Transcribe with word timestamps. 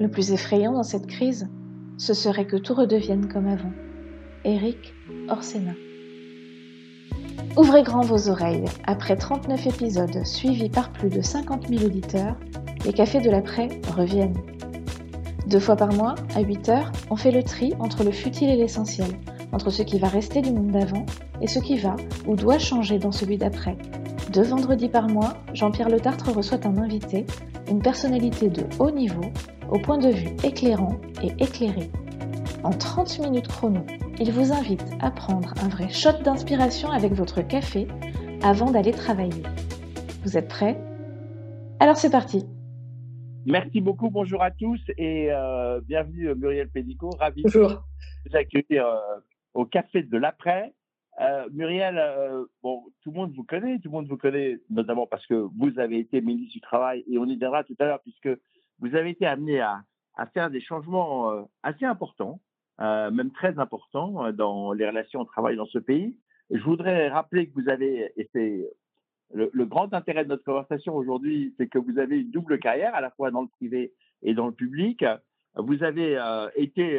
Le 0.00 0.08
plus 0.08 0.32
effrayant 0.32 0.72
dans 0.72 0.82
cette 0.82 1.06
crise, 1.06 1.46
ce 1.98 2.14
serait 2.14 2.46
que 2.46 2.56
tout 2.56 2.72
redevienne 2.72 3.28
comme 3.28 3.46
avant. 3.46 3.72
Eric 4.46 4.94
Orsena. 5.28 5.72
Ouvrez 7.58 7.82
grand 7.82 8.00
vos 8.00 8.30
oreilles. 8.30 8.64
Après 8.86 9.14
39 9.14 9.66
épisodes 9.66 10.24
suivis 10.24 10.70
par 10.70 10.90
plus 10.90 11.10
de 11.10 11.20
50 11.20 11.68
000 11.68 11.84
auditeurs, 11.84 12.38
les 12.86 12.94
cafés 12.94 13.20
de 13.20 13.28
l'après 13.28 13.68
reviennent. 13.94 14.38
Deux 15.48 15.60
fois 15.60 15.76
par 15.76 15.92
mois, 15.92 16.14
à 16.34 16.40
8 16.40 16.68
heures, 16.70 16.92
on 17.10 17.16
fait 17.16 17.30
le 17.30 17.42
tri 17.42 17.74
entre 17.78 18.02
le 18.02 18.10
futile 18.10 18.48
et 18.48 18.56
l'essentiel, 18.56 19.10
entre 19.52 19.68
ce 19.68 19.82
qui 19.82 19.98
va 19.98 20.08
rester 20.08 20.40
du 20.40 20.50
monde 20.50 20.70
d'avant 20.70 21.04
et 21.42 21.46
ce 21.46 21.58
qui 21.58 21.76
va 21.76 21.96
ou 22.26 22.36
doit 22.36 22.58
changer 22.58 22.98
dans 22.98 23.12
celui 23.12 23.36
d'après. 23.36 23.76
Deux 24.32 24.44
vendredis 24.44 24.88
par 24.88 25.08
mois, 25.08 25.36
Jean-Pierre 25.52 25.90
Le 25.90 26.00
Tartre 26.00 26.32
reçoit 26.32 26.66
un 26.66 26.78
invité, 26.78 27.26
une 27.68 27.82
personnalité 27.82 28.48
de 28.48 28.64
haut 28.78 28.90
niveau, 28.90 29.30
au 29.70 29.78
point 29.78 29.98
de 29.98 30.08
vue 30.08 30.30
éclairant 30.44 31.00
et 31.22 31.28
éclairé. 31.42 31.90
En 32.64 32.70
30 32.70 33.20
minutes 33.20 33.48
chrono, 33.48 33.84
il 34.18 34.32
vous 34.32 34.52
invite 34.52 34.84
à 35.00 35.10
prendre 35.10 35.54
un 35.62 35.68
vrai 35.68 35.88
shot 35.88 36.22
d'inspiration 36.24 36.90
avec 36.90 37.12
votre 37.12 37.40
café 37.40 37.86
avant 38.42 38.70
d'aller 38.70 38.92
travailler. 38.92 39.42
Vous 40.24 40.36
êtes 40.36 40.48
prêts? 40.48 40.78
Alors 41.78 41.96
c'est 41.96 42.10
parti 42.10 42.44
Merci 43.46 43.80
beaucoup, 43.80 44.10
bonjour 44.10 44.42
à 44.42 44.50
tous 44.50 44.80
et 44.98 45.32
euh, 45.32 45.80
bienvenue 45.80 46.28
euh, 46.28 46.34
Muriel 46.34 46.68
Pédico, 46.68 47.08
ravi 47.10 47.42
de 47.42 47.48
vous 47.58 48.36
accueillir 48.36 48.86
euh, 48.86 48.98
au 49.54 49.64
Café 49.64 50.02
de 50.02 50.18
l'après. 50.18 50.74
Muriel, 51.52 52.00
bon, 52.62 52.82
tout 53.02 53.10
le 53.10 53.16
monde 53.16 53.32
vous 53.34 53.44
connaît, 53.44 53.78
tout 53.78 53.88
le 53.88 53.92
monde 53.92 54.08
vous 54.08 54.16
connaît 54.16 54.58
notamment 54.70 55.06
parce 55.06 55.26
que 55.26 55.34
vous 55.34 55.78
avez 55.78 55.98
été 55.98 56.22
ministre 56.22 56.54
du 56.54 56.60
Travail 56.62 57.04
et 57.10 57.18
on 57.18 57.26
y 57.26 57.36
viendra 57.36 57.62
tout 57.62 57.76
à 57.78 57.84
l'heure 57.84 58.00
puisque 58.00 58.30
vous 58.80 58.94
avez 58.94 59.10
été 59.10 59.26
amené 59.26 59.60
à, 59.60 59.82
faire 60.34 60.50
des 60.50 60.60
changements 60.60 61.46
assez 61.62 61.86
importants 61.86 62.40
euh, 62.80 63.10
même 63.10 63.30
très 63.30 63.58
important 63.58 64.24
euh, 64.24 64.32
dans 64.32 64.72
les 64.72 64.86
relations 64.88 65.20
au 65.20 65.24
travail 65.24 65.56
dans 65.56 65.66
ce 65.66 65.78
pays. 65.78 66.16
Je 66.50 66.62
voudrais 66.62 67.08
rappeler 67.08 67.46
que 67.46 67.60
vous 67.60 67.68
avez, 67.68 68.10
et 68.16 68.28
c'est 68.32 68.70
le, 69.34 69.64
grand 69.66 69.92
intérêt 69.92 70.24
de 70.24 70.30
notre 70.30 70.44
conversation 70.44 70.96
aujourd'hui, 70.96 71.54
c'est 71.58 71.68
que 71.68 71.78
vous 71.78 71.98
avez 71.98 72.20
une 72.20 72.30
double 72.30 72.58
carrière, 72.58 72.94
à 72.94 73.02
la 73.02 73.10
fois 73.10 73.30
dans 73.30 73.42
le 73.42 73.48
privé 73.48 73.92
et 74.22 74.34
dans 74.34 74.46
le 74.46 74.52
public. 74.52 75.04
Vous 75.56 75.82
avez 75.82 76.16
euh, 76.16 76.48
été, 76.56 76.98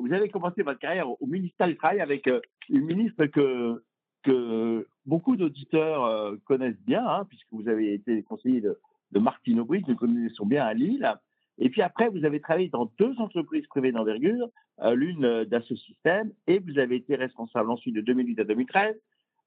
vous 0.00 0.12
avez 0.12 0.28
commencé 0.28 0.62
votre 0.62 0.80
carrière 0.80 1.08
au 1.08 1.26
ministère 1.26 1.68
du 1.68 1.76
Travail 1.76 2.00
avec 2.00 2.28
une 2.68 2.84
ministre 2.84 3.26
que 3.26 3.82
que 4.22 4.86
beaucoup 5.06 5.36
d'auditeurs 5.36 6.36
connaissent 6.44 6.82
bien, 6.82 7.06
hein, 7.06 7.24
puisque 7.26 7.50
vous 7.52 7.68
avez 7.68 7.94
été 7.94 8.22
conseiller 8.22 8.60
de, 8.60 8.78
de 9.12 9.18
Martine 9.18 9.60
Aubry, 9.60 9.82
que 9.82 9.90
nous 9.90 9.96
connaissons 9.96 10.46
bien 10.46 10.64
à 10.64 10.74
Lille. 10.74 11.12
Et 11.60 11.68
puis 11.68 11.82
après, 11.82 12.08
vous 12.08 12.24
avez 12.24 12.40
travaillé 12.40 12.68
dans 12.68 12.90
deux 12.98 13.14
entreprises 13.18 13.66
privées 13.66 13.92
d'envergure, 13.92 14.48
euh, 14.80 14.94
l'une 14.94 15.24
euh, 15.24 15.44
d'Asso-Systèmes, 15.44 16.32
et 16.46 16.58
vous 16.58 16.78
avez 16.78 16.96
été 16.96 17.16
responsable 17.16 17.70
ensuite 17.70 17.94
de 17.94 18.00
2008 18.00 18.40
à 18.40 18.44
2013 18.44 18.96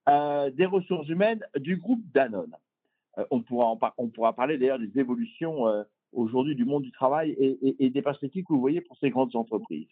euh, 0.09 0.51
des 0.51 0.65
ressources 0.65 1.09
humaines 1.09 1.43
du 1.57 1.77
groupe 1.77 2.03
Danone. 2.13 2.55
on, 3.31 3.41
pourra 3.41 3.75
on 3.97 4.09
pourra 4.09 4.33
parler 4.33 4.57
d'ailleurs 4.57 4.79
des 4.79 4.99
évolutions 4.99 5.65
aujourd'hui 6.11 6.55
du 6.55 6.65
monde 6.65 6.83
du 6.83 6.91
travail 6.91 7.31
et, 7.79 7.89
des 7.89 8.01
perspectives 8.01 8.43
que 8.43 8.53
vous 8.53 8.59
voyez 8.59 8.81
pour 8.81 8.97
ces 8.97 9.09
grandes 9.09 9.35
entreprises. 9.35 9.87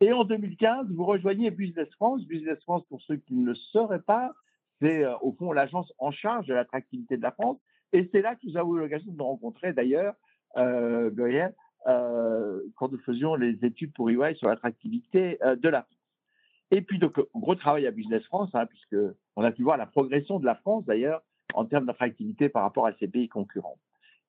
Et 0.00 0.12
en 0.12 0.24
2015, 0.24 0.86
vous 0.90 1.04
rejoignez 1.04 1.50
Business 1.50 1.88
France. 1.94 2.24
Business 2.26 2.60
France, 2.62 2.84
pour 2.88 3.02
ceux 3.02 3.16
qui 3.16 3.34
ne 3.34 3.46
le 3.46 3.54
sauraient 3.54 4.02
pas, 4.02 4.32
c'est 4.80 5.04
au 5.22 5.32
fond 5.32 5.52
l'agence 5.52 5.92
en 5.98 6.12
charge 6.12 6.46
de 6.46 6.54
l'attractivité 6.54 7.16
de 7.16 7.22
la 7.22 7.32
France. 7.32 7.58
Et 7.92 8.08
c'est 8.12 8.22
là 8.22 8.34
que 8.34 8.46
nous 8.46 8.56
avons 8.56 8.76
eu 8.76 8.80
l'occasion 8.80 9.12
de 9.12 9.16
nous 9.16 9.24
rencontrer 9.24 9.72
d'ailleurs 9.72 10.14
euh, 10.56 11.10
euh, 11.86 12.60
quand 12.76 12.92
nous 12.92 12.98
faisions 12.98 13.34
les 13.34 13.64
études 13.64 13.92
pour 13.92 14.10
EY 14.10 14.34
sur 14.36 14.48
l'attractivité 14.48 15.38
euh, 15.42 15.56
de 15.56 15.68
la 15.68 15.82
France. 15.82 15.98
Et 16.70 16.80
puis, 16.80 16.98
donc, 16.98 17.20
gros 17.34 17.54
travail 17.54 17.86
à 17.86 17.90
Business 17.90 18.24
France, 18.24 18.50
hein, 18.54 18.64
puisque 18.66 18.96
on 19.36 19.44
a 19.44 19.52
pu 19.52 19.62
voir 19.62 19.76
la 19.76 19.86
progression 19.86 20.40
de 20.40 20.46
la 20.46 20.54
France, 20.54 20.86
d'ailleurs, 20.86 21.22
en 21.54 21.66
termes 21.66 21.84
d'attractivité 21.84 22.48
par 22.48 22.62
rapport 22.62 22.86
à 22.86 22.94
ses 22.94 23.08
pays 23.08 23.28
concurrents. 23.28 23.78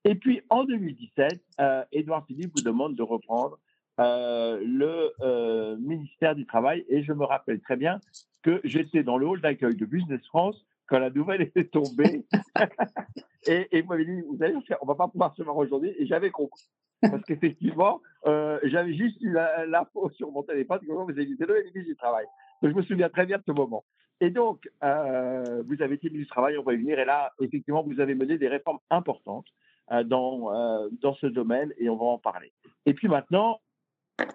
Et 0.03 0.15
puis, 0.15 0.41
en 0.49 0.65
2017, 0.65 1.41
euh, 1.61 1.85
Édouard 1.93 2.25
Philippe 2.27 2.51
vous 2.57 2.63
demande 2.63 2.95
de 2.95 3.01
reprendre 3.01 3.59
euh, 3.99 4.61
le 4.65 5.13
euh, 5.21 5.77
ministère 5.77 6.35
du 6.35 6.45
Travail. 6.45 6.83
Et 6.89 7.03
je 7.03 7.13
me 7.13 7.23
rappelle 7.23 7.61
très 7.61 7.77
bien 7.77 7.99
que 8.41 8.59
j'étais 8.65 9.03
dans 9.03 9.17
le 9.17 9.25
hall 9.25 9.39
d'accueil 9.39 9.75
de 9.75 9.85
Business 9.85 10.25
France 10.27 10.65
quand 10.87 10.99
la 10.99 11.09
nouvelle 11.09 11.41
était 11.41 11.65
tombée. 11.65 12.25
et, 13.47 13.67
et 13.71 13.83
moi, 13.83 13.97
dit, 13.97 14.21
vous 14.27 14.41
allez, 14.41 14.55
on 14.81 14.85
va 14.85 14.95
pas 14.95 15.07
pouvoir 15.07 15.35
se 15.35 15.43
voir 15.43 15.57
aujourd'hui. 15.57 15.93
Et 15.97 16.05
j'avais 16.05 16.31
compris. 16.31 16.63
Parce 17.09 17.23
qu'effectivement, 17.23 18.01
euh, 18.25 18.59
j'avais 18.63 18.93
juste 18.93 19.21
eu 19.21 19.33
l'info 19.67 20.09
sur 20.11 20.31
mon 20.31 20.43
téléphone 20.43 20.79
que 20.79 20.91
vous 20.91 21.07
c'est 21.09 21.25
le 21.25 21.63
ministre 21.63 21.81
du 21.81 21.95
Travail. 21.95 22.25
Donc, 22.61 22.71
je 22.71 22.77
me 22.77 22.83
souviens 22.83 23.09
très 23.09 23.25
bien 23.25 23.37
de 23.37 23.43
ce 23.45 23.51
moment. 23.51 23.83
Et 24.21 24.29
donc, 24.29 24.69
euh, 24.83 25.63
vous 25.67 25.81
avez 25.81 25.95
été 25.95 26.09
du 26.09 26.25
Travail, 26.27 26.57
on 26.57 26.63
va 26.63 26.73
y 26.73 26.77
venir. 26.77 26.97
Et 26.99 27.05
là, 27.05 27.33
effectivement, 27.41 27.83
vous 27.83 27.99
avez 27.99 28.15
mené 28.15 28.37
des 28.37 28.47
réformes 28.47 28.79
importantes 28.89 29.47
euh, 29.91 30.03
dans, 30.03 30.87
dans 31.01 31.13
ce 31.15 31.27
domaine 31.27 31.73
et 31.77 31.89
on 31.89 31.97
va 31.97 32.05
en 32.05 32.19
parler. 32.19 32.53
Et 32.85 32.93
puis 32.93 33.07
maintenant, 33.07 33.59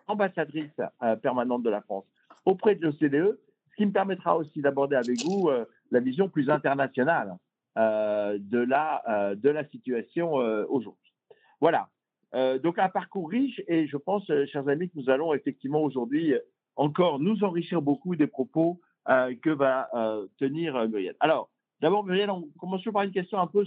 ambassadrice 0.06 0.80
permanente 1.22 1.62
de 1.62 1.70
la 1.70 1.80
France 1.80 2.04
auprès 2.44 2.74
de 2.74 2.84
l'OCDE, 2.84 3.38
ce 3.70 3.76
qui 3.76 3.86
me 3.86 3.92
permettra 3.92 4.36
aussi 4.36 4.60
d'aborder 4.60 4.96
avec 4.96 5.22
vous 5.24 5.48
la 5.90 6.00
vision 6.00 6.28
plus 6.28 6.50
internationale 6.50 7.36
euh, 7.78 8.38
de, 8.40 8.58
la, 8.58 9.02
euh, 9.08 9.34
de 9.34 9.48
la 9.50 9.64
situation 9.68 10.40
euh, 10.40 10.64
aujourd'hui. 10.68 11.12
Voilà. 11.60 11.88
donc 12.62 12.78
un 12.78 12.88
parcours 12.88 13.28
riche 13.30 13.60
et 13.66 13.86
je 13.88 13.96
pense, 13.96 14.30
chers 14.52 14.68
amis, 14.68 14.88
que 14.90 14.98
nous 14.98 15.10
allons 15.10 15.34
effectivement 15.34 15.82
aujourd'hui 15.82 16.34
encore 16.76 17.18
nous 17.18 17.42
enrichir 17.42 17.82
beaucoup 17.82 18.14
des 18.14 18.28
propos 18.28 18.80
que 19.06 19.50
va 19.50 19.88
tenir 20.36 20.88
Muriel. 20.88 21.16
Alors, 21.18 21.50
d'abord, 21.80 22.04
Muriel, 22.04 22.30
on 22.30 22.48
commence 22.60 22.84
par 22.84 23.02
une 23.02 23.10
question 23.10 23.40
un 23.40 23.48
peu. 23.48 23.64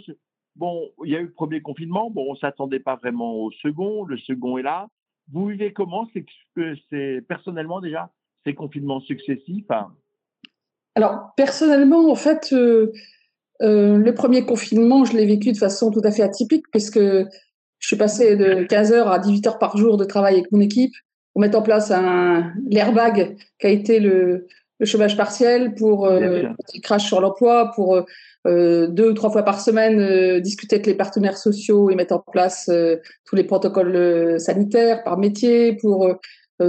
Bon, 0.56 0.90
il 1.04 1.12
y 1.12 1.18
a 1.18 1.20
eu 1.20 1.26
le 1.26 1.34
premier 1.34 1.62
confinement. 1.62 2.10
Bon, 2.12 2.28
on 2.30 2.34
ne 2.34 2.38
s'attendait 2.38 2.80
pas 2.80 2.96
vraiment 2.96 3.34
au 3.34 3.52
second. 3.52 4.06
Le 4.06 4.18
second 4.18 4.58
est 4.58 4.64
là. 4.64 4.88
Vous 5.32 5.48
vivez 5.48 5.74
comment 5.74 6.08
C'est 6.14 6.26
que 6.56 7.20
personnellement 7.22 7.82
déjà 7.82 8.10
ces 8.46 8.54
confinements 8.54 9.02
successifs 9.02 9.72
alors, 10.96 11.32
personnellement, 11.38 12.12
en 12.12 12.16
fait, 12.16 12.50
euh, 12.54 12.92
euh, 13.62 13.98
le 13.98 14.14
premier 14.14 14.46
confinement, 14.46 15.06
je 15.06 15.16
l'ai 15.16 15.26
vécu 15.26 15.52
de 15.52 15.58
façon 15.58 15.92
tout 15.92 16.02
à 16.04 16.12
fait 16.12 16.24
atypique, 16.24 16.66
puisque 16.72 17.00
je 17.00 17.88
suis 17.88 17.96
passée 17.96 18.36
de 18.36 18.64
15 18.64 18.92
heures 18.92 19.10
à 19.10 19.20
18 19.20 19.48
heures 19.48 19.60
par 19.60 19.78
jour 19.78 19.98
de 19.98 20.06
travail 20.06 20.36
avec 20.36 20.52
mon 20.52 20.60
équipe 20.60 20.94
pour 21.34 21.42
mettre 21.42 21.58
en 21.58 21.62
place 21.62 21.92
un 21.92 22.52
l'airbag 22.70 23.38
qui 23.60 23.68
a 23.68 23.70
été 23.70 24.00
le, 24.00 24.48
le 24.82 24.88
chômage 24.88 25.16
partiel 25.16 25.76
pour 25.76 26.08
euh, 26.08 26.42
crash 26.82 27.06
sur 27.06 27.22
l'emploi, 27.22 27.72
pour 27.76 28.04
euh, 28.48 28.88
deux 28.88 29.12
ou 29.12 29.14
trois 29.14 29.30
fois 29.30 29.44
par 29.44 29.62
semaine 29.62 30.00
euh, 30.00 30.40
discuter 30.40 30.78
avec 30.78 30.88
les 30.88 30.96
partenaires 30.96 31.38
sociaux 31.38 31.92
et 31.92 31.96
mettre 31.96 32.16
en 32.16 32.20
place 32.20 32.70
tous 33.26 33.36
les 33.36 33.44
protocoles 33.44 34.40
sanitaires 34.40 35.04
par 35.04 35.20
métier, 35.20 35.78
pour 35.78 36.12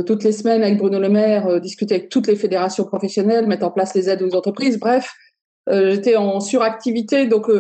toutes 0.00 0.25
les 0.25 0.32
semaines 0.32 0.62
avec 0.62 0.78
Bruno 0.78 0.98
Le 0.98 1.08
Maire, 1.08 1.47
euh, 1.48 1.60
discuter 1.60 1.97
avec 1.97 2.08
toutes 2.08 2.26
les 2.26 2.36
fédérations 2.36 2.84
professionnelles, 2.84 3.47
mettre 3.47 3.66
en 3.66 3.70
place 3.70 3.94
les 3.94 4.08
aides 4.08 4.22
aux 4.22 4.34
entreprises. 4.34 4.78
Bref, 4.78 5.12
euh, 5.69 5.91
j'étais 5.91 6.16
en 6.16 6.41
suractivité, 6.41 7.26
donc 7.26 7.50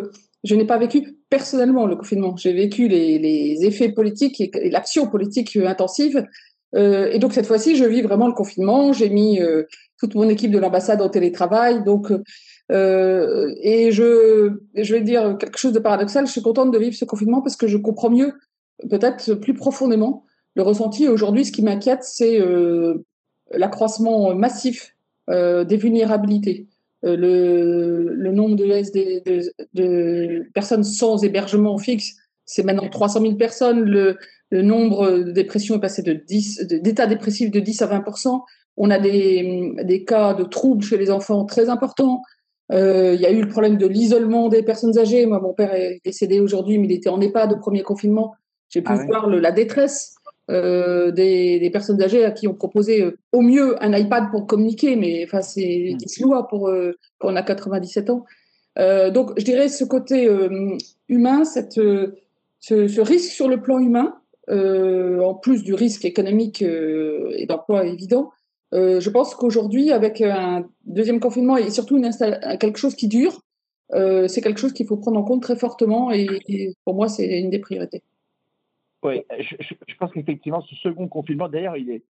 je 0.44 0.54
n'ai 0.54 0.64
pas 0.64 0.78
vécu 0.78 1.18
personnellement 1.28 1.86
le 1.86 1.96
confinement. 1.96 2.36
J'ai 2.36 2.52
vécu 2.52 2.88
les, 2.88 3.64
effets 3.64 3.90
politiques 3.90 4.40
et, 4.40 4.70
l'action 4.70 5.08
politique 5.08 5.56
intensive. 5.56 6.24
et 6.74 7.18
donc 7.18 7.34
cette 7.34 7.46
fois-ci, 7.46 7.76
je 7.76 7.84
vis 7.84 8.02
vraiment 8.02 8.28
le 8.28 8.34
confinement. 8.34 8.92
J'ai 8.92 9.10
mis 9.10 9.40
toute 9.98 10.14
mon 10.14 10.28
équipe 10.28 10.50
de 10.50 10.58
l'ambassade 10.58 11.00
en 11.00 11.08
télétravail. 11.08 11.84
Donc, 11.84 12.10
et 12.70 13.92
je 13.92 14.92
vais 14.92 15.00
dire 15.00 15.36
quelque 15.38 15.58
chose 15.58 15.72
de 15.72 15.78
paradoxal. 15.78 16.26
Je 16.26 16.32
suis 16.32 16.42
contente 16.42 16.72
de 16.72 16.78
vivre 16.78 16.96
ce 16.96 17.04
confinement 17.04 17.40
parce 17.40 17.56
que 17.56 17.68
je 17.68 17.76
comprends 17.76 18.10
mieux, 18.10 18.32
peut-être 18.90 19.34
plus 19.34 19.54
profondément, 19.54 20.24
le 20.54 20.62
ressenti. 20.62 21.08
Aujourd'hui, 21.08 21.44
ce 21.44 21.52
qui 21.52 21.62
m'inquiète, 21.62 22.02
c'est 22.02 22.40
euh, 22.40 23.04
l'accroissement 23.52 24.34
massif 24.34 24.94
euh, 25.30 25.64
des 25.64 25.76
vulnérabilités. 25.76 26.66
Euh, 27.04 27.16
le, 27.16 28.14
le, 28.14 28.32
nombre 28.32 28.56
de, 28.56 28.66
SD, 28.66 29.22
de, 29.26 29.52
de, 29.74 30.46
personnes 30.54 30.84
sans 30.84 31.24
hébergement 31.24 31.78
fixe, 31.78 32.16
c'est 32.44 32.62
maintenant 32.62 32.88
300 32.88 33.20
000 33.20 33.34
personnes. 33.34 33.80
Le, 33.80 34.18
le 34.50 34.62
nombre 34.62 35.10
de 35.10 35.30
dépressions 35.30 35.76
est 35.76 35.80
passé 35.80 36.02
de 36.02 36.12
10, 36.12 36.66
d'état 36.66 37.06
dépressif 37.06 37.50
de 37.50 37.60
10 37.60 37.82
à 37.82 37.98
20% 37.98 38.42
On 38.76 38.90
a 38.90 38.98
des, 38.98 39.72
des 39.82 40.04
cas 40.04 40.34
de 40.34 40.44
troubles 40.44 40.84
chez 40.84 40.98
les 40.98 41.10
enfants 41.10 41.44
très 41.44 41.70
importants. 41.70 42.22
Il 42.70 43.20
y 43.20 43.26
a 43.26 43.30
eu 43.30 43.42
le 43.42 43.48
problème 43.48 43.76
de 43.76 43.86
l'isolement 43.86 44.48
des 44.48 44.62
personnes 44.62 44.98
âgées. 44.98 45.26
Moi, 45.26 45.40
mon 45.40 45.52
père 45.52 45.74
est 45.74 46.00
décédé 46.04 46.40
aujourd'hui, 46.40 46.78
mais 46.78 46.86
il 46.86 46.92
était 46.92 47.10
en 47.10 47.20
EHPAD 47.20 47.52
au 47.52 47.58
premier 47.58 47.82
confinement. 47.82 48.34
J'ai 48.70 48.80
pu 48.80 48.92
ah 48.92 49.04
voir 49.06 49.28
le, 49.28 49.40
la 49.40 49.52
détresse 49.52 50.14
euh, 50.50 51.12
des, 51.12 51.60
des, 51.60 51.70
personnes 51.70 52.02
âgées 52.02 52.24
à 52.24 52.32
qui 52.32 52.48
on 52.48 52.54
proposait 52.54 53.00
euh, 53.00 53.16
au 53.30 53.42
mieux 53.42 53.82
un 53.82 53.96
iPad 53.96 54.30
pour 54.32 54.46
communiquer, 54.46 54.96
mais 54.96 55.24
enfin 55.24 55.40
c'est 55.40 55.94
mmh. 55.94 56.46
pour 56.50 56.68
euh, 56.68 56.98
quand 57.18 57.32
on 57.32 57.36
a 57.36 57.42
97 57.42 58.10
ans. 58.10 58.24
Euh, 58.78 59.10
donc 59.10 59.32
je 59.38 59.44
dirais 59.44 59.68
ce 59.68 59.84
côté 59.84 60.28
humain, 61.08 61.44
cette, 61.44 61.74
ce, 61.74 62.12
ce, 62.60 63.00
risque 63.00 63.30
sur 63.30 63.48
le 63.48 63.60
plan 63.60 63.78
humain 63.78 64.18
en 64.48 65.34
plus 65.34 65.62
du 65.62 65.74
risque 65.74 66.04
économique 66.04 66.62
et 66.62 67.46
d'emploi 67.46 67.86
évident, 67.86 68.30
je 68.72 69.10
pense 69.10 69.34
qu'aujourd'hui, 69.36 69.92
avec 69.92 70.20
un 70.20 70.64
deuxième 70.84 71.20
confinement 71.20 71.56
et 71.56 71.70
surtout 71.70 71.96
une 71.96 72.10
quelque 72.58 72.78
chose 72.78 72.96
qui 72.96 73.06
dure, 73.06 73.40
c'est 73.92 74.40
quelque 74.42 74.58
chose 74.58 74.72
qu'il 74.72 74.86
faut 74.86 74.96
prendre 74.96 75.20
en 75.20 75.22
compte 75.22 75.42
très 75.42 75.56
fortement 75.56 76.10
et 76.10 76.74
pour 76.84 76.94
moi, 76.94 77.08
c'est 77.08 77.38
une 77.38 77.50
des 77.50 77.60
priorités. 77.60 78.02
Oui, 79.02 79.22
je, 79.38 79.56
je, 79.88 79.96
pense 79.96 80.12
qu'effectivement, 80.12 80.60
ce 80.62 80.76
second 80.76 81.08
confinement, 81.08 81.48
d'ailleurs, 81.48 81.76
il, 81.76 82.02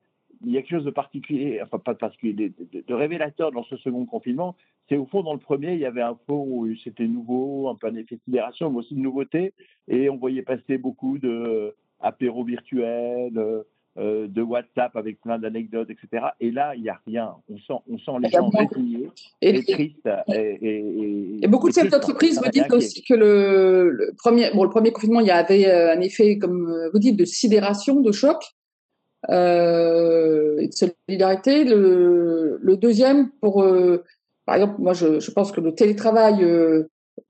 il 0.45 0.53
y 0.53 0.59
a 0.59 0.63
quelque 0.63 0.77
chose 0.77 0.85
de 0.85 0.91
particulier, 0.91 1.61
enfin 1.63 1.79
pas 1.79 1.95
de 1.95 1.99
particulier, 1.99 2.53
de, 2.59 2.95
révélateur 2.95 3.53
dans 3.53 3.65
ce 3.65 3.77
second 3.77 4.07
confinement. 4.07 4.57
C'est 4.89 4.97
au 4.97 5.07
fond, 5.07 5.23
dans 5.23 5.35
le 5.35 5.39
premier, 5.39 5.75
il 5.75 5.79
y 5.79 5.87
avait 5.87 6.03
un 6.03 6.19
fond 6.27 6.45
où 6.47 6.75
c'était 6.77 7.07
nouveau, 7.07 7.69
un 7.69 7.77
peu 7.77 7.87
un 7.87 7.95
effet 7.95 8.17
de 8.17 8.21
sidération, 8.25 8.71
mais 8.71 8.79
aussi 8.79 8.95
de 8.95 9.01
nouveauté. 9.01 9.53
Et 9.89 10.11
on 10.11 10.17
voyait 10.17 10.43
passer 10.43 10.79
beaucoup 10.79 11.19
de 11.19 11.75
apéros 12.01 12.45
virtuels, 12.45 13.65
euh, 13.99 14.27
de 14.27 14.43
WhatsApp 14.43 14.97
avec 14.97 15.21
plein 15.21 15.39
d'anecdotes, 15.39 15.91
etc. 15.91 16.27
Et 16.41 16.51
là, 16.51 16.75
il 16.75 16.83
n'y 16.83 16.89
a 16.89 16.99
rien. 17.07 17.35
On 17.49 17.59
sent, 17.59 17.83
on 17.91 17.99
sent 17.99 18.19
les 18.23 18.31
gens 18.31 18.49
résignés 18.49 19.11
et, 19.41 19.63
tristes. 19.65 20.09
Et, 20.29 21.43
et, 21.43 21.47
beaucoup 21.49 21.69
de 21.69 21.75
chefs 21.75 21.91
d'entreprise 21.91 22.41
me 22.41 22.51
disent 22.51 22.65
aussi 22.71 23.03
que 23.03 23.15
le, 23.15 24.13
premier, 24.17 24.51
bon, 24.55 24.65
le 24.65 24.71
premier 24.71 24.93
confinement, 24.93 25.21
il 25.21 25.27
y 25.27 25.31
avait 25.31 25.67
euh, 25.67 25.93
un 25.93 26.01
effet, 26.01 26.39
comme 26.39 26.73
vous 26.93 26.99
dites, 26.99 27.17
de 27.17 27.25
sidération, 27.25 28.01
de 28.01 28.13
choc. 28.13 28.43
Euh, 29.31 30.59
et 30.59 30.69
de 30.69 30.73
solidarité. 30.73 31.65
Le, 31.65 32.59
le 32.61 32.77
deuxième, 32.77 33.31
pour, 33.41 33.63
euh, 33.63 34.03
par 34.47 34.57
exemple, 34.57 34.81
moi, 34.81 34.95
je, 34.95 35.21
je, 35.21 35.31
pense 35.31 35.53
que 35.53 35.61
le 35.61 35.75
télétravail 35.75 36.45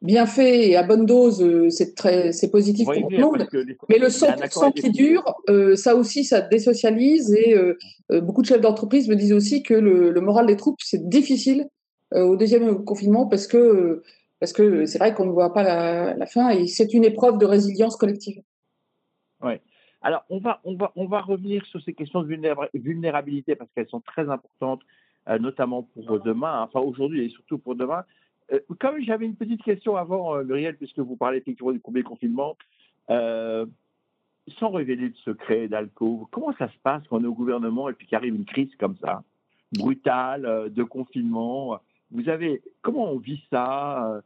bien 0.00 0.26
fait 0.26 0.68
et 0.68 0.76
à 0.76 0.82
bonne 0.82 1.06
dose, 1.06 1.42
euh, 1.42 1.70
c'est 1.70 1.94
très, 1.94 2.32
c'est 2.32 2.50
positif 2.50 2.86
pour 2.86 2.94
tout 2.94 3.08
le 3.10 3.18
monde. 3.18 3.46
Mais 3.88 3.98
le 3.98 4.08
100% 4.08 4.72
qui 4.72 4.90
dure, 4.90 5.34
euh, 5.48 5.76
ça 5.76 5.94
aussi, 5.96 6.24
ça 6.24 6.40
désocialise 6.40 7.32
et 7.34 7.54
euh, 7.56 7.76
beaucoup 8.20 8.42
de 8.42 8.46
chefs 8.46 8.60
d'entreprise 8.60 9.08
me 9.08 9.16
disent 9.16 9.32
aussi 9.32 9.62
que 9.62 9.74
le, 9.74 10.20
moral 10.20 10.46
des 10.46 10.56
troupes, 10.56 10.80
c'est 10.82 11.08
difficile 11.08 11.68
au 12.14 12.36
deuxième 12.36 12.84
confinement 12.84 13.26
parce 13.26 13.46
que 13.46 14.02
parce 14.38 14.52
que 14.52 14.84
c'est 14.84 14.98
vrai 14.98 15.14
qu'on 15.14 15.24
ne 15.24 15.30
voit 15.30 15.54
pas 15.54 15.62
la, 15.62 16.26
fin 16.26 16.50
et 16.50 16.66
c'est 16.66 16.92
une 16.92 17.04
épreuve 17.04 17.38
de 17.38 17.46
résilience 17.46 17.96
collective. 17.96 18.42
Oui. 19.40 19.54
Alors, 20.02 20.24
on 20.28 20.38
va, 20.38 20.60
on, 20.64 20.74
va, 20.74 20.92
on 20.96 21.06
va 21.06 21.20
revenir 21.20 21.64
sur 21.66 21.80
ces 21.80 21.94
questions 21.94 22.22
de 22.22 22.68
vulnérabilité 22.74 23.54
parce 23.54 23.70
qu'elles 23.72 23.88
sont 23.88 24.00
très 24.00 24.28
importantes, 24.28 24.80
notamment 25.40 25.84
pour 25.84 26.20
demain, 26.20 26.60
enfin 26.62 26.80
aujourd'hui 26.80 27.24
et 27.24 27.28
surtout 27.30 27.56
pour 27.56 27.76
demain. 27.76 28.04
Euh, 28.52 28.60
comme 28.80 29.00
j'avais 29.02 29.26
une 29.26 29.36
petite 29.36 29.62
question 29.62 29.96
avant, 29.96 30.36
euh, 30.36 30.44
Muriel, 30.44 30.76
puisque 30.76 30.98
vous 30.98 31.16
parlez 31.16 31.38
effectivement 31.38 31.72
du 31.72 31.80
premier 31.80 32.02
confinement, 32.02 32.56
euh, 33.10 33.66
sans 34.58 34.70
révéler 34.70 35.10
de 35.10 35.16
secret, 35.16 35.68
d'alcool, 35.68 36.26
comment 36.30 36.52
ça 36.58 36.68
se 36.68 36.78
passe 36.82 37.02
quand 37.08 37.18
on 37.18 37.24
est 37.24 37.28
au 37.28 37.34
gouvernement 37.34 37.88
et 37.88 37.92
puis 37.92 38.06
qu'arrive 38.06 38.34
une 38.34 38.44
crise 38.44 38.74
comme 38.76 38.96
ça, 38.96 39.22
brutale, 39.72 40.70
de 40.72 40.82
confinement 40.82 41.78
Vous 42.10 42.28
avez 42.28 42.60
comment 42.82 43.12
on 43.12 43.18
vit 43.18 43.42
ça 43.50 44.20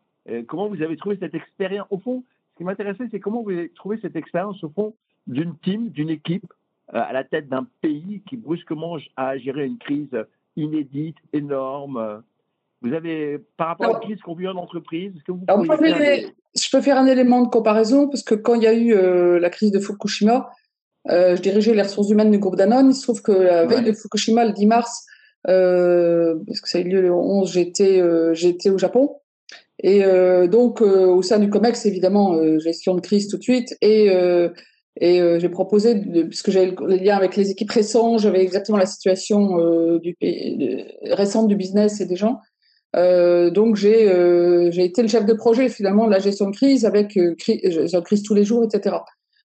Comment 0.48 0.68
vous 0.68 0.82
avez 0.82 0.96
trouvé 0.96 1.18
cette 1.20 1.34
expérience 1.34 1.86
Au 1.90 1.98
fond, 1.98 2.24
ce 2.52 2.58
qui 2.58 2.64
m'intéressait, 2.64 3.08
c'est 3.10 3.20
comment 3.20 3.42
vous 3.42 3.50
avez 3.50 3.68
trouvé 3.68 3.98
cette 4.00 4.16
expérience 4.16 4.64
au 4.64 4.70
fond 4.70 4.94
d'une 5.26 5.56
team, 5.58 5.90
d'une 5.90 6.08
équipe 6.08 6.50
à 6.88 7.12
la 7.12 7.22
tête 7.22 7.48
d'un 7.48 7.66
pays 7.82 8.22
qui 8.26 8.36
brusquement 8.36 8.96
a 9.16 9.36
géré 9.36 9.66
une 9.66 9.78
crise 9.78 10.16
inédite, 10.56 11.18
énorme. 11.32 12.22
Vous 12.86 12.94
avez, 12.94 13.38
par 13.56 13.68
rapport 13.68 13.86
à 13.86 13.92
la 13.94 13.98
crise 13.98 14.20
qu'on 14.20 14.34
vit 14.34 14.46
en 14.46 14.56
entreprise, 14.56 15.12
est-ce 15.16 15.24
que 15.24 15.32
vous 15.32 15.44
Je 16.54 16.70
peux 16.70 16.80
faire 16.80 16.98
un 16.98 17.06
élément 17.06 17.42
de 17.42 17.48
comparaison, 17.48 18.08
parce 18.08 18.22
que 18.22 18.34
quand 18.34 18.54
il 18.54 18.62
y 18.62 18.66
a 18.66 18.72
eu 18.72 18.94
euh, 18.94 19.40
la 19.40 19.50
crise 19.50 19.72
de 19.72 19.80
Fukushima, 19.80 20.50
euh, 21.10 21.36
je 21.36 21.42
dirigeais 21.42 21.74
les 21.74 21.82
ressources 21.82 22.10
humaines 22.10 22.30
du 22.30 22.38
groupe 22.38 22.56
Danone. 22.56 22.90
Il 22.90 22.94
se 22.94 23.02
trouve 23.02 23.22
que 23.22 23.32
la 23.32 23.66
veille 23.66 23.84
de 23.84 23.92
Fukushima, 23.92 24.44
le 24.44 24.52
10 24.52 24.66
mars, 24.66 25.04
euh, 25.48 26.36
parce 26.46 26.60
que 26.60 26.68
ça 26.68 26.78
a 26.78 26.80
eu 26.80 26.84
lieu 26.84 27.00
le 27.00 27.12
11, 27.12 27.52
j'étais 27.52 28.02
j'étais 28.34 28.70
au 28.70 28.78
Japon. 28.78 29.16
Et 29.82 30.02
donc, 30.48 30.80
au 30.80 31.22
sein 31.22 31.38
du 31.38 31.50
COMEX, 31.50 31.86
évidemment, 31.86 32.40
gestion 32.58 32.94
de 32.94 33.00
crise 33.00 33.28
tout 33.28 33.36
de 33.36 33.42
suite. 33.42 33.76
Et, 33.82 34.06
et 35.00 35.20
j'ai 35.38 35.48
proposé, 35.48 36.00
puisque 36.24 36.50
j'avais 36.50 36.74
le 36.78 36.96
lien 36.96 37.16
avec 37.16 37.36
les 37.36 37.50
équipes 37.50 37.70
récentes, 37.70 38.20
j'avais 38.20 38.42
exactement 38.42 38.78
la 38.78 38.86
situation 38.86 39.98
du, 39.98 40.16
récente 41.10 41.48
du 41.48 41.56
business 41.56 42.00
et 42.00 42.06
des 42.06 42.16
gens. 42.16 42.40
Euh, 42.96 43.50
donc 43.50 43.76
j'ai 43.76 44.08
euh, 44.08 44.70
été 44.72 45.02
le 45.02 45.08
chef 45.08 45.26
de 45.26 45.34
projet 45.34 45.68
finalement 45.68 46.06
de 46.06 46.10
la 46.10 46.18
gestion 46.18 46.48
de 46.50 46.56
crise 46.56 46.86
avec 46.86 47.16
euh, 47.16 47.34
gestion 47.38 48.00
de 48.00 48.04
crise 48.04 48.22
tous 48.22 48.34
les 48.34 48.44
jours, 48.44 48.64
etc. 48.64 48.96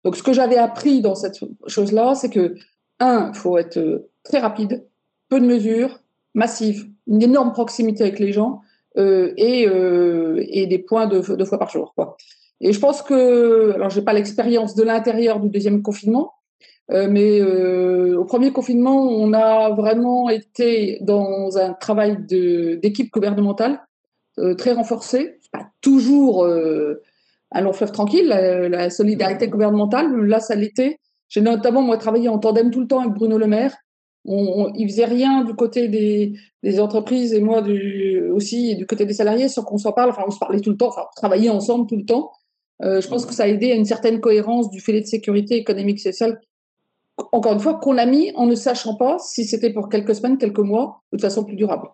Donc 0.04 0.16
ce 0.16 0.24
que 0.24 0.34
j'avais 0.34 0.58
appris 0.58 1.02
dans 1.02 1.16
cette 1.16 1.40
chose-là, 1.68 2.16
c'est 2.16 2.30
que 2.30 2.56
un, 3.00 3.34
faut 3.34 3.58
être 3.58 3.78
euh, 3.78 4.10
très 4.24 4.40
rapide, 4.40 4.86
peu 5.30 5.40
de 5.40 5.46
mesures, 5.46 6.00
massives, 6.36 6.88
une 7.08 7.24
énorme 7.24 7.54
proximité 7.54 8.04
avec 8.04 8.20
les 8.20 8.32
gens 8.32 8.62
euh, 8.98 9.34
et, 9.38 9.64
et 9.64 10.68
des 10.68 10.80
points 10.80 11.08
de 11.08 11.20
deux 11.36 11.46
fois 11.46 11.60
par 11.60 11.70
jour. 11.70 11.94
Quoi. 11.96 12.18
Et 12.62 12.74
je 12.74 12.80
pense 12.80 13.02
que, 13.02 13.72
alors 13.74 13.90
j'ai 13.90 14.02
pas 14.02 14.14
l'expérience 14.14 14.76
de 14.76 14.84
l'intérieur 14.84 15.40
du 15.40 15.50
deuxième 15.50 15.82
confinement, 15.82 16.34
euh, 16.34 16.39
mais 16.90 17.40
euh, 17.40 18.18
au 18.18 18.26
premier 18.26 18.52
confinement, 18.52 19.08
on 19.08 19.34
a 19.34 19.70
vraiment 19.70 20.30
été 20.30 20.98
dans 21.02 21.58
un 21.58 21.74
travail 21.74 22.18
d'équipe 22.26 23.12
gouvernementale 23.12 23.82
euh, 24.40 24.56
très 24.56 24.74
renforcé. 24.74 25.40
Pas 25.52 25.68
toujours 25.82 26.46
un 27.52 27.62
long 27.62 27.74
fleuve 27.74 27.92
tranquille, 27.92 28.28
la, 28.28 28.90
solidarité 28.92 29.48
gouvernementale, 29.48 30.14
là, 30.26 30.40
ça 30.40 30.54
l'était. 30.56 31.00
J'ai 31.28 31.42
notamment, 31.42 31.82
moi, 31.82 31.98
travaillé 31.98 32.30
en 32.30 32.38
tandem 32.38 32.70
tout 32.70 32.82
le 32.82 32.88
temps 32.88 33.00
avec 33.00 33.14
Bruno 33.14 33.38
Le 33.38 33.48
Maire. 33.48 33.76
On, 34.26 34.72
il 34.76 34.88
faisait 34.88 35.06
rien 35.06 35.44
du 35.44 35.56
côté 35.56 35.88
des, 35.88 36.80
entreprises 36.80 37.34
et 37.34 37.40
moi 37.40 37.64
aussi, 38.32 38.76
du 38.76 38.86
côté 38.86 39.06
des 39.06 39.14
salariés, 39.14 39.48
sans 39.48 39.64
qu'on 39.64 39.78
s'en 39.78 39.92
parle. 39.92 40.12
Enfin, 40.12 40.24
on 40.28 40.32
se 40.32 40.38
parlait 40.38 40.60
tout 40.60 40.72
le 40.72 40.78
temps, 40.78 40.90
enfin, 40.90 41.02
on 41.04 41.16
travaillait 41.16 41.50
ensemble 41.50 41.88
tout 41.88 41.98
le 41.98 42.06
temps. 42.06 42.32
Euh, 42.84 43.02
je 43.02 43.08
pense 43.08 43.26
que 43.26 43.34
ça 43.34 43.44
a 43.44 43.48
aidé 43.48 43.72
à 43.72 43.76
une 43.76 43.86
certaine 43.86 44.20
cohérence 44.20 44.70
du 44.70 44.80
filet 44.80 45.02
de 45.02 45.08
sécurité 45.08 45.56
économique 45.56 45.98
et 45.98 46.12
sociale 46.12 46.40
encore 47.32 47.54
une 47.54 47.60
fois, 47.60 47.76
qu'on 47.76 47.98
a 47.98 48.06
mis 48.06 48.32
en 48.36 48.46
ne 48.46 48.56
sachant 48.56 48.96
pas 48.96 49.18
si 49.20 49.46
c'était 49.46 49.72
pour 49.72 49.90
quelques 49.90 50.16
semaines, 50.16 50.38
quelques 50.38 50.60
mois, 50.60 51.04
ou 51.12 51.18
de 51.18 51.22
façon 51.22 51.44
plus 51.44 51.56
durable. 51.56 51.88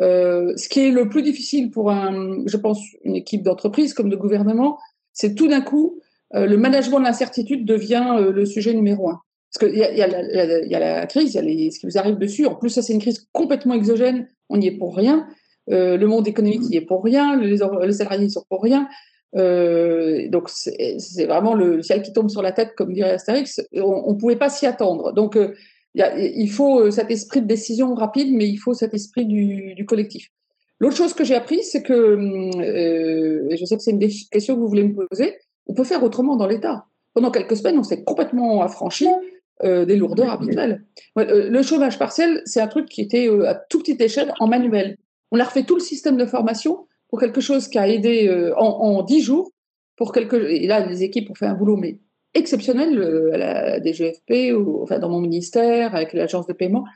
Euh, 0.00 0.52
ce 0.56 0.68
qui 0.68 0.80
est 0.80 0.90
le 0.90 1.08
plus 1.08 1.22
difficile 1.22 1.70
pour, 1.70 1.90
un, 1.90 2.42
je 2.46 2.56
pense, 2.56 2.80
une 3.04 3.16
équipe 3.16 3.42
d'entreprise 3.42 3.94
comme 3.94 4.08
de 4.08 4.16
gouvernement, 4.16 4.78
c'est 5.12 5.34
tout 5.34 5.48
d'un 5.48 5.60
coup, 5.60 6.00
euh, 6.34 6.46
le 6.46 6.56
management 6.56 6.98
de 6.98 7.04
l'incertitude 7.04 7.64
devient 7.66 8.16
euh, 8.18 8.32
le 8.32 8.46
sujet 8.46 8.72
numéro 8.72 9.10
un. 9.10 9.20
Parce 9.54 9.70
qu'il 9.70 9.78
y, 9.78 9.82
a 9.84 10.78
la 10.78 11.06
crise, 11.06 11.34
il 11.34 11.62
y 11.62 11.68
a 11.68 11.70
ce 11.70 11.78
qui 11.78 11.84
vous 11.84 11.98
arrive 11.98 12.16
dessus. 12.16 12.46
En 12.46 12.54
plus, 12.54 12.70
ça, 12.70 12.80
c'est 12.80 12.94
une 12.94 13.02
crise 13.02 13.28
complètement 13.32 13.74
exogène. 13.74 14.26
On 14.48 14.56
n'y 14.56 14.68
est 14.68 14.78
pour 14.78 14.96
rien. 14.96 15.26
Le 15.66 16.02
monde 16.06 16.26
économique 16.26 16.62
n'y 16.62 16.76
est 16.76 16.86
pour 16.86 17.04
rien. 17.04 17.36
Les, 17.36 17.58
les 17.58 17.92
salariés 17.92 18.24
n'y 18.24 18.30
sont 18.30 18.46
pour 18.48 18.62
rien. 18.62 18.88
Euh, 19.34 20.28
donc 20.28 20.48
c'est 20.48 21.24
vraiment 21.26 21.54
le 21.54 21.82
ciel 21.82 22.02
qui 22.02 22.12
tombe 22.12 22.28
sur 22.28 22.42
la 22.42 22.52
tête, 22.52 22.74
comme 22.76 22.92
dirait 22.92 23.12
Astérix. 23.12 23.60
On 23.74 24.12
ne 24.12 24.18
pouvait 24.18 24.36
pas 24.36 24.50
s'y 24.50 24.66
attendre. 24.66 25.12
Donc 25.12 25.36
euh, 25.36 25.54
y 25.94 26.02
a, 26.02 26.18
il 26.18 26.50
faut 26.50 26.80
euh, 26.80 26.90
cet 26.90 27.10
esprit 27.10 27.42
de 27.42 27.46
décision 27.46 27.94
rapide, 27.94 28.32
mais 28.32 28.48
il 28.48 28.56
faut 28.56 28.74
cet 28.74 28.94
esprit 28.94 29.26
du, 29.26 29.74
du 29.74 29.86
collectif. 29.86 30.28
L'autre 30.80 30.96
chose 30.96 31.14
que 31.14 31.24
j'ai 31.24 31.34
appris, 31.34 31.62
c'est 31.62 31.82
que, 31.82 31.92
euh, 31.92 33.48
et 33.50 33.56
je 33.56 33.64
sais 33.64 33.76
que 33.76 33.82
c'est 33.82 33.92
une 33.92 33.98
des 33.98 34.12
questions 34.30 34.54
que 34.54 34.60
vous 34.60 34.68
voulez 34.68 34.84
me 34.84 35.06
poser, 35.06 35.36
on 35.66 35.74
peut 35.74 35.84
faire 35.84 36.02
autrement 36.02 36.36
dans 36.36 36.46
l'État. 36.46 36.86
Pendant 37.14 37.30
quelques 37.30 37.56
semaines, 37.56 37.78
on 37.78 37.82
s'est 37.84 38.02
complètement 38.02 38.62
affranchi 38.62 39.06
euh, 39.62 39.84
des 39.84 39.96
lourdeurs 39.96 40.30
habituelles. 40.30 40.84
le 41.14 41.62
chômage 41.62 41.98
partiel, 41.98 42.42
c'est 42.46 42.60
un 42.60 42.66
truc 42.66 42.88
qui 42.88 43.02
était 43.02 43.28
à 43.46 43.54
toute 43.54 43.82
petite 43.82 44.00
échelle 44.00 44.32
en 44.40 44.48
manuel. 44.48 44.96
On 45.30 45.38
a 45.38 45.44
refait 45.44 45.62
tout 45.62 45.74
le 45.74 45.80
système 45.80 46.16
de 46.16 46.26
formation 46.26 46.86
pour 47.12 47.20
quelque 47.20 47.42
chose 47.42 47.68
qui 47.68 47.78
a 47.78 47.86
aidé 47.86 48.26
euh, 48.26 48.56
en 48.56 49.02
dix 49.02 49.20
jours. 49.20 49.52
Pour 49.96 50.12
quelque... 50.12 50.34
Et 50.34 50.66
là, 50.66 50.84
les 50.86 51.02
équipes 51.02 51.30
ont 51.30 51.34
fait 51.34 51.44
un 51.44 51.52
boulot 51.52 51.76
mais 51.76 51.98
exceptionnel 52.32 52.98
euh, 52.98 53.34
à 53.34 53.36
la 53.36 53.80
DGFP, 53.80 54.56
enfin 54.80 54.98
dans 54.98 55.10
mon 55.10 55.20
ministère, 55.20 55.94
avec 55.94 56.14
l'agence 56.14 56.46
de 56.46 56.54
paiement. 56.54 56.86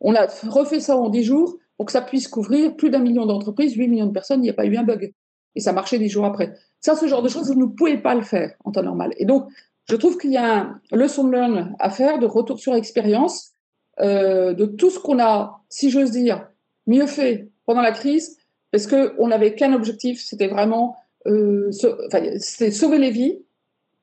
On 0.00 0.14
a 0.14 0.28
refait 0.48 0.80
ça 0.80 0.96
en 0.96 1.10
dix 1.10 1.24
jours 1.24 1.58
pour 1.76 1.84
que 1.84 1.92
ça 1.92 2.00
puisse 2.00 2.26
couvrir 2.26 2.74
plus 2.74 2.88
d'un 2.88 3.00
million 3.00 3.26
d'entreprises, 3.26 3.74
8 3.74 3.88
millions 3.88 4.06
de 4.06 4.12
personnes, 4.12 4.40
il 4.40 4.44
n'y 4.44 4.50
a 4.50 4.54
pas 4.54 4.64
eu 4.64 4.78
un 4.78 4.82
bug. 4.82 5.12
Et 5.54 5.60
ça 5.60 5.74
marchait 5.74 5.98
dix 5.98 6.08
jours 6.08 6.24
après. 6.24 6.54
Ça, 6.80 6.96
ce 6.96 7.06
genre 7.06 7.22
de 7.22 7.28
choses, 7.28 7.52
vous 7.52 7.60
ne 7.60 7.66
pouvez 7.66 7.98
pas 7.98 8.14
le 8.14 8.22
faire 8.22 8.54
en 8.64 8.72
temps 8.72 8.82
normal. 8.82 9.12
Et 9.18 9.26
donc, 9.26 9.46
je 9.90 9.96
trouve 9.96 10.16
qu'il 10.16 10.32
y 10.32 10.38
a 10.38 10.60
un 10.62 10.80
leçon 10.90 11.24
de 11.24 11.32
learn 11.32 11.76
à 11.78 11.90
faire, 11.90 12.18
de 12.18 12.24
retour 12.24 12.58
sur 12.58 12.74
expérience, 12.74 13.52
euh, 14.00 14.54
de 14.54 14.64
tout 14.64 14.88
ce 14.88 14.98
qu'on 14.98 15.18
a, 15.18 15.60
si 15.68 15.90
j'ose 15.90 16.12
dire, 16.12 16.48
mieux 16.86 17.06
fait 17.06 17.50
pendant 17.66 17.82
la 17.82 17.92
crise, 17.92 18.35
parce 18.70 18.86
qu'on 18.86 19.28
n'avait 19.28 19.54
qu'un 19.54 19.72
objectif, 19.72 20.22
c'était 20.22 20.48
vraiment 20.48 20.96
euh, 21.26 21.70
sauver 21.72 22.98
les 22.98 23.10
vies. 23.10 23.38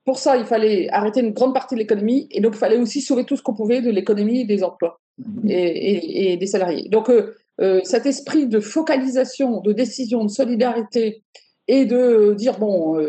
Pour 0.06 0.20
ça, 0.20 0.38
il 0.38 0.46
fallait 0.46 0.90
arrêter 0.90 1.22
une 1.22 1.32
grande 1.32 1.54
partie 1.54 1.76
de 1.76 1.80
l'économie, 1.80 2.28
et 2.32 2.42
donc 2.42 2.54
il 2.56 2.60
fallait 2.60 2.78
aussi 2.78 3.02
sauver 3.02 3.24
tout 3.24 3.38
ce 3.38 3.42
qu'on 3.42 3.54
pouvait 3.54 3.82
de 3.82 3.90
l'économie 3.90 4.42
et 4.42 4.46
des 4.46 4.64
emplois 4.64 5.00
mhm. 5.18 5.50
et, 5.50 6.38
des 6.38 6.48
salariés. 6.48 6.90
Donc 6.90 7.10
euh, 7.10 7.36
euh, 7.62 7.82
cet 7.84 8.06
esprit 8.06 8.48
de 8.48 8.60
focalisation, 8.60 9.62
de 9.62 9.72
décision, 9.72 10.24
de 10.24 10.30
solidarité, 10.30 11.24
et 11.70 11.86
de 11.86 12.34
dire, 12.38 12.60
bon, 12.60 13.00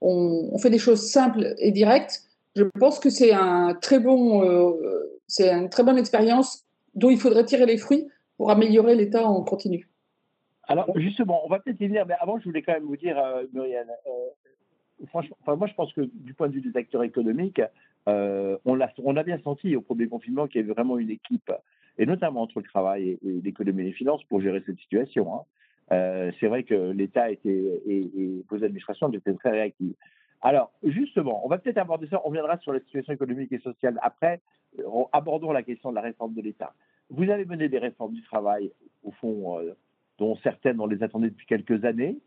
on, 0.00 0.58
fait 0.58 0.70
des 0.70 0.78
choses 0.78 1.10
simples 1.10 1.54
et 1.58 1.72
directes, 1.72 2.22
Je 2.56 2.64
pense 2.78 2.98
que 2.98 3.10
c'est 3.10 3.32
un 3.32 3.74
très 3.80 3.98
bon, 3.98 4.42
euh, 4.42 4.72
c'est 5.26 5.50
une 5.50 5.68
très 5.68 5.82
bonne 5.82 5.98
expérience 5.98 6.64
dont 6.94 7.10
il 7.10 7.18
faudrait 7.18 7.44
tirer 7.44 7.66
les 7.66 7.76
fruits 7.76 8.06
pour 8.36 8.50
améliorer 8.50 8.94
l'État 8.94 9.26
en 9.26 9.42
continu. 9.42 9.87
Alors 10.68 10.86
justement, 10.98 11.44
on 11.44 11.48
va 11.48 11.58
peut-être 11.58 11.80
y 11.80 11.86
venir, 11.86 12.04
mais 12.06 12.14
avant, 12.20 12.38
je 12.38 12.44
voulais 12.44 12.62
quand 12.62 12.74
même 12.74 12.84
vous 12.84 12.96
dire, 12.96 13.18
euh, 13.18 13.44
Muriel, 13.54 13.88
euh, 14.06 15.06
franchement, 15.06 15.36
moi 15.46 15.66
je 15.66 15.74
pense 15.74 15.92
que 15.94 16.02
du 16.02 16.34
point 16.34 16.48
de 16.48 16.52
vue 16.52 16.60
des 16.60 16.76
acteurs 16.78 17.02
économiques, 17.02 17.60
on, 18.06 18.80
a, 18.80 18.88
on 19.04 19.16
a 19.18 19.22
bien 19.22 19.38
senti 19.40 19.76
au 19.76 19.82
premier 19.82 20.08
confinement 20.08 20.46
qu'il 20.46 20.62
y 20.62 20.64
avait 20.64 20.72
vraiment 20.72 20.98
une 20.98 21.10
équipe, 21.10 21.52
et 21.98 22.06
notamment 22.06 22.40
entre 22.40 22.60
le 22.60 22.64
travail 22.64 23.18
et, 23.22 23.40
l'économie 23.44 23.82
et 23.82 23.86
les 23.86 23.92
finances, 23.92 24.24
pour 24.24 24.40
gérer 24.40 24.62
cette 24.64 24.78
situation. 24.78 25.44
Hein. 25.90 26.30
c'est 26.40 26.46
vrai 26.46 26.62
que 26.62 26.90
l'État 26.92 27.30
était 27.30 27.82
et, 27.86 28.42
vos 28.48 28.64
administrations 28.64 29.12
étaient 29.12 29.34
très 29.34 29.50
réactives. 29.50 29.94
Alors, 30.40 30.72
justement, 30.82 31.44
on 31.44 31.48
va 31.48 31.58
peut-être 31.58 31.76
aborder 31.76 32.08
ça, 32.08 32.22
on 32.24 32.30
viendra 32.30 32.56
sur 32.58 32.72
la 32.72 32.80
situation 32.80 33.12
économique 33.12 33.52
et 33.52 33.58
sociale 33.58 33.98
après. 34.02 34.40
Abordons 35.12 35.52
la 35.52 35.62
question 35.62 35.90
de 35.90 35.94
la 35.94 36.02
réforme 36.02 36.34
de 36.34 36.40
l'État. 36.40 36.72
Vous 37.10 37.28
avez 37.30 37.44
mené 37.44 37.68
des 37.68 37.78
réformes 37.78 38.14
du 38.14 38.22
travail, 38.22 38.70
au 39.02 39.10
fond, 39.12 39.58
euh, 39.58 39.74
dont 40.18 40.36
certaines, 40.42 40.80
on 40.80 40.86
les 40.86 41.02
attendait 41.02 41.30
depuis 41.30 41.46
quelques 41.46 41.84
années. 41.84 42.18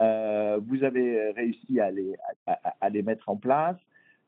Euh, 0.00 0.60
vous 0.66 0.84
avez 0.84 1.30
réussi 1.32 1.80
à 1.80 1.90
les, 1.90 2.16
à, 2.46 2.88
les 2.88 3.02
mettre 3.02 3.28
en 3.28 3.36
place. 3.36 3.76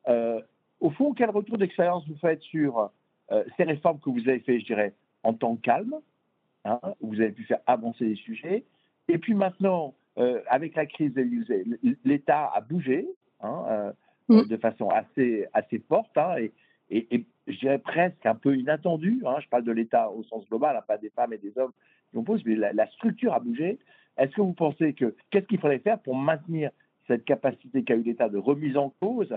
Euh, 0.08 0.40
au 0.80 0.90
fond, 0.90 1.14
quel 1.14 1.30
retour 1.30 1.58
d'expérience 1.58 2.06
vous 2.06 2.18
faites 2.18 2.42
sur 2.42 2.90
ces 3.56 3.64
réformes 3.64 3.98
que 4.00 4.10
vous 4.10 4.28
avez 4.28 4.40
fait, 4.40 4.60
je 4.60 4.66
dirais, 4.66 4.92
en 5.22 5.32
temps 5.32 5.56
calme, 5.56 5.94
hein, 6.64 6.78
où 7.00 7.08
vous 7.08 7.20
avez 7.20 7.32
pu 7.32 7.44
faire 7.44 7.60
avancer 7.66 8.04
les 8.04 8.16
sujets, 8.16 8.64
et 9.08 9.18
puis 9.18 9.34
maintenant, 9.34 9.94
avec 10.48 10.74
la 10.76 10.84
crise, 10.84 11.14
l'État 12.04 12.50
a 12.54 12.60
bougé, 12.60 13.08
Hein, 13.44 13.64
euh, 13.68 13.92
mm. 14.28 14.48
de 14.48 14.56
façon 14.56 14.88
assez, 14.88 15.46
assez 15.52 15.78
forte 15.80 16.16
hein, 16.16 16.36
et, 16.38 16.52
et, 16.90 17.26
je 17.46 17.58
dirais 17.58 17.78
presque 17.78 18.24
un 18.24 18.34
peu 18.34 18.56
inattendue. 18.56 19.22
Je 19.40 19.48
parle 19.48 19.64
de 19.64 19.72
l'État 19.72 20.10
au 20.10 20.22
sens 20.24 20.48
global, 20.48 20.82
pas 20.88 20.96
des 20.96 21.10
femmes 21.10 21.34
et 21.34 21.38
des 21.38 21.52
hommes 21.58 21.72
mais 22.44 22.72
la, 22.72 22.86
structure 22.92 23.32
a 23.34 23.40
bougé. 23.40 23.78
Est-ce 24.16 24.32
que 24.32 24.40
vous 24.40 24.52
pensez 24.52 24.92
que 24.92 25.14
qu'est-ce 25.30 25.46
qu'il 25.46 25.58
faudrait 25.58 25.78
faire 25.78 25.98
pour 25.98 26.14
maintenir 26.14 26.70
cette 27.08 27.24
capacité 27.24 27.82
qu'a 27.82 27.94
eu 27.94 28.02
l'État 28.02 28.28
de 28.28 28.38
remise 28.38 28.76
en 28.76 28.92
cause 29.00 29.34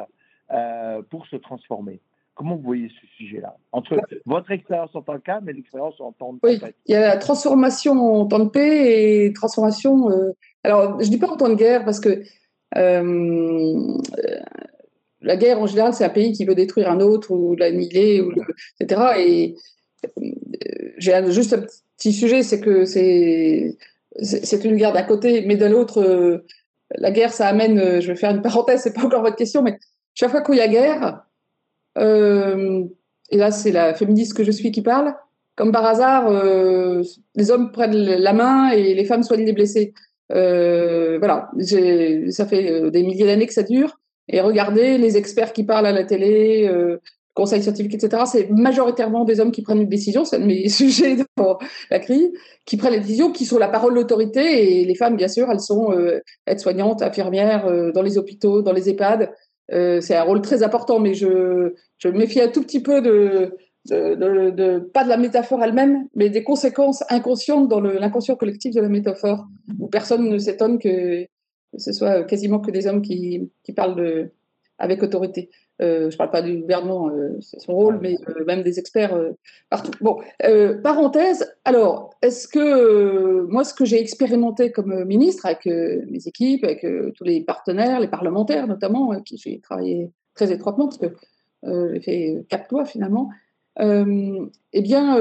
euh, 0.51 1.01
pour 1.09 1.25
se 1.27 1.35
transformer? 1.35 1.99
Comment 2.35 2.55
vous 2.55 2.61
voyez 2.61 2.89
ce 2.89 3.07
sujet-là? 3.17 3.57
Entre 3.71 3.99
votre 4.27 4.51
expérience 4.51 4.95
en 4.95 5.01
tant 5.01 5.15
que 5.15 5.23
cas, 5.23 5.39
mais 5.41 5.53
l'expérience 5.53 5.99
en 5.99 6.11
temps 6.11 6.33
de 6.33 6.39
paix. 6.39 6.59
Oui, 6.61 6.69
il 6.85 6.91
y 6.91 6.95
a 6.95 7.01
la 7.01 7.17
transformation 7.17 7.93
en 7.93 8.27
temps 8.27 8.45
de 8.45 8.49
paix 8.49 9.25
et 9.25 9.33
transformation. 9.33 10.11
Euh, 10.11 10.33
alors, 10.63 10.99
je 11.01 11.05
ne 11.05 11.11
dis 11.11 11.17
pas 11.17 11.31
en 11.31 11.37
temps 11.37 11.49
de 11.49 11.55
guerre 11.55 11.83
parce 11.83 11.99
que 11.99 12.21
euh, 12.75 13.97
la 15.21 15.35
guerre, 15.35 15.59
en 15.59 15.65
général, 15.65 15.93
c'est 15.93 16.05
un 16.05 16.09
pays 16.09 16.31
qui 16.31 16.45
veut 16.45 16.55
détruire 16.55 16.91
un 16.91 16.99
autre 16.99 17.31
ou 17.31 17.55
l'annihiler, 17.55 18.21
ou 18.21 18.31
etc. 18.79 19.01
Et 19.17 19.55
j'ai 20.97 21.31
juste 21.31 21.53
un 21.53 21.63
petit 21.97 22.13
sujet, 22.13 22.43
c'est 22.43 22.59
que 22.59 22.85
c'est 22.85 23.75
une 24.63 24.75
guerre 24.75 24.93
d'un 24.93 25.03
côté, 25.03 25.43
mais 25.45 25.57
de 25.57 25.65
l'autre, 25.65 26.01
euh, 26.01 26.45
la 26.95 27.11
guerre, 27.11 27.33
ça 27.33 27.47
amène. 27.47 27.99
Je 27.99 28.07
vais 28.07 28.15
faire 28.15 28.31
une 28.31 28.41
parenthèse, 28.41 28.81
c'est 28.81 28.93
pas 28.93 29.03
encore 29.03 29.21
votre 29.21 29.35
question, 29.35 29.61
mais 29.61 29.79
chaque 30.13 30.31
fois 30.31 30.41
qu'il 30.41 30.55
y 30.55 30.61
a 30.61 30.67
guerre, 30.67 31.23
et 33.29 33.37
là, 33.37 33.51
c'est 33.51 33.71
la 33.71 33.93
féministe 33.93 34.35
que 34.35 34.43
je 34.43 34.51
suis 34.51 34.71
qui 34.71 34.81
parle. 34.81 35.15
Comme 35.55 35.71
par 35.71 35.85
hasard, 35.85 36.31
les 37.35 37.51
hommes 37.51 37.71
prennent 37.71 37.95
la 37.95 38.33
main 38.33 38.69
et 38.69 38.93
les 38.93 39.05
femmes 39.05 39.23
soignent 39.23 39.45
les 39.45 39.53
blessés. 39.53 39.93
Euh, 40.33 41.17
voilà, 41.19 41.49
ça 42.29 42.45
fait 42.45 42.71
euh, 42.71 42.89
des 42.89 43.03
milliers 43.03 43.25
d'années 43.25 43.47
que 43.47 43.53
ça 43.53 43.63
dure. 43.63 43.99
Et 44.27 44.41
regardez 44.41 44.97
les 44.97 45.17
experts 45.17 45.53
qui 45.53 45.63
parlent 45.63 45.85
à 45.85 45.93
la 45.93 46.03
télé, 46.03 46.67
euh, 46.67 46.97
conseils 47.37 47.61
scientifiques, 47.61 47.93
etc. 47.93 48.23
C'est 48.25 48.49
majoritairement 48.49 49.23
des 49.23 49.39
hommes 49.39 49.51
qui 49.51 49.61
prennent 49.61 49.81
une 49.81 49.87
décision, 49.87 50.25
c'est 50.25 50.37
un 50.37 50.39
de 50.39 50.45
mes 50.45 50.67
sujets 50.81 51.17
pour 51.35 51.59
la 51.91 51.99
crise, 51.99 52.31
qui 52.65 52.77
prennent 52.77 52.93
les 52.93 52.99
décisions, 52.99 53.31
qui 53.31 53.45
sont 53.45 53.59
la 53.59 53.67
parole 53.67 53.93
de 53.93 53.99
l'autorité. 53.99 54.81
Et 54.81 54.85
les 54.85 54.95
femmes, 54.95 55.15
bien 55.15 55.27
sûr, 55.27 55.49
elles 55.49 55.59
sont 55.59 55.91
euh, 55.93 56.19
aides-soignantes, 56.47 57.03
infirmières, 57.03 57.67
euh, 57.67 57.91
dans 57.91 58.01
les 58.01 58.17
hôpitaux, 58.17 58.63
dans 58.63 58.73
les 58.73 58.89
EHPAD. 58.89 59.31
c'est 59.69 60.15
un 60.15 60.23
rôle 60.23 60.41
très 60.41 60.63
important, 60.63 60.99
mais 60.99 61.13
je, 61.13 61.27
me 61.27 62.11
méfie 62.11 62.41
un 62.41 62.47
tout 62.47 62.63
petit 62.63 62.81
peu 62.81 63.01
de, 63.01 63.53
pas 64.93 65.03
de 65.03 65.09
la 65.09 65.17
métaphore 65.17 65.63
elle-même, 65.63 66.07
mais 66.15 66.29
des 66.29 66.43
conséquences 66.43 67.03
inconscientes 67.09 67.69
dans 67.69 67.79
l'inconscient 67.79 68.35
collectif 68.35 68.73
de 68.73 68.81
la 68.81 68.89
métaphore, 68.89 69.45
où 69.79 69.87
personne 69.87 70.27
ne 70.27 70.37
s'étonne 70.39 70.79
que 70.79 71.27
ce 71.77 71.91
soit 71.91 72.23
quasiment 72.23 72.59
que 72.59 72.71
des 72.71 72.87
hommes 72.87 73.03
qui 73.03 73.51
parlent 73.75 73.95
de, 73.95 74.31
avec 74.79 75.03
autorité. 75.03 75.49
Euh, 75.81 76.09
je 76.09 76.15
ne 76.15 76.17
parle 76.17 76.31
pas 76.31 76.41
du 76.41 76.57
gouvernement, 76.57 77.09
euh, 77.09 77.37
c'est 77.39 77.59
son 77.59 77.73
rôle, 77.73 77.99
mais 78.01 78.15
euh, 78.29 78.45
même 78.45 78.63
des 78.63 78.79
experts 78.79 79.17
partout. 79.69 79.91
Bon, 80.01 80.19
parenthèse, 80.83 81.53
alors, 81.65 82.11
est-ce 82.21 82.47
que 82.47 83.41
moi, 83.43 83.63
ce 83.63 83.73
que 83.73 83.85
j'ai 83.85 83.99
expérimenté 83.99 84.71
comme 84.71 85.03
ministre 85.05 85.45
avec 85.45 85.65
mes 85.65 86.27
équipes, 86.27 86.63
avec 86.63 86.85
tous 87.15 87.23
les 87.23 87.41
partenaires, 87.41 87.99
les 87.99 88.07
parlementaires 88.07 88.67
notamment, 88.67 89.11
avec 89.11 89.25
qui 89.25 89.37
j'ai 89.37 89.59
travaillé 89.59 90.09
très 90.33 90.51
étroitement, 90.51 90.87
parce 90.87 90.97
que 90.97 91.13
j'ai 91.63 92.01
fait 92.01 92.45
quatre 92.49 92.71
lois 92.71 92.85
finalement, 92.85 93.29
eh 93.79 94.81
bien, 94.81 95.19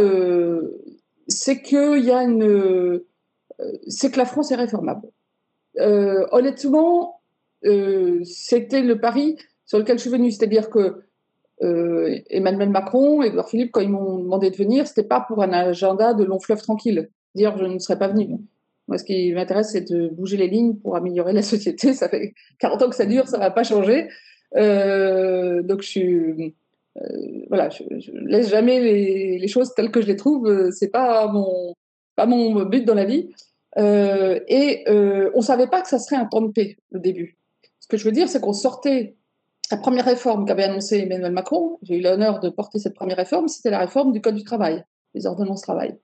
c'est 1.29 1.61
qu'il 1.61 2.05
y 2.05 2.11
a 2.11 2.23
une, 2.23 3.01
c'est 3.89 4.11
que 4.11 4.19
la 4.19 4.27
France 4.27 4.51
est 4.53 4.57
réformable. 4.57 5.09
honnêtement, 5.79 7.16
c'était 8.25 8.83
le 8.83 9.01
pari 9.01 9.37
sur 9.65 9.79
lequel 9.79 9.99
je 9.99 10.03
suis 10.03 10.11
venue, 10.11 10.31
c'est-à-dire 10.31 10.71
que 10.71 11.03
Emmanuel 11.61 12.71
Macron 12.71 13.23
Edouard 13.23 13.49
Philippe, 13.49 13.73
quand 13.73 13.81
ils 13.81 13.89
m'ont 13.89 14.19
demandé 14.19 14.51
de 14.51 14.57
venir, 14.57 14.87
c'était 14.87 15.09
pas 15.09 15.21
pour 15.21 15.43
un 15.43 15.53
agenda 15.53 16.15
de 16.15 16.23
long 16.23 16.39
fleuve 16.39 16.63
tranquille, 16.63 17.09
dire 17.35 17.57
je 17.59 17.65
ne 17.65 17.79
serais 17.79 17.99
pas 17.99 18.09
venu. 18.09 18.29
Moi, 18.89 18.99
ce 18.99 19.05
qui 19.05 19.33
m'intéresse, 19.33 19.71
c'est 19.73 19.91
de 19.91 20.09
bouger 20.09 20.37
les 20.37 20.47
lignes 20.47 20.77
pour 20.77 20.97
améliorer 20.97 21.33
la 21.33 21.43
société. 21.43 21.93
Ça 21.95 22.09
fait 22.09 22.35
40 22.61 22.83
ans 22.83 22.89
que 22.91 22.95
ça 22.95 23.07
dure, 23.07 23.27
ça 23.27 23.39
va 23.39 23.51
pas 23.51 23.65
changer. 23.65 24.09
donc, 24.55 25.83
je 25.83 25.89
suis 25.89 26.55
euh, 27.03 27.45
voilà, 27.49 27.69
je, 27.69 27.83
je, 27.99 28.11
laisse 28.13 28.49
jamais 28.49 28.81
les, 28.81 29.49
choses 29.49 29.75
telles 29.75 29.91
que 29.91 30.01
je 30.01 30.07
les 30.07 30.17
trouve. 30.17 30.47
Euh, 30.49 30.71
c'est 30.71 30.89
pas 30.89 31.31
mon 31.31 31.75
pas 32.15 32.27
mon 32.27 32.65
but 32.65 32.85
dans 32.85 32.95
la 32.95 33.05
vie. 33.05 33.31
Euh, 33.79 34.41
et 34.49 34.85
on 35.35 35.43
savait 35.43 35.67
pas 35.67 35.83
que 35.83 35.89
ça 35.89 35.99
serait 35.99 36.17
un 36.17 36.25
temps 36.25 36.41
de 36.41 36.51
paix 36.51 36.77
au 36.95 36.99
début. 36.99 37.37
Ce 37.87 37.89
que 37.89 37.99
je 37.99 38.05
veux 38.05 38.11
dire, 38.11 38.29
c'est 38.29 38.41
qu'on 38.41 38.53
sortait 38.53 39.15
la 39.71 39.77
première 39.77 40.07
réforme 40.07 40.45
qu'avait 40.45 40.65
annoncée 40.65 40.99
Emmanuel 40.99 41.31
Macron. 41.31 41.79
J'ai 41.83 41.99
eu 41.99 42.01
l'honneur 42.01 42.41
de 42.41 42.49
porter 42.49 42.81
cette 42.81 42.95
première 42.95 43.17
réforme. 43.17 43.47
C'était 43.47 43.71
la 43.71 43.79
réforme 43.79 44.11
du 44.11 44.21
code 44.21 44.35
du 44.35 44.43
travail, 44.43 44.85
les 45.15 45.25
ordonnances 45.25 45.63
travail, 45.63 45.97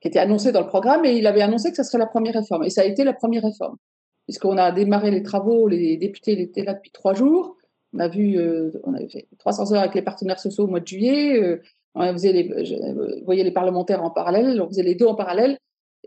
qui 0.00 0.08
était 0.08 0.18
annoncée 0.18 0.50
dans 0.50 0.62
le 0.62 0.66
programme 0.66 1.04
et 1.04 1.16
il 1.16 1.28
avait 1.28 1.42
annoncé 1.42 1.70
que 1.70 1.76
ça 1.76 1.84
serait 1.84 1.98
la 1.98 2.06
première 2.06 2.34
réforme. 2.34 2.64
Et 2.64 2.70
ça 2.70 2.80
a 2.80 2.84
été 2.84 3.04
la 3.04 3.12
première 3.12 3.44
réforme, 3.44 3.76
puisqu'on 4.24 4.56
a 4.56 4.72
démarré 4.72 5.12
les 5.12 5.22
travaux. 5.22 5.68
Les 5.68 5.96
députés 5.96 6.40
étaient 6.40 6.64
là 6.64 6.74
depuis 6.74 6.90
trois 6.90 7.14
jours. 7.14 7.56
On 7.94 8.00
a 8.00 8.08
vu, 8.08 8.36
euh, 8.36 8.72
on 8.82 8.94
avait 8.94 9.08
fait 9.08 9.28
300 9.38 9.74
heures 9.74 9.82
avec 9.82 9.94
les 9.94 10.02
partenaires 10.02 10.40
sociaux 10.40 10.64
au 10.64 10.68
mois 10.68 10.80
de 10.80 10.88
juillet. 10.88 11.40
Euh, 11.40 11.62
on 11.94 12.12
faisait 12.14 12.32
les, 12.32 12.48
vous 12.92 13.24
voyez 13.24 13.44
les 13.44 13.52
parlementaires 13.52 14.02
en 14.02 14.10
parallèle, 14.10 14.60
on 14.60 14.66
faisait 14.66 14.82
les 14.82 14.96
deux 14.96 15.06
en 15.06 15.14
parallèle. 15.14 15.56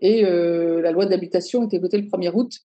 Et 0.01 0.25
euh, 0.25 0.81
la 0.81 0.91
loi 0.91 1.05
d'habitation 1.05 1.63
était 1.63 1.79
votée 1.79 1.99
le 1.99 2.07
1er 2.07 2.31
août 2.33 2.59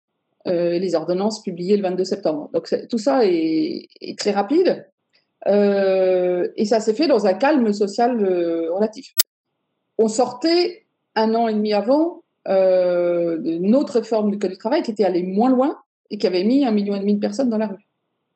et 0.46 0.78
les 0.78 0.94
ordonnances 0.94 1.42
publiées 1.42 1.76
le 1.76 1.82
22 1.82 2.04
septembre. 2.04 2.50
Donc 2.52 2.72
tout 2.88 2.98
ça 2.98 3.20
est, 3.24 3.88
très 4.18 4.32
rapide. 4.32 4.88
et 5.46 6.64
ça 6.64 6.80
s'est 6.80 6.94
fait 6.94 7.06
dans 7.06 7.26
un 7.26 7.34
calme 7.34 7.72
social 7.72 8.16
relatif. 8.70 9.14
On 9.98 10.08
sortait 10.08 10.86
un 11.14 11.34
an 11.34 11.48
et 11.48 11.54
demi 11.54 11.72
avant 11.72 12.22
d'une 12.46 13.76
autre 13.76 13.94
réforme 13.94 14.30
du 14.30 14.38
Code 14.38 14.50
du 14.50 14.58
travail 14.58 14.82
qui 14.82 14.90
était 14.90 15.04
allée 15.04 15.22
moins 15.22 15.50
loin 15.50 15.78
et 16.10 16.18
qui 16.18 16.26
avait 16.26 16.44
mis 16.44 16.64
un 16.64 16.72
million 16.72 16.96
et 16.96 17.00
demi 17.00 17.14
de 17.14 17.20
personnes 17.20 17.48
dans 17.48 17.58
la 17.58 17.68
rue 17.68 17.88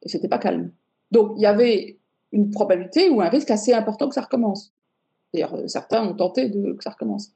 et 0.06 0.08
c'était 0.08 0.28
pas 0.28 0.38
calme. 0.38 0.72
Donc 1.10 1.32
il 1.36 1.42
y 1.42 1.46
avait 1.46 1.98
une 2.32 2.50
probabilité 2.50 3.10
ou 3.10 3.20
un 3.20 3.28
risque 3.28 3.50
assez 3.50 3.72
important 3.72 4.08
que 4.08 4.14
ça 4.14 4.22
recommence. 4.22 4.72
D'ailleurs, 5.32 5.54
euh, 5.54 5.66
certains 5.66 6.06
ont 6.06 6.14
tenté 6.14 6.48
de, 6.48 6.72
que 6.72 6.82
ça 6.82 6.90
recommence. 6.90 7.32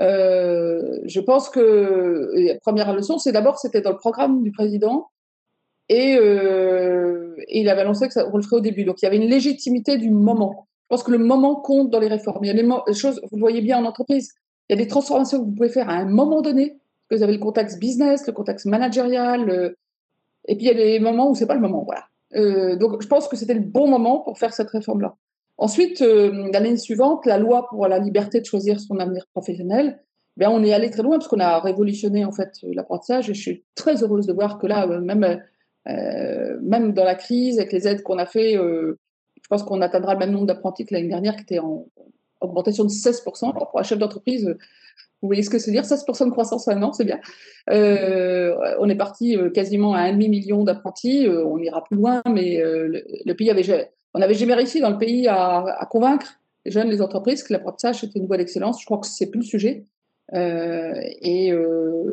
Euh, 0.00 0.98
je 1.04 1.20
pense 1.20 1.48
que 1.48 2.30
la 2.34 2.58
première 2.58 2.92
leçon, 2.92 3.18
c'est 3.18 3.32
d'abord, 3.32 3.58
c'était 3.58 3.80
dans 3.80 3.92
le 3.92 3.96
programme 3.96 4.42
du 4.42 4.50
président 4.50 5.10
et, 5.88 6.16
euh, 6.18 7.36
il 7.48 7.68
avait 7.68 7.82
annoncé 7.82 8.06
que 8.08 8.12
ça, 8.12 8.28
on 8.32 8.36
le 8.36 8.42
ferait 8.42 8.56
au 8.56 8.60
début. 8.60 8.84
Donc 8.84 9.02
il 9.02 9.04
y 9.04 9.08
avait 9.08 9.16
une 9.16 9.28
légitimité 9.28 9.98
du 9.98 10.10
moment. 10.10 10.66
Je 10.84 10.96
pense 10.96 11.02
que 11.02 11.12
le 11.12 11.18
moment 11.18 11.56
compte 11.56 11.90
dans 11.90 12.00
les 12.00 12.08
réformes. 12.08 12.44
Il 12.44 12.48
y 12.48 12.50
a 12.50 12.54
des 12.54 12.94
choses, 12.94 13.20
vous 13.30 13.36
le 13.36 13.40
voyez 13.40 13.60
bien 13.60 13.78
en 13.78 13.84
entreprise, 13.84 14.32
il 14.68 14.76
y 14.76 14.80
a 14.80 14.82
des 14.82 14.88
transformations 14.88 15.38
que 15.40 15.44
vous 15.44 15.52
pouvez 15.52 15.68
faire 15.68 15.88
à 15.88 15.94
un 15.94 16.06
moment 16.06 16.42
donné, 16.42 16.78
que 17.08 17.16
vous 17.16 17.22
avez 17.22 17.34
le 17.34 17.38
contexte 17.38 17.78
business, 17.78 18.26
le 18.26 18.32
contexte 18.32 18.66
managérial, 18.66 19.74
et 20.46 20.56
puis 20.56 20.66
il 20.66 20.68
y 20.68 20.70
a 20.70 20.74
des 20.74 21.00
moments 21.00 21.30
où 21.30 21.34
c'est 21.34 21.46
pas 21.46 21.54
le 21.54 21.60
moment. 21.60 21.86
Euh, 22.34 22.76
donc 22.76 23.00
je 23.02 23.06
pense 23.06 23.28
que 23.28 23.36
c'était 23.36 23.54
le 23.54 23.60
bon 23.60 23.88
moment 23.88 24.20
pour 24.20 24.38
faire 24.38 24.52
cette 24.52 24.70
réforme-là. 24.70 25.14
Ensuite, 25.56 26.02
euh, 26.02 26.50
l'année 26.52 26.76
suivante, 26.76 27.26
la 27.26 27.38
loi 27.38 27.68
pour 27.68 27.86
la 27.86 27.98
liberté 27.98 28.40
de 28.40 28.46
choisir 28.46 28.80
son 28.80 28.98
avenir 28.98 29.26
professionnel, 29.32 30.00
ben 30.36 30.48
on 30.50 30.64
est 30.64 30.72
allé 30.72 30.90
très 30.90 31.02
loin 31.02 31.18
parce 31.18 31.28
qu'on 31.28 31.38
a 31.38 31.60
révolutionné 31.60 32.24
en 32.24 32.32
fait 32.32 32.52
l'apprentissage. 32.62 33.30
Et 33.30 33.34
je 33.34 33.40
suis 33.40 33.64
très 33.74 34.02
heureuse 34.02 34.26
de 34.26 34.32
voir 34.32 34.58
que 34.58 34.66
là, 34.66 34.88
euh, 34.88 35.00
même 35.00 35.40
même 35.86 36.94
dans 36.94 37.04
la 37.04 37.14
crise 37.14 37.58
avec 37.58 37.70
les 37.70 37.86
aides 37.86 38.02
qu'on 38.02 38.16
a 38.16 38.24
fait, 38.24 38.54
je 38.54 39.48
pense 39.50 39.62
qu'on 39.62 39.82
atteindra 39.82 40.14
le 40.14 40.18
même 40.18 40.30
nombre 40.30 40.46
d'apprentis 40.46 40.86
que 40.86 40.94
l'année 40.94 41.08
dernière, 41.08 41.36
qui 41.36 41.42
était 41.42 41.58
en 41.58 41.86
augmentation 42.40 42.84
de 42.84 42.88
16%. 42.88 43.50
Alors 43.50 43.70
pour 43.70 43.80
un 43.80 43.82
chef 43.82 43.98
d'entreprise, 43.98 44.56
vous 45.24 45.28
voyez 45.28 45.42
ce 45.42 45.48
que 45.48 45.58
c'est 45.58 45.70
dire 45.70 45.84
16% 45.84 46.26
de 46.26 46.30
croissance 46.32 46.68
un 46.68 46.92
c'est 46.92 47.06
bien. 47.06 47.18
Euh, 47.70 48.54
on 48.78 48.90
est 48.90 48.94
parti 48.94 49.38
euh, 49.38 49.48
quasiment 49.48 49.94
à 49.94 50.00
un 50.00 50.12
demi-million 50.12 50.64
d'apprentis. 50.64 51.26
Euh, 51.26 51.42
on 51.46 51.56
ira 51.58 51.82
plus 51.82 51.96
loin, 51.96 52.22
mais 52.30 52.60
le, 52.62 53.32
pays 53.32 53.50
avait, 53.50 53.62
on 54.14 54.20
n'avait 54.20 54.34
jamais 54.34 54.54
réussi 54.54 54.80
dans 54.80 54.90
le 54.90 54.98
pays 54.98 55.28
à, 55.28 55.86
convaincre 55.90 56.40
les 56.64 56.70
jeunes, 56.70 56.88
les 56.88 57.02
entreprises 57.02 57.42
que 57.42 57.52
l'apprentissage 57.52 58.02
était 58.04 58.18
une 58.18 58.26
voie 58.26 58.38
d'excellence. 58.38 58.80
Je 58.80 58.86
crois 58.86 58.98
que 58.98 59.06
c'est 59.06 59.30
plus 59.30 59.40
le 59.40 59.44
sujet. 59.44 59.84
et 60.32 61.52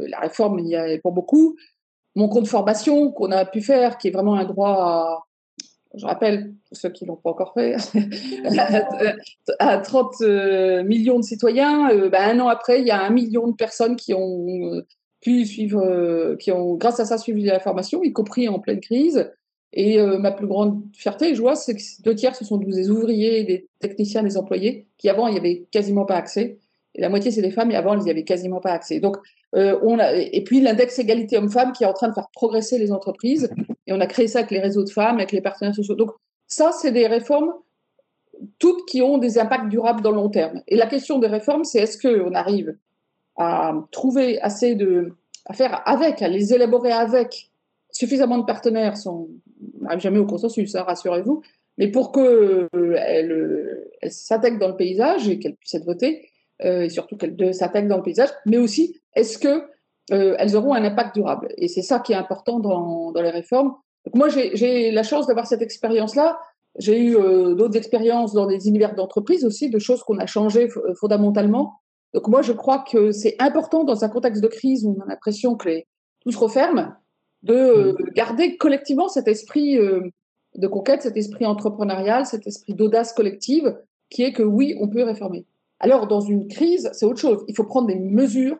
la 0.08 0.20
réforme, 0.20 0.60
il 0.60 0.68
y 0.68 0.76
a 0.76 0.98
pour 1.00 1.14
beaucoup. 1.14 1.56
Mon 2.16 2.28
compte 2.28 2.48
formation 2.48 3.12
qu'on 3.12 3.32
a 3.32 3.46
pu 3.46 3.62
faire, 3.62 3.98
qui 3.98 4.10
est 4.10 4.12
vraiment 4.12 4.36
un 4.36 4.44
droit 4.44 4.72
à, 4.72 5.24
je 5.96 6.06
rappelle, 6.06 6.54
pour 6.68 6.78
ceux 6.78 6.90
qui 6.90 7.04
ne 7.04 7.10
l'ont 7.10 7.18
pas 7.18 7.32
encore 7.32 7.54
fait, 7.54 7.76
à 9.60 9.78
30 9.78 10.16
euh, 10.22 10.84
millions 10.84 11.18
de 11.18 11.24
citoyens, 11.24 11.90
euh, 11.92 12.10
ben, 12.10 12.40
un 12.40 12.40
an 12.40 12.48
après, 12.48 12.80
il 12.80 12.88
y 12.88 12.92
a 12.92 13.02
un 13.02 13.10
million 13.10 13.48
de 13.48 13.56
personnes 13.56 13.96
qui 13.96 14.14
ont 14.14 14.74
euh, 14.74 14.86
pu 15.20 15.46
suivre, 15.46 16.36
qui 16.40 16.52
ont, 16.52 16.76
grâce 16.76 17.00
à 17.00 17.06
ça, 17.06 17.18
suivi 17.18 17.44
la 17.44 17.60
formation, 17.60 18.04
y 18.04 18.14
compris 18.14 18.48
en 18.48 18.60
pleine 18.60 18.80
crise. 18.80 19.32
Et 19.74 20.02
ma 20.02 20.32
plus 20.32 20.48
grande 20.48 20.82
fierté 20.94 21.30
et 21.30 21.36
joie, 21.36 21.56
c'est 21.56 21.76
que 21.76 21.82
deux 22.04 22.14
tiers, 22.14 22.36
ce 22.36 22.44
sont 22.44 22.58
des 22.58 22.90
ouvriers, 22.90 23.44
des 23.44 23.68
techniciens, 23.80 24.22
des 24.22 24.38
employés, 24.38 24.88
qui 24.98 25.10
avant, 25.10 25.28
il 25.28 25.34
n'y 25.34 25.40
avait 25.40 25.66
quasiment 25.72 26.06
pas 26.06 26.16
accès. 26.16 26.60
Et 26.94 27.00
la 27.00 27.08
moitié, 27.08 27.32
c'est 27.32 27.42
des 27.42 27.52
femmes, 27.52 27.72
et 27.72 27.76
avant, 27.76 27.96
ils 27.96 28.04
n'y 28.04 28.12
avaient 28.12 28.26
quasiment 28.26 28.60
pas 28.60 28.72
accès. 28.72 29.00
Donc, 29.00 29.16
on 29.54 29.98
a, 30.00 30.14
et 30.14 30.44
puis 30.44 30.60
l'index 30.60 31.00
égalité 31.00 31.38
homme-femme 31.38 31.72
qui 31.72 31.84
est 31.84 31.88
en 31.88 31.94
train 31.94 32.10
de 32.10 32.14
faire 32.14 32.28
progresser 32.34 32.80
les 32.80 32.92
entreprises. 32.92 33.50
Et 33.88 33.94
on 33.94 34.02
a 34.02 34.08
créé 34.08 34.28
ça 34.28 34.40
avec 34.40 34.52
les 34.52 34.60
réseaux 34.60 34.84
de 34.84 34.90
femmes, 34.90 35.16
avec 35.18 35.32
les 35.32 35.42
partenaires 35.42 35.74
sociaux. 35.74 35.96
Donc, 35.96 36.12
ça, 36.48 36.72
c'est 36.74 36.92
des 36.92 37.08
réformes 37.08 37.54
toutes 38.60 38.86
qui 38.88 39.02
ont 39.02 39.20
des 39.20 39.38
impacts 39.40 39.70
durables 39.70 40.02
dans 40.02 40.12
le 40.12 40.18
long 40.18 40.30
terme. 40.30 40.62
Et 40.68 40.76
la 40.76 40.88
question 40.88 41.20
des 41.20 41.28
réformes, 41.28 41.64
c'est 41.64 41.80
est-ce 41.80 41.98
qu'on 41.98 42.34
arrive 42.34 42.76
à 43.38 43.74
trouver 43.92 44.42
assez 44.42 44.76
de. 44.76 45.14
à 45.46 45.54
faire 45.54 45.82
avec, 45.86 46.22
à 46.22 46.28
les 46.28 46.54
élaborer 46.54 46.92
avec 46.92 47.52
suffisamment 47.92 48.38
de 48.38 48.46
partenaires, 48.46 48.98
jamais 50.00 50.20
au 50.20 50.26
consensus, 50.26 50.76
hein, 50.76 50.84
rassurez-vous, 50.84 51.42
mais 51.78 51.90
pour 51.90 52.12
qu'elles 52.12 52.70
euh, 52.74 53.90
s'intègrent 54.08 54.60
dans 54.60 54.70
le 54.70 54.76
paysage 54.76 55.28
et 55.28 55.40
qu'elles 55.40 55.56
puissent 55.56 55.76
être 55.76 55.86
votées, 55.86 56.30
euh, 56.64 56.84
et 56.84 56.90
surtout 56.90 57.18
qu'elles 57.18 57.54
s'intègrent 57.54 57.90
dans 57.90 57.98
le 57.98 58.04
paysage, 58.04 58.30
mais 58.46 58.58
aussi 58.58 59.02
est-ce 59.16 59.38
que 59.38 59.64
euh, 60.12 60.36
elles 60.38 60.56
auront 60.56 60.74
un 60.74 60.84
impact 60.84 61.16
durable? 61.16 61.50
Et 61.58 61.68
c'est 61.68 61.82
ça 61.82 62.00
qui 62.00 62.14
est 62.14 62.16
important 62.16 62.60
dans, 62.60 63.14
les 63.16 63.30
réformes. 63.30 63.76
Moi, 64.14 64.30
j'ai 64.30 64.92
la 64.92 65.04
chance 65.04 65.28
d'avoir 65.28 65.48
cette 65.48 65.62
expérience-là. 65.62 66.40
J'ai 66.80 67.00
eu 67.00 67.18
euh, 67.18 67.54
d'autres 67.54 67.78
expériences 67.78 68.34
dans 68.34 68.48
des 68.48 68.68
univers 68.68 68.96
d'entreprise 68.96 69.46
aussi, 69.46 69.70
de 69.70 69.80
choses 69.80 70.04
qu'on 70.04 70.18
a 70.18 70.26
changées 70.26 70.70
euh, 70.78 70.94
fondamentalement. 70.96 71.74
Donc 72.14 72.28
moi, 72.28 72.42
je 72.42 72.54
crois 72.54 72.80
que 72.80 73.12
c'est 73.12 73.36
important 73.40 73.84
dans 73.84 74.04
un 74.04 74.10
contexte 74.10 74.42
de 74.42 74.48
crise 74.48 74.86
où 74.86 74.96
on 74.98 75.04
a 75.04 75.08
l'impression 75.08 75.56
que 75.56 75.70
les, 75.70 75.88
tout 76.22 76.32
se 76.32 76.38
referme, 76.38 76.96
de 77.44 77.92
mmh. 77.92 78.14
garder 78.14 78.58
collectivement 78.58 79.08
cet 79.08 79.28
esprit 79.28 79.78
de 79.78 80.68
conquête, 80.68 81.02
cet 81.02 81.18
esprit 81.18 81.46
entrepreneurial, 81.46 82.26
cet 82.26 82.46
esprit 82.48 82.74
d'audace 82.74 83.14
collective, 83.14 83.78
qui 84.10 84.24
est 84.24 84.34
que 84.34 84.44
oui, 84.44 84.76
on 84.80 84.88
peut 84.88 85.04
réformer. 85.04 85.46
Alors, 85.80 86.08
dans 86.08 86.22
une 86.22 86.48
crise, 86.48 86.90
c'est 86.94 87.06
autre 87.06 87.20
chose. 87.20 87.44
Il 87.48 87.56
faut 87.56 87.64
prendre 87.64 87.88
des 87.88 87.96
mesures 87.96 88.58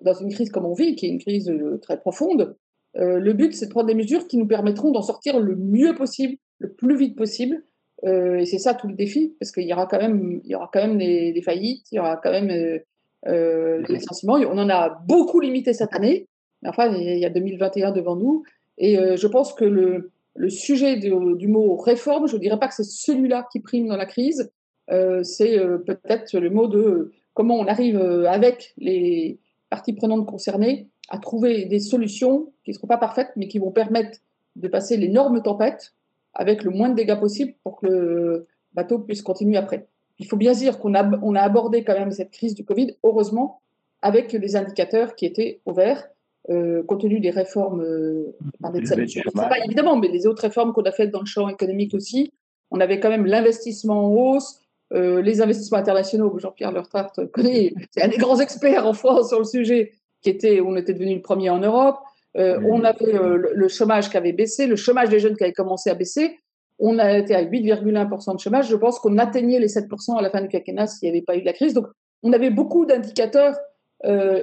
dans 0.00 0.14
une 0.14 0.32
crise 0.32 0.50
comme 0.50 0.64
on 0.64 0.74
vit, 0.74 0.96
qui 0.96 1.06
est 1.06 1.10
une 1.10 1.20
crise 1.20 1.48
euh, 1.50 1.78
très 1.78 1.98
profonde, 1.98 2.56
euh, 2.96 3.18
le 3.18 3.32
but, 3.32 3.54
c'est 3.54 3.66
de 3.66 3.70
prendre 3.70 3.86
des 3.86 3.94
mesures 3.94 4.26
qui 4.26 4.36
nous 4.36 4.46
permettront 4.46 4.90
d'en 4.90 5.02
sortir 5.02 5.40
le 5.40 5.56
mieux 5.56 5.94
possible, 5.94 6.36
le 6.58 6.72
plus 6.72 6.96
vite 6.96 7.16
possible. 7.16 7.62
Euh, 8.04 8.38
et 8.38 8.46
c'est 8.46 8.58
ça 8.58 8.74
tout 8.74 8.88
le 8.88 8.94
défi, 8.94 9.34
parce 9.38 9.52
qu'il 9.52 9.66
y 9.66 9.72
aura 9.72 9.86
quand 9.86 9.98
même, 9.98 10.40
il 10.44 10.50
y 10.50 10.54
aura 10.54 10.68
quand 10.72 10.80
même 10.80 10.98
des, 10.98 11.40
faillites, 11.42 11.86
il 11.92 11.96
y 11.96 11.98
aura 12.00 12.16
quand 12.16 12.30
même 12.30 12.48
des 12.48 13.92
licenciements. 13.92 14.34
On 14.34 14.58
en 14.58 14.68
a 14.68 14.98
beaucoup 15.06 15.40
limité 15.40 15.72
cette 15.72 15.94
année, 15.94 16.26
enfin, 16.66 16.92
il 16.94 17.18
y 17.18 17.24
a 17.24 17.30
2021 17.30 17.92
devant 17.92 18.16
nous. 18.16 18.44
Et 18.78 18.96
je 19.16 19.26
pense 19.26 19.52
que 19.52 19.64
le, 19.64 20.10
sujet 20.48 20.96
du 20.96 21.48
mot 21.48 21.76
réforme, 21.76 22.26
je 22.26 22.36
ne 22.36 22.40
dirais 22.40 22.58
pas 22.58 22.68
que 22.68 22.74
c'est 22.74 22.84
celui-là 22.84 23.46
qui 23.52 23.60
prime 23.60 23.86
dans 23.86 23.96
la 23.96 24.06
crise, 24.06 24.50
c'est 24.88 25.58
peut-être 25.86 26.38
le 26.38 26.50
mot 26.50 26.66
de 26.66 27.12
comment 27.34 27.56
on 27.56 27.66
arrive 27.66 28.00
avec 28.00 28.74
les, 28.78 29.38
parties 29.72 29.94
prenantes 29.94 30.26
concernées 30.26 30.86
à 31.08 31.16
trouver 31.16 31.64
des 31.64 31.80
solutions 31.80 32.52
qui 32.62 32.72
ne 32.72 32.74
seront 32.74 32.88
pas 32.88 32.98
parfaites, 32.98 33.30
mais 33.36 33.48
qui 33.48 33.58
vont 33.58 33.70
permettre 33.70 34.18
de 34.54 34.68
passer 34.68 34.98
l'énorme 34.98 35.42
tempête 35.42 35.94
avec 36.34 36.62
le 36.62 36.70
moins 36.70 36.90
de 36.90 36.94
dégâts 36.94 37.18
possible 37.18 37.54
pour 37.64 37.76
que 37.76 37.86
le 37.86 38.46
bateau 38.74 38.98
puisse 38.98 39.22
continuer 39.22 39.56
après. 39.56 39.86
Il 40.18 40.26
faut 40.26 40.36
bien 40.36 40.52
dire 40.52 40.78
qu'on 40.78 40.94
a, 40.94 41.10
on 41.22 41.34
a 41.34 41.40
abordé 41.40 41.84
quand 41.84 41.94
même 41.94 42.10
cette 42.10 42.32
crise 42.32 42.54
du 42.54 42.66
Covid, 42.66 42.96
heureusement, 43.02 43.62
avec 44.02 44.36
des 44.36 44.54
indicateurs 44.56 45.16
qui 45.16 45.24
étaient 45.24 45.60
au 45.64 45.72
vert, 45.72 46.06
euh, 46.50 46.82
compte 46.82 47.02
tenu 47.02 47.20
des 47.20 47.30
réformes 47.30 47.82
euh, 47.82 48.36
pas 48.60 49.64
évidemment, 49.64 49.96
mais 49.96 50.08
les 50.08 50.26
autres 50.26 50.42
réformes 50.42 50.72
qu'on 50.72 50.82
a 50.82 50.92
faites 50.92 51.10
dans 51.10 51.20
le 51.20 51.26
champ 51.26 51.48
économique 51.48 51.94
aussi. 51.94 52.32
On 52.70 52.80
avait 52.80 53.00
quand 53.00 53.10
même 53.10 53.26
l'investissement 53.26 54.06
en 54.06 54.10
hausse, 54.10 54.62
euh, 54.92 55.22
les 55.22 55.40
investissements 55.40 55.78
internationaux, 55.78 56.38
Jean-Pierre 56.38 56.72
Lertart 56.72 57.12
connaît, 57.32 57.74
c'est 57.90 58.02
un 58.02 58.08
des 58.08 58.18
grands 58.18 58.40
experts 58.40 58.86
en 58.86 58.92
France 58.92 59.28
sur 59.28 59.38
le 59.38 59.44
sujet, 59.44 59.92
qui 60.20 60.30
était, 60.30 60.60
on 60.60 60.76
était 60.76 60.92
devenu 60.92 61.14
le 61.14 61.22
premier 61.22 61.50
en 61.50 61.58
Europe. 61.58 61.96
Euh, 62.36 62.60
on 62.64 62.82
avait 62.84 63.14
euh, 63.14 63.50
le, 63.54 63.68
chômage 63.68 64.10
qui 64.10 64.16
avait 64.16 64.32
baissé, 64.32 64.66
le 64.66 64.76
chômage 64.76 65.08
des 65.08 65.18
jeunes 65.18 65.36
qui 65.36 65.44
avait 65.44 65.52
commencé 65.52 65.90
à 65.90 65.94
baisser. 65.94 66.38
On 66.78 66.98
a 66.98 67.18
été 67.18 67.34
à 67.34 67.42
8,1% 67.42 68.34
de 68.34 68.40
chômage. 68.40 68.68
Je 68.68 68.76
pense 68.76 68.98
qu'on 68.98 69.18
atteignait 69.18 69.60
les 69.60 69.68
7% 69.68 70.18
à 70.18 70.22
la 70.22 70.30
fin 70.30 70.40
du 70.40 70.48
quinquennat 70.48 70.86
s'il 70.86 71.10
n'y 71.10 71.16
avait 71.16 71.24
pas 71.24 71.36
eu 71.36 71.40
de 71.40 71.46
la 71.46 71.52
crise. 71.52 71.74
Donc, 71.74 71.86
on 72.22 72.32
avait 72.32 72.50
beaucoup 72.50 72.86
d'indicateurs 72.86 73.54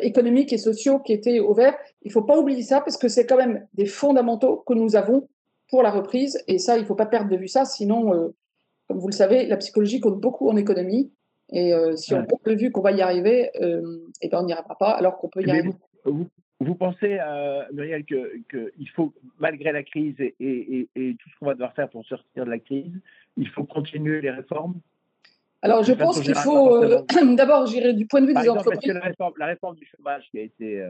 économiques 0.01 0.53
et 0.53 0.57
sociaux 0.57 0.99
qui 0.99 1.13
étaient 1.13 1.39
au 1.39 1.53
vert. 1.53 1.75
Il 2.01 2.07
ne 2.07 2.13
faut 2.13 2.23
pas 2.23 2.37
oublier 2.37 2.61
ça 2.61 2.79
parce 2.81 2.97
que 2.97 3.07
c'est 3.09 3.25
quand 3.25 3.37
même 3.37 3.67
des 3.73 3.85
fondamentaux 3.85 4.63
que 4.65 4.73
nous 4.73 4.95
avons 4.95 5.27
pour 5.69 5.83
la 5.83 5.91
reprise. 5.91 6.41
Et 6.47 6.59
ça, 6.59 6.77
il 6.77 6.81
ne 6.81 6.85
faut 6.85 6.95
pas 6.95 7.05
perdre 7.05 7.29
de 7.29 7.35
vue 7.35 7.49
ça, 7.49 7.65
sinon 7.65 8.31
comme 8.89 8.97
vous 8.97 9.07
le 9.07 9.13
savez, 9.13 9.45
la 9.45 9.57
psychologie 9.57 9.99
compte 9.99 10.19
beaucoup 10.19 10.49
en 10.49 10.57
économie. 10.57 11.11
Et 11.51 11.73
euh, 11.73 11.95
si 11.95 12.13
on 12.13 12.21
a 12.21 12.53
vu 12.55 12.71
qu'on 12.71 12.81
va 12.81 12.91
y 12.91 13.01
arriver, 13.01 13.51
euh, 13.61 13.99
eh 14.21 14.29
ben 14.29 14.39
on 14.41 14.45
n'y 14.45 14.53
arrivera 14.53 14.77
pas, 14.77 14.91
alors 14.91 15.17
qu'on 15.17 15.29
peut 15.29 15.41
y 15.41 15.49
arriver. 15.49 15.73
Vous, 16.61 16.75
pensez, 16.75 17.17
euh, 17.21 17.63
Muriel, 17.71 18.03
qu'il 18.03 18.89
faut, 18.95 19.13
malgré 19.37 19.71
la 19.71 19.83
crise 19.83 20.15
et, 20.19 20.89
tout 20.95 21.29
ce 21.29 21.39
qu'on 21.39 21.45
va 21.45 21.53
devoir 21.53 21.73
faire 21.73 21.89
pour 21.89 22.03
sortir 22.05 22.45
de 22.45 22.49
la 22.49 22.59
crise, 22.59 22.91
il 23.37 23.47
faut 23.47 23.63
continuer 23.63 24.21
les 24.21 24.31
réformes? 24.31 24.75
Alors, 25.61 25.83
je 25.83 25.93
pense 25.93 26.21
qu'il 26.21 26.35
faut 26.35 26.83
euh, 26.83 27.01
d'abord 27.35 27.65
gérer 27.65 27.93
du 27.93 28.05
point 28.05 28.21
de 28.21 28.27
vue 28.27 28.33
des 28.33 28.49
entreprises. 28.49 28.93
Parce 28.93 29.33
que 29.33 29.39
la 29.39 29.45
réforme, 29.45 29.75
du 29.75 29.85
chômage 29.85 30.23
qui 30.31 30.39
a 30.39 30.43
été 30.43 30.83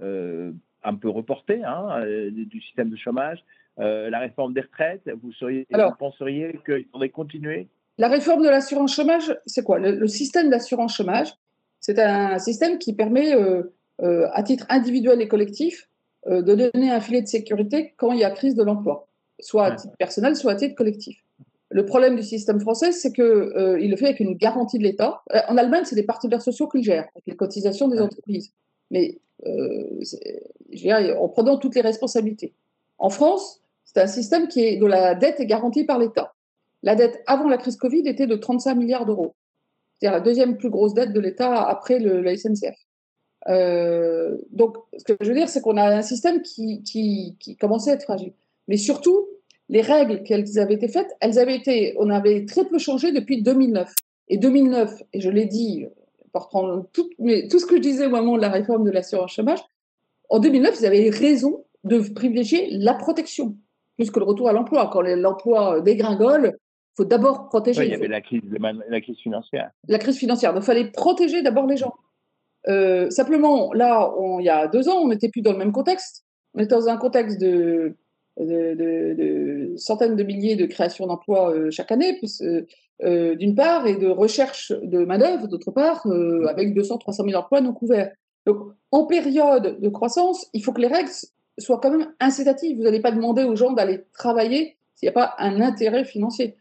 un 0.00 0.94
peu 0.94 1.08
reportée, 1.08 1.62
hein, 1.64 2.04
du 2.30 2.60
système 2.60 2.90
de 2.90 2.96
chômage, 2.96 3.42
euh, 3.80 4.08
la 4.08 4.20
réforme 4.20 4.54
des 4.54 4.60
retraites, 4.60 5.02
vous, 5.22 5.32
seriez, 5.32 5.66
penseriez 5.98 6.60
qu'il 6.64 6.86
faudrait 6.92 7.08
continuer? 7.08 7.68
La 7.98 8.08
réforme 8.08 8.42
de 8.42 8.48
l'assurance 8.48 8.94
chômage, 8.94 9.36
c'est 9.46 9.64
quoi? 9.64 9.78
Le, 9.78 10.06
système 10.06 10.48
d'assurance 10.48 10.96
chômage, 10.96 11.32
c'est 11.80 11.98
un 11.98 12.38
système 12.38 12.78
qui 12.78 12.94
permet, 12.94 13.34
euh, 13.34 13.74
euh, 14.02 14.28
à 14.32 14.42
titre 14.42 14.66
individuel 14.68 15.20
et 15.20 15.28
collectif, 15.28 15.88
de 16.26 16.40
donner 16.40 16.90
un 16.90 17.00
filet 17.00 17.20
de 17.20 17.26
sécurité 17.26 17.92
quand 17.98 18.12
il 18.12 18.18
y 18.18 18.24
a 18.24 18.30
crise 18.30 18.54
de 18.54 18.62
l'emploi, 18.62 19.08
soit 19.40 19.66
à 19.66 19.72
titre 19.72 19.94
personnel, 19.98 20.34
soit 20.36 20.52
à 20.52 20.54
titre 20.54 20.74
collectif. 20.74 21.22
Le 21.74 21.84
problème 21.84 22.14
du 22.14 22.22
système 22.22 22.60
français, 22.60 22.92
c'est 22.92 23.12
qu'il 23.12 23.24
le 23.24 23.96
fait 23.96 24.06
avec 24.06 24.20
une 24.20 24.34
garantie 24.34 24.78
de 24.78 24.84
l'État. 24.84 25.24
En 25.48 25.56
Allemagne, 25.56 25.82
c'est 25.84 25.96
des 25.96 26.04
partenaires 26.04 26.40
sociaux 26.40 26.68
qui 26.68 26.78
le 26.78 26.84
gèrent, 26.84 27.08
avec 27.16 27.26
les 27.26 27.34
cotisations 27.34 27.88
des 27.88 28.00
entreprises. 28.00 28.52
Mais 28.92 29.18
en 31.18 31.28
prenant 31.28 31.58
toutes 31.58 31.74
les 31.74 31.80
responsabilités. 31.80 32.54
En 32.98 33.10
France, 33.10 33.60
c'est 33.84 34.00
un 34.00 34.06
système 34.06 34.46
qui 34.46 34.60
est, 34.64 34.76
dont 34.76 34.86
la 34.86 35.16
dette 35.16 35.40
est 35.40 35.46
garantie 35.46 35.82
par 35.82 35.98
l'État. 35.98 36.32
La 36.84 36.94
dette 36.94 37.20
avant 37.26 37.48
la 37.48 37.58
crise 37.58 37.76
Covid 37.76 38.06
était 38.06 38.28
de 38.28 38.36
35 38.36 38.76
milliards 38.76 39.04
d'euros. 39.04 39.34
C'est-à-dire 39.94 40.16
la 40.16 40.24
deuxième 40.24 40.56
plus 40.56 40.70
grosse 40.70 40.94
dette 40.94 41.12
de 41.12 41.18
l'État 41.18 41.60
après 41.60 41.98
le, 41.98 42.20
la 42.20 42.36
SNCF. 42.36 42.76
Euh, 43.48 44.38
donc, 44.52 44.76
ce 44.96 45.02
que 45.02 45.16
je 45.20 45.28
veux 45.28 45.34
dire, 45.34 45.48
c'est 45.48 45.60
qu'on 45.60 45.76
a 45.76 45.96
un 45.96 46.02
système 46.02 46.40
qui, 46.40 46.84
qui, 46.84 47.36
qui, 47.40 47.56
commençait 47.56 47.90
à 47.90 47.94
être 47.94 48.04
fragile. 48.04 48.32
Mais 48.68 48.76
surtout, 48.76 49.26
les 49.68 49.80
règles 49.80 50.22
qu'elles 50.22 50.58
avaient 50.58 50.74
été 50.74 50.88
faites, 50.88 51.10
elles 51.20 51.38
avaient 51.38 51.56
été, 51.56 51.94
on 51.98 52.10
avait 52.10 52.44
très 52.44 52.64
peu 52.64 52.78
changé 52.78 53.12
depuis 53.12 53.42
2009. 53.42 53.92
Et 54.28 54.38
2009, 54.38 55.02
et 55.12 55.20
je 55.20 55.30
l'ai 55.30 55.46
dit, 55.46 55.86
pour 56.32 56.48
prendre 56.48 56.86
tout, 56.92 57.08
mais 57.18 57.48
tout 57.48 57.58
ce 57.58 57.66
que 57.66 57.76
je 57.76 57.80
disais 57.80 58.06
au 58.06 58.10
moment 58.10 58.36
de 58.36 58.42
la 58.42 58.50
réforme 58.50 58.84
de 58.84 58.90
l'assurance 58.90 59.32
chômage, 59.32 59.60
en 60.30 60.38
2009, 60.38 60.76
ils 60.80 60.86
avaient 60.86 61.10
raison 61.10 61.64
de 61.84 61.98
privilégier 62.00 62.68
la 62.70 62.94
protection 62.94 63.56
plus 63.96 64.10
que 64.10 64.18
le 64.18 64.24
retour 64.24 64.48
à 64.48 64.52
l'emploi. 64.52 64.90
Quand 64.92 65.02
l'emploi 65.02 65.80
dégringole, 65.80 66.52
il 66.56 66.96
faut 66.96 67.04
d'abord 67.04 67.48
protéger. 67.48 67.84
il 67.84 67.90
y 67.90 67.94
avait 67.94 68.08
la 68.08 68.20
crise, 68.20 68.42
la 68.88 69.00
crise 69.00 69.18
financière. 69.18 69.70
La 69.88 69.98
crise 69.98 70.16
financière. 70.16 70.52
Donc, 70.52 70.62
il 70.62 70.66
fallait 70.66 70.90
protéger 70.90 71.42
d'abord 71.42 71.66
les 71.66 71.76
gens. 71.76 71.94
Euh, 72.68 73.10
simplement, 73.10 73.72
là, 73.72 74.12
il 74.38 74.44
y 74.44 74.48
a 74.48 74.68
deux 74.68 74.88
ans, 74.88 75.00
on 75.02 75.08
n'était 75.08 75.28
plus 75.28 75.42
dans 75.42 75.52
le 75.52 75.58
même 75.58 75.72
contexte. 75.72 76.24
On 76.54 76.60
était 76.60 76.74
dans 76.74 76.88
un 76.88 76.96
contexte 76.96 77.40
de 77.40 77.96
de, 78.38 79.74
centaines 79.76 80.16
de 80.16 80.22
milliers 80.22 80.56
de 80.56 80.66
créations 80.66 81.06
d'emplois 81.06 81.54
chaque 81.70 81.92
année, 81.92 82.20
d'une 83.00 83.54
part, 83.54 83.86
et 83.86 83.96
de 83.96 84.08
recherche 84.08 84.72
de 84.82 85.04
main-d'œuvre, 85.04 85.48
d'autre 85.48 85.70
part, 85.70 86.06
avec 86.48 86.74
200-300 86.76 87.28
000 87.28 87.40
emplois 87.40 87.60
non 87.60 87.72
couverts. 87.72 88.12
Donc, 88.46 88.58
en 88.90 89.06
période 89.06 89.80
de 89.80 89.88
croissance, 89.88 90.48
il 90.52 90.62
faut 90.62 90.72
que 90.72 90.80
les 90.80 90.88
règles 90.88 91.10
soient 91.58 91.80
quand 91.80 91.90
même 91.90 92.12
incitatives. 92.20 92.76
Vous 92.76 92.82
n'allez 92.82 93.00
pas 93.00 93.12
demander 93.12 93.44
aux 93.44 93.56
gens 93.56 93.72
d'aller 93.72 94.04
travailler 94.12 94.76
s'il 94.94 95.06
n'y 95.06 95.10
a 95.10 95.12
pas 95.12 95.34
un 95.38 95.60
intérêt 95.60 96.04
financier 96.04 96.56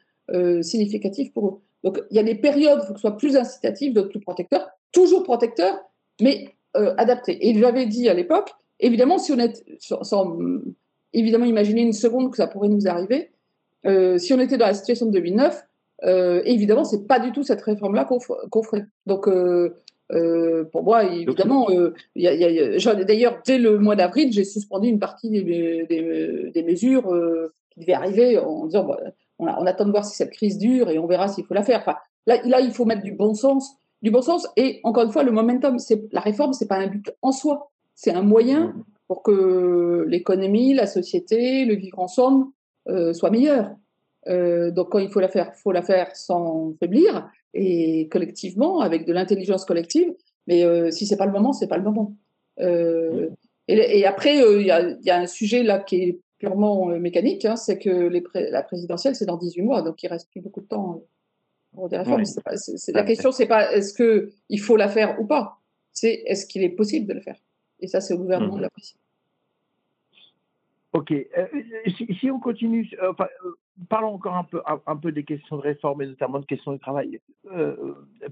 significatif 0.62 1.34
pour 1.34 1.48
eux. 1.48 1.60
Donc, 1.84 2.02
il 2.12 2.18
y 2.18 2.20
a 2.20 2.24
des 2.24 2.36
périodes 2.36 2.80
où 2.80 2.84
il 2.84 2.88
faut 2.88 2.94
que 2.94 3.00
ce 3.00 3.08
soit 3.08 3.18
plus 3.18 3.36
incitatif, 3.36 3.94
d'autres 3.94 4.10
plus 4.10 4.20
protecteurs, 4.20 4.70
toujours 4.92 5.24
protecteurs, 5.24 5.78
mais 6.22 6.56
euh, 6.78 6.94
adaptés. 6.98 7.48
Et 7.48 7.60
j'avais 7.60 7.86
dit 7.86 8.08
à 8.08 8.14
l'époque, 8.14 8.52
évidemment, 8.80 9.18
si 9.18 9.32
on 9.34 9.40
est, 9.40 9.64
sans, 9.80 10.38
évidemment 11.14 11.46
imaginer 11.46 11.82
une 11.82 11.94
seconde 11.94 12.32
que 12.32 12.38
ça 12.38 12.48
pourrait 12.48 12.70
nous 12.70 12.88
arriver, 12.88 13.32
euh, 13.86 14.18
si 14.18 14.34
on 14.34 14.40
était 14.40 14.58
dans 14.58 14.68
la 14.68 14.74
situation 14.74 15.06
de 15.06 15.12
2009, 15.12 15.66
euh, 16.06 16.42
évidemment, 16.46 16.84
c'est 16.84 17.08
pas 17.08 17.20
du 17.20 17.32
tout 17.32 17.44
cette 17.44 17.62
réforme-là 17.62 18.06
qu'on 18.06 18.64
ferait. 18.64 18.86
Donc, 19.06 19.28
euh, 19.28 19.76
euh, 20.12 20.66
pour 20.66 20.84
moi, 20.84 21.06
évidemment, 21.06 21.68
d'ailleurs, 22.16 23.42
dès 23.46 23.58
le 23.58 23.80
mois 23.80 23.96
d'avril, 23.96 24.32
j'ai 24.32 24.44
suspendu 24.44 24.88
une 24.88 25.00
partie 25.00 25.30
des, 25.30 26.64
mesures 26.66 27.04
qui 27.72 27.80
devaient 27.80 27.94
arriver 27.94 28.38
en 28.38 28.66
disant 28.66 28.88
on, 29.40 29.48
attend 29.48 29.86
de 29.86 29.92
voir 29.92 30.06
si 30.06 30.16
cette 30.16 30.32
crise 30.32 30.58
dure 30.58 30.90
et 30.90 31.00
on 31.00 31.08
verra 31.08 31.28
s'il 31.28 31.46
faut 31.46 31.54
la 31.54 31.64
faire. 31.64 31.80
Enfin, 31.80 31.96
là, 32.26 32.60
il 32.60 32.72
faut 32.72 32.86
mettre 32.86 33.04
du 33.04 33.14
bon 33.14 33.34
sens, 33.34 33.76
du 34.02 34.12
bon 34.12 34.22
sens. 34.22 34.48
Et 34.58 34.82
encore 34.84 35.04
une 35.04 35.12
fois, 35.12 35.24
le 35.24 35.32
momentum, 35.32 35.78
la 36.12 36.22
réforme, 36.22 36.54
c'est 36.54 36.68
pas 36.68 36.78
un 36.78 36.88
but 36.88 37.12
en 37.22 37.32
soi, 37.32 37.72
c'est 37.96 38.12
un 38.12 38.22
moyen. 38.22 38.76
Pour 39.14 39.22
que 39.22 40.06
l'économie, 40.08 40.74
la 40.74 40.88
société, 40.88 41.66
le 41.66 41.76
vivre 41.76 42.00
ensemble 42.00 42.48
euh, 42.90 43.14
soit 43.14 43.30
meilleur. 43.30 43.70
Euh, 44.28 44.72
donc, 44.72 44.90
quand 44.90 44.98
il 44.98 45.12
faut 45.12 45.20
la 45.20 45.30
faire, 45.30 45.52
il 45.56 45.62
faut 45.62 45.72
la 45.72 45.84
faire 45.84 46.16
sans 46.16 46.74
faiblir 46.80 47.30
et 47.54 48.08
collectivement, 48.10 48.80
avec 48.80 49.06
de 49.06 49.14
l'intelligence 49.14 49.66
collective. 49.66 50.12
Mais 50.48 50.64
euh, 50.64 50.90
si 50.90 51.06
c'est 51.06 51.16
pas 51.16 51.28
le 51.28 51.32
moment, 51.32 51.54
c'est 51.54 51.68
pas 51.68 51.78
le 51.78 51.84
moment. 51.84 52.16
Euh, 52.60 53.30
et, 53.68 54.04
après, 54.04 54.38
il 54.38 54.66
y 54.66 54.72
a, 54.72 54.98
y, 55.00 55.12
a 55.12 55.20
un 55.20 55.28
sujet 55.28 55.62
là 55.62 55.78
qui 55.78 55.98
est 55.98 56.20
purement 56.40 56.90
euh, 56.90 56.98
mécanique, 56.98 57.46
hein, 57.46 57.56
c'est 57.56 57.78
que 57.78 58.08
les 58.08 58.24
la 58.34 58.64
présidentielle, 58.64 59.16
c'est 59.16 59.28
dans 59.28 59.38
18 59.38 59.62
mois, 59.62 59.84
donc 59.84 60.02
il 60.02 60.08
reste 60.08 60.28
plus 60.32 60.42
beaucoup 60.42 60.62
de 60.62 60.66
temps 60.66 60.96
euh, 60.96 61.76
pour 61.76 61.88
des 61.88 61.98
réformes. 61.98 62.24
la 62.88 63.04
question, 63.04 63.32
c'est 63.32 63.46
pas 63.46 63.72
est-ce 63.74 63.94
qu'il 63.94 64.60
faut 64.60 64.76
la 64.76 64.90
faire 64.90 65.22
ou 65.22 65.28
pas, 65.28 65.60
c'est 65.92 66.24
est-ce 66.26 66.48
qu'il 66.48 66.64
est 66.64 66.70
possible 66.70 67.06
de 67.06 67.14
le 67.14 67.22
faire. 67.22 67.38
Et 67.80 67.88
ça, 67.88 68.00
c'est 68.00 68.14
au 68.14 68.18
gouvernement 68.18 68.54
mmh. 68.54 68.58
de 68.58 68.62
l'apprécier. 68.62 68.98
Ok. 70.94 71.12
Euh, 71.12 71.48
si, 72.20 72.30
on 72.30 72.40
continue, 72.40 72.90
parlons 73.90 74.14
encore 74.14 74.36
un 74.36 74.44
peu, 74.44 74.62
un, 74.66 74.96
peu 74.96 75.12
des 75.12 75.24
questions 75.24 75.58
de 75.58 75.62
réforme 75.62 76.04
et 76.04 76.08
notamment 76.08 76.40
de 76.40 76.46
questions 76.46 76.72
de 76.72 76.78
travail. 76.78 77.20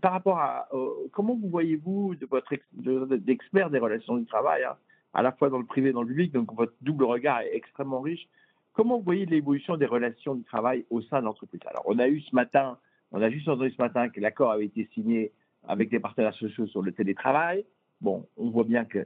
par 0.02 0.12
rapport 0.12 0.38
à 0.38 0.70
comment 1.12 1.36
vous 1.36 1.50
voyez-vous 1.50 2.16
de 2.16 2.26
votre 2.28 2.54
d'expert 2.74 3.72
des 3.72 3.80
relations 3.80 4.16
du 4.18 4.26
travail 4.26 4.64
hein, 4.64 4.76
à 5.14 5.22
la 5.22 5.32
fois 5.32 5.50
dans 5.50 5.58
le 5.58 5.66
privé 5.66 5.90
et 5.90 5.94
dans 5.94 6.02
le 6.02 6.08
public, 6.08 6.32
donc 6.32 6.54
votre 6.54 6.74
double 6.82 7.04
regard 7.06 7.42
est 7.42 7.56
extrêmement 7.56 8.02
riche. 8.02 8.28
Comment 8.74 8.98
vous 8.98 9.04
voyez 9.04 9.26
l'évolution 9.26 9.76
des 9.76 9.86
relations 9.86 10.36
du 10.36 10.44
travail 10.44 10.86
au 10.90 11.02
sein 11.02 11.20
de 11.20 11.26
l'entreprise? 11.26 11.60
Alors, 11.66 11.84
on 11.86 12.00
a 12.00 12.08
eu 12.08 12.22
ce 12.22 12.34
matin, 12.34 12.78
on 13.12 13.22
a 13.22 13.30
juste 13.30 13.48
entendu 13.50 13.72
ce 13.72 13.82
matin 13.82 14.10
que 14.10 14.22
l'accord 14.22 14.52
avait 14.52 14.66
été 14.66 14.90
signé 14.94 15.32
avec 15.68 15.92
les 15.92 16.00
partenaires 16.00 16.34
sociaux 16.34 16.68
sur 16.68 16.82
le 16.82 16.92
télétravail. 16.94 17.66
Bon, 18.00 18.28
on 18.38 18.50
voit 18.50 18.64
bien 18.64 18.86
qu'il 18.86 19.06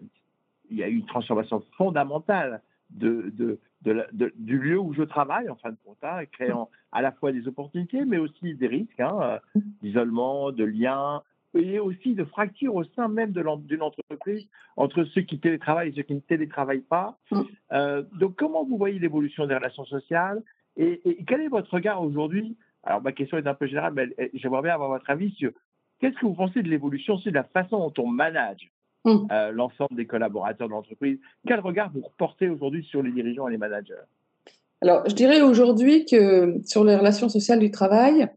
y 0.72 0.84
a 0.84 0.88
eu 0.88 0.98
une 0.98 1.06
transformation 1.06 1.64
fondamentale 1.78 2.62
de, 2.92 3.32
de, 3.34 3.60
de, 3.82 4.34
du 4.36 4.58
lieu 4.58 4.80
où 4.80 4.94
je 4.94 5.04
travaille, 5.04 5.50
en 5.50 5.56
fin 5.56 5.72
de 5.72 5.78
compte, 5.84 5.98
hein, 6.04 6.26
créant 6.32 6.70
à 6.92 7.02
la 7.02 7.12
fois 7.12 7.32
des 7.32 7.48
opportunités, 7.48 8.06
mais 8.06 8.18
aussi 8.18 8.56
des 8.56 8.68
risques 8.68 9.00
hein, 9.00 9.40
d'isolement, 9.82 10.52
de 10.52 10.64
liens, 10.64 11.22
et 11.56 11.80
aussi 11.80 12.16
de 12.16 12.24
fractures 12.26 12.76
au 12.76 12.84
sein 12.84 13.08
même 13.08 13.32
d'une 13.32 13.82
entreprise 13.82 14.48
entre 14.76 15.04
ceux 15.06 15.22
qui 15.22 15.40
télétravaillent 15.40 15.90
et 15.90 15.94
ceux 15.94 16.04
qui 16.04 16.16
ne 16.16 16.20
télétravaillent 16.20 16.80
pas. 16.80 17.18
Mm. 17.32 17.42
Euh, 17.72 18.04
donc, 18.14 18.36
comment 18.36 18.66
vous 18.66 18.78
voyez 18.78 19.00
l'évolution 19.00 19.48
des 19.48 19.56
relations 19.56 19.86
sociales 19.86 20.44
et, 20.78 21.24
quel 21.26 21.42
est 21.42 21.48
votre 21.48 21.74
regard 21.74 22.04
aujourd'hui? 22.04 22.58
Alors, 22.84 23.02
ma 23.02 23.14
question 23.14 23.38
est 23.38 23.48
un 23.48 23.54
peu 23.54 23.66
générale, 23.66 23.94
mais 23.94 24.10
j'aimerais 24.34 24.62
bien 24.62 24.74
avoir 24.74 24.90
votre 24.90 25.10
avis 25.10 25.32
sur 25.32 25.52
qu'est-ce 26.00 26.16
que 26.16 26.26
vous 26.26 26.34
pensez 26.34 26.62
de 26.62 26.70
l'évolution, 26.70 27.18
c'est 27.20 27.30
de 27.30 27.36
la 27.36 27.46
façon 27.46 27.80
dont 27.80 28.04
on 28.04 28.08
manage 28.08 28.70
mm. 29.06 29.28
euh, 29.32 29.52
l'ensemble 29.52 29.96
des 29.96 30.06
collaborateurs 30.06 30.68
de 30.68 30.74
l'entreprise. 30.74 31.18
Quel 31.48 31.60
regard 31.60 31.92
vous 31.94 32.04
portez 32.18 32.50
aujourd'hui 32.50 32.84
sur 32.84 33.02
les 33.02 33.12
dirigeants 33.12 33.48
et 33.48 33.52
les 33.52 33.58
managers? 33.58 33.94
Alors, 34.82 35.08
je 35.08 35.16
dirais 35.16 35.42
aujourd'hui 35.42 36.06
que 36.06 36.60
sur 36.66 36.84
les 36.84 36.96
relations 36.96 37.30
sociales 37.30 37.60
du 37.60 37.72
travail, 37.72 38.28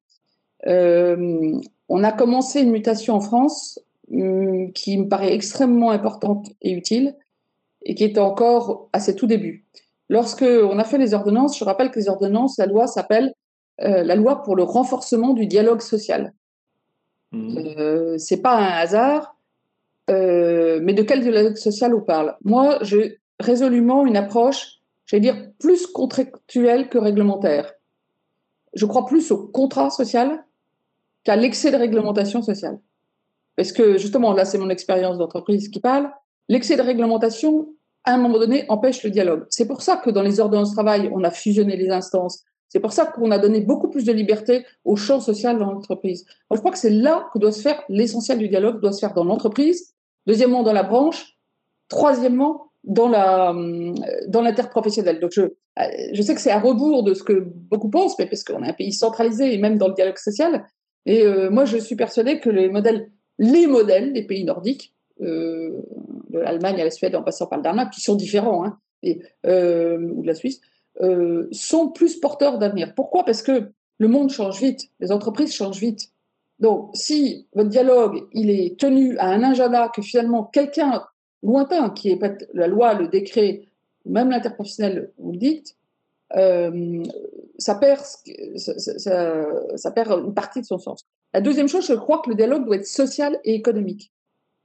euh, 0.67 1.53
on 1.89 2.05
a 2.05 2.13
commencé 2.13 2.61
une 2.61 2.71
mutation 2.71 3.15
en 3.15 3.21
France 3.21 3.81
hum, 4.13 4.73
qui 4.73 4.97
me 4.99 5.09
paraît 5.09 5.35
extrêmement 5.35 5.91
importante 5.91 6.51
et 6.63 6.73
utile 6.73 7.17
et 7.83 7.95
qui 7.95 8.05
est 8.05 8.19
encore 8.19 8.89
à 8.93 9.01
ses 9.01 9.17
tout 9.17 9.27
débuts. 9.27 9.67
Lorsque 10.09 10.43
on 10.43 10.79
a 10.79 10.85
fait 10.85 10.99
les 10.99 11.13
ordonnances, 11.15 11.59
je 11.59 11.65
rappelle 11.65 11.91
que 11.91 11.99
les 11.99 12.09
ordonnances, 12.09 12.57
la 12.59 12.67
loi 12.67 12.87
s'appelle 12.87 13.35
euh, 13.83 14.03
la 14.03 14.17
loi 14.17 14.43
pour 14.43 14.57
le 14.57 14.63
renforcement 14.63 15.35
du 15.35 15.47
dialogue 15.47 15.81
social. 15.81 16.33
Mmh. 17.33 17.59
Euh, 17.59 18.19
c'est 18.19 18.41
pas 18.41 18.57
un 18.57 18.79
hasard, 18.79 19.37
euh, 20.11 20.81
mais 20.83 20.95
de 20.95 21.03
quel 21.03 21.21
dialogue 21.21 21.57
social 21.57 21.95
on 21.95 22.01
parle? 22.01 22.37
Moi, 22.45 22.79
j'ai 22.83 23.21
résolument 23.41 24.07
une 24.07 24.17
approche, 24.17 24.81
j'allais 25.07 25.21
dire, 25.21 25.51
plus 25.59 25.87
contractuelle 25.87 26.89
que 26.89 26.99
réglementaire. 26.99 27.73
Je 28.75 28.87
crois 28.87 29.07
plus 29.07 29.31
au 29.31 29.47
contrat 29.49 29.91
social 29.91 30.45
qu'à 31.25 31.37
l'excès 31.37 31.71
de 31.71 31.77
réglementation 31.77 32.43
sociale. 32.43 32.79
Parce 33.57 33.73
que 33.73 33.99
justement, 33.99 34.33
là, 34.33 34.45
c'est 34.45 34.59
mon 34.59 34.71
expérience 34.71 35.19
d'entreprise 35.19 35.69
qui 35.69 35.81
parle. 35.81 36.11
L'excès 36.49 36.77
de 36.77 36.83
réglementation, 36.83 37.75
à 38.05 38.15
un 38.15 38.19
moment 38.19 38.39
donné, 38.39 38.65
empêche 38.69 39.03
le 39.03 39.11
dialogue. 39.11 39.47
C'est 39.51 39.67
pour 39.67 39.83
ça 39.83 39.97
que 39.97 40.11
dans 40.11 40.23
les 40.23 40.41
ordonnances 40.41 40.71
de 40.71 40.75
travail, 40.75 41.11
on 41.13 41.25
a 41.25 41.31
fusionné 41.31 41.77
les 41.77 41.91
instances. 41.91 42.45
C'est 42.69 42.81
pour 42.81 42.93
ça 42.93 43.07
qu'on 43.07 43.31
a 43.31 43.39
donné 43.39 43.61
beaucoup 43.61 43.89
plus 43.89 44.05
de 44.05 44.13
liberté 44.13 44.65
au 44.85 44.97
champ 44.97 45.21
social 45.21 45.59
dans 45.59 45.73
l'entreprise. 45.73 46.27
Je 46.51 46.59
crois 46.59 46.71
que 46.71 46.79
c'est 46.79 46.91
là 46.91 47.29
que 47.33 47.39
doit 47.39 47.53
se 47.53 47.63
faire 47.63 47.83
l'essentiel 47.89 48.39
du 48.39 48.49
dialogue, 48.49 48.81
doit 48.81 48.93
se 48.93 49.01
faire 49.01 49.15
dans 49.15 49.25
l'entreprise. 49.25 49.95
Deuxièmement, 50.29 50.63
dans 50.63 50.73
la 50.73 50.85
branche. 50.85 51.37
Troisièmement, 51.89 52.71
dans 52.85 53.09
la 53.09 53.55
dans 54.29 54.43
l'interprofessionnel. 54.43 55.19
Donc 55.21 55.33
je 55.35 55.43
je 56.13 56.23
sais 56.23 56.35
que 56.35 56.41
c'est 56.41 56.51
à 56.51 56.61
rebours 56.61 57.03
de 57.03 57.15
ce 57.15 57.23
que 57.23 57.47
beaucoup 57.71 57.89
pensent, 57.89 58.19
mais 58.19 58.27
parce 58.27 58.45
qu'on 58.45 58.63
est 58.63 58.69
un 58.69 58.75
pays 58.75 58.93
centralisé 58.93 59.55
et 59.55 59.59
même 59.59 59.79
dans 59.79 59.89
le 59.89 59.95
dialogue 59.95 60.19
social, 60.19 60.67
et 61.09 61.23
euh, 61.23 61.49
moi, 61.51 61.65
je 61.65 61.79
suis 61.79 61.97
persuadée 61.97 62.39
que 62.39 62.51
les 62.51 62.69
modèles, 62.69 63.11
les 63.39 63.67
modèles 63.67 64.13
des 64.13 64.27
pays 64.27 64.45
nordiques, 64.45 64.95
euh, 65.23 65.83
de 66.29 66.39
l'Allemagne 66.39 66.81
à 66.81 66.85
la 66.85 66.91
Suède 66.91 67.17
en 67.17 67.23
passant 67.23 67.47
par 67.47 67.59
le 67.59 67.65
Danemark, 67.65 67.93
qui 67.93 68.03
sont 68.03 68.15
différents, 68.15 68.65
hein, 68.65 68.79
euh, 69.47 69.99
ou 70.15 70.23
de 70.23 70.27
la 70.27 70.35
Suisse, 70.35 70.61
sont 71.53 71.89
plus 71.91 72.17
porteurs 72.17 72.59
d'avenir. 72.59 72.93
Pourquoi? 72.95 73.25
Parce 73.25 73.43
que 73.43 73.71
le 73.99 74.09
monde 74.09 74.31
change 74.31 74.61
vite, 74.61 74.91
les 75.01 75.11
entreprises 75.11 75.55
changent 75.55 75.81
vite. 75.81 76.11
Donc, 76.61 76.91
si 76.95 77.47
votre 77.55 77.69
dialogue, 77.69 78.27
il 78.33 78.51
est 78.51 78.79
tenu 78.79 79.17
à 79.19 79.29
un 79.29 79.43
agenda 79.43 79.91
que 79.95 80.03
finalement 80.03 80.45
quelqu'un 80.45 81.05
lointain, 81.43 81.91
qui 81.91 82.11
est 82.11 82.21
la 82.53 82.67
loi, 82.67 82.95
le 82.95 83.09
décret, 83.09 83.69
même 84.05 84.31
l'interprofessionnel 84.31 85.13
vous 85.19 85.33
le 85.33 85.39
dicte, 85.39 85.77
euh, 86.37 87.03
ça, 87.59 87.75
perd, 87.77 88.03
ça, 88.57 89.91
perd 89.93 90.25
une 90.25 90.35
partie 90.35 90.61
de 90.61 90.67
son 90.67 90.79
sens. 90.79 91.05
La 91.33 91.41
deuxième 91.41 91.69
chose, 91.69 91.87
je 91.87 91.95
crois 91.95 92.21
que 92.23 92.31
le 92.31 92.37
dialogue 92.37 92.65
doit 92.65 92.77
être 92.77 92.87
social 92.87 93.39
et 93.45 93.55
économique. 93.55 94.13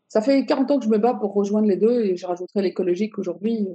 Ça 0.09 0.21
fait 0.21 0.45
40 0.45 0.71
ans 0.71 0.79
que 0.79 0.85
je 0.85 0.89
me 0.89 0.97
bats 0.97 1.13
pour 1.13 1.33
rejoindre 1.33 1.67
les 1.67 1.77
deux 1.77 2.01
et 2.01 2.15
je 2.15 2.25
rajouterai 2.25 2.61
l'écologique 2.61 3.17
aujourd'hui, 3.17 3.67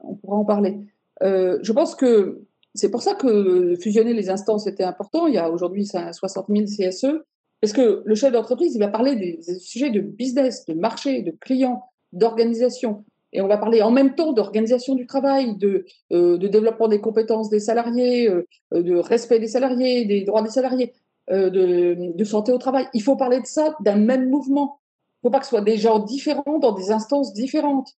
on 0.00 0.14
pourra 0.14 0.36
en 0.36 0.44
parler. 0.44 0.78
Euh, 1.22 1.58
je 1.62 1.72
pense 1.72 1.94
que 1.94 2.42
c'est 2.74 2.90
pour 2.90 3.02
ça 3.02 3.14
que 3.14 3.74
fusionner 3.76 4.14
les 4.14 4.30
instances 4.30 4.66
était 4.66 4.84
important. 4.84 5.26
Il 5.26 5.34
y 5.34 5.38
a 5.38 5.50
aujourd'hui 5.50 5.86
60 5.86 6.46
000 6.48 6.64
CSE, 6.64 7.22
parce 7.62 7.72
que 7.72 8.02
le 8.04 8.14
chef 8.16 8.32
d'entreprise, 8.32 8.74
il 8.74 8.80
va 8.80 8.88
parler 8.88 9.14
des, 9.14 9.40
sujets 9.60 9.90
de 9.90 10.00
business, 10.00 10.66
de 10.66 10.74
marché, 10.74 11.22
de 11.22 11.30
clients, 11.30 11.84
d'organisation. 12.12 13.04
Et 13.32 13.40
on 13.40 13.46
va 13.46 13.56
parler 13.56 13.82
en 13.82 13.92
même 13.92 14.16
temps 14.16 14.32
d'organisation 14.32 14.96
du 14.96 15.06
travail, 15.06 15.56
de, 15.56 15.86
euh, 16.12 16.36
développement 16.38 16.88
des 16.88 17.00
compétences 17.00 17.50
des 17.50 17.60
salariés, 17.60 18.28
euh, 18.28 18.44
de 18.72 18.96
respect 18.96 19.38
des 19.38 19.46
salariés, 19.46 20.04
des 20.04 20.24
droits 20.24 20.42
des 20.42 20.50
salariés, 20.50 20.92
euh, 21.30 21.50
de, 21.50 22.24
santé 22.24 22.50
au 22.50 22.58
travail. 22.58 22.88
Il 22.94 23.02
faut 23.02 23.14
parler 23.14 23.40
de 23.40 23.46
ça 23.46 23.76
d'un 23.78 23.96
même 23.96 24.28
mouvement. 24.28 24.80
Il 25.22 25.26
ne 25.26 25.28
faut 25.28 25.30
pas 25.30 25.38
que 25.38 25.44
ce 25.44 25.50
soit 25.50 25.60
des 25.60 25.76
gens 25.76 26.00
différents 26.00 26.58
dans 26.58 26.72
des 26.72 26.90
instances 26.90 27.32
différentes. 27.32 27.96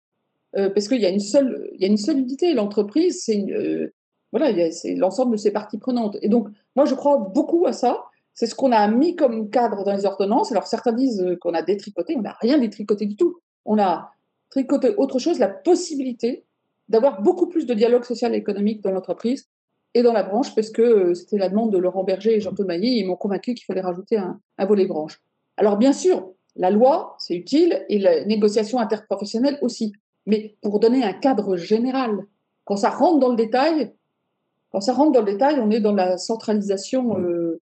parce 0.53 0.87
qu'il 0.87 1.01
y 1.01 1.05
a 1.07 1.09
une 1.09 1.19
seule, 1.19 1.71
y 1.79 1.85
a 1.85 1.87
une 1.87 1.97
seule 1.97 2.19
unité. 2.19 2.53
L'entreprise, 2.53 3.23
c'est 3.25 3.43
voilà, 4.31 4.51
l'ensemble 4.95 5.31
de 5.33 5.37
ses 5.37 5.51
parties 5.51 5.79
prenantes. 5.79 6.17
Et 6.21 6.29
donc, 6.29 6.49
moi, 6.75 6.85
je 6.85 6.93
crois 6.93 7.17
beaucoup 7.17 7.65
à 7.65 7.73
ça. 7.73 8.05
C'est 8.35 8.45
ce 8.45 8.53
qu'on 8.53 8.71
a 8.71 8.87
mis 8.87 9.15
comme 9.15 9.49
cadre 9.49 9.83
dans 9.83 9.93
les 9.93 10.05
ordonnances. 10.05 10.51
Alors, 10.51 10.67
certains 10.67 10.93
disent 10.93 11.25
qu'on 11.41 11.53
a 11.53 11.61
détricoté. 11.61 12.15
On 12.17 12.21
n'a 12.21 12.35
rien 12.41 12.57
détricoté 12.59 13.05
du 13.05 13.15
tout. 13.15 13.39
On 13.65 13.79
a 13.79 14.11
tricoter 14.49 14.95
autre 14.97 15.19
chose, 15.19 15.39
la 15.39 15.47
possibilité 15.47 16.45
d'avoir 16.87 17.21
beaucoup 17.21 17.47
plus 17.47 17.65
de 17.65 17.73
dialogue 17.73 18.03
social 18.03 18.33
et 18.35 18.37
économique 18.37 18.81
dans 18.81 18.91
l'entreprise 18.91 19.49
et 19.93 20.03
dans 20.03 20.13
la 20.13 20.23
branche, 20.23 20.53
parce 20.53 20.69
que 20.69 20.81
euh, 20.81 21.13
c'était 21.13 21.37
la 21.37 21.49
demande 21.49 21.71
de 21.71 21.77
Laurent 21.77 22.03
Berger 22.03 22.35
et 22.35 22.41
Jean-Claude 22.41 22.67
Mailly, 22.67 22.99
ils 22.99 23.07
m'ont 23.07 23.15
convaincu 23.15 23.53
qu'il 23.53 23.65
fallait 23.65 23.81
rajouter 23.81 24.17
un, 24.17 24.39
un, 24.57 24.65
volet 24.65 24.85
branche. 24.85 25.21
Alors 25.57 25.77
bien 25.77 25.93
sûr, 25.93 26.31
la 26.57 26.69
loi, 26.69 27.15
c'est 27.17 27.35
utile, 27.35 27.85
et 27.89 27.97
la 27.97 28.25
négociation 28.25 28.79
interprofessionnelle 28.79 29.57
aussi, 29.61 29.93
mais 30.25 30.55
pour 30.61 30.79
donner 30.79 31.03
un 31.03 31.13
cadre 31.13 31.55
général. 31.55 32.25
Quand 32.65 32.75
ça 32.75 32.89
rentre 32.89 33.19
dans 33.19 33.29
le 33.29 33.35
détail, 33.35 33.93
quand 34.71 34.81
ça 34.81 34.93
rentre 34.93 35.13
dans 35.13 35.21
le 35.21 35.31
détail, 35.31 35.59
on 35.61 35.71
est 35.71 35.79
dans 35.79 35.93
la 35.93 36.17
centralisation 36.17 37.17
euh, 37.19 37.61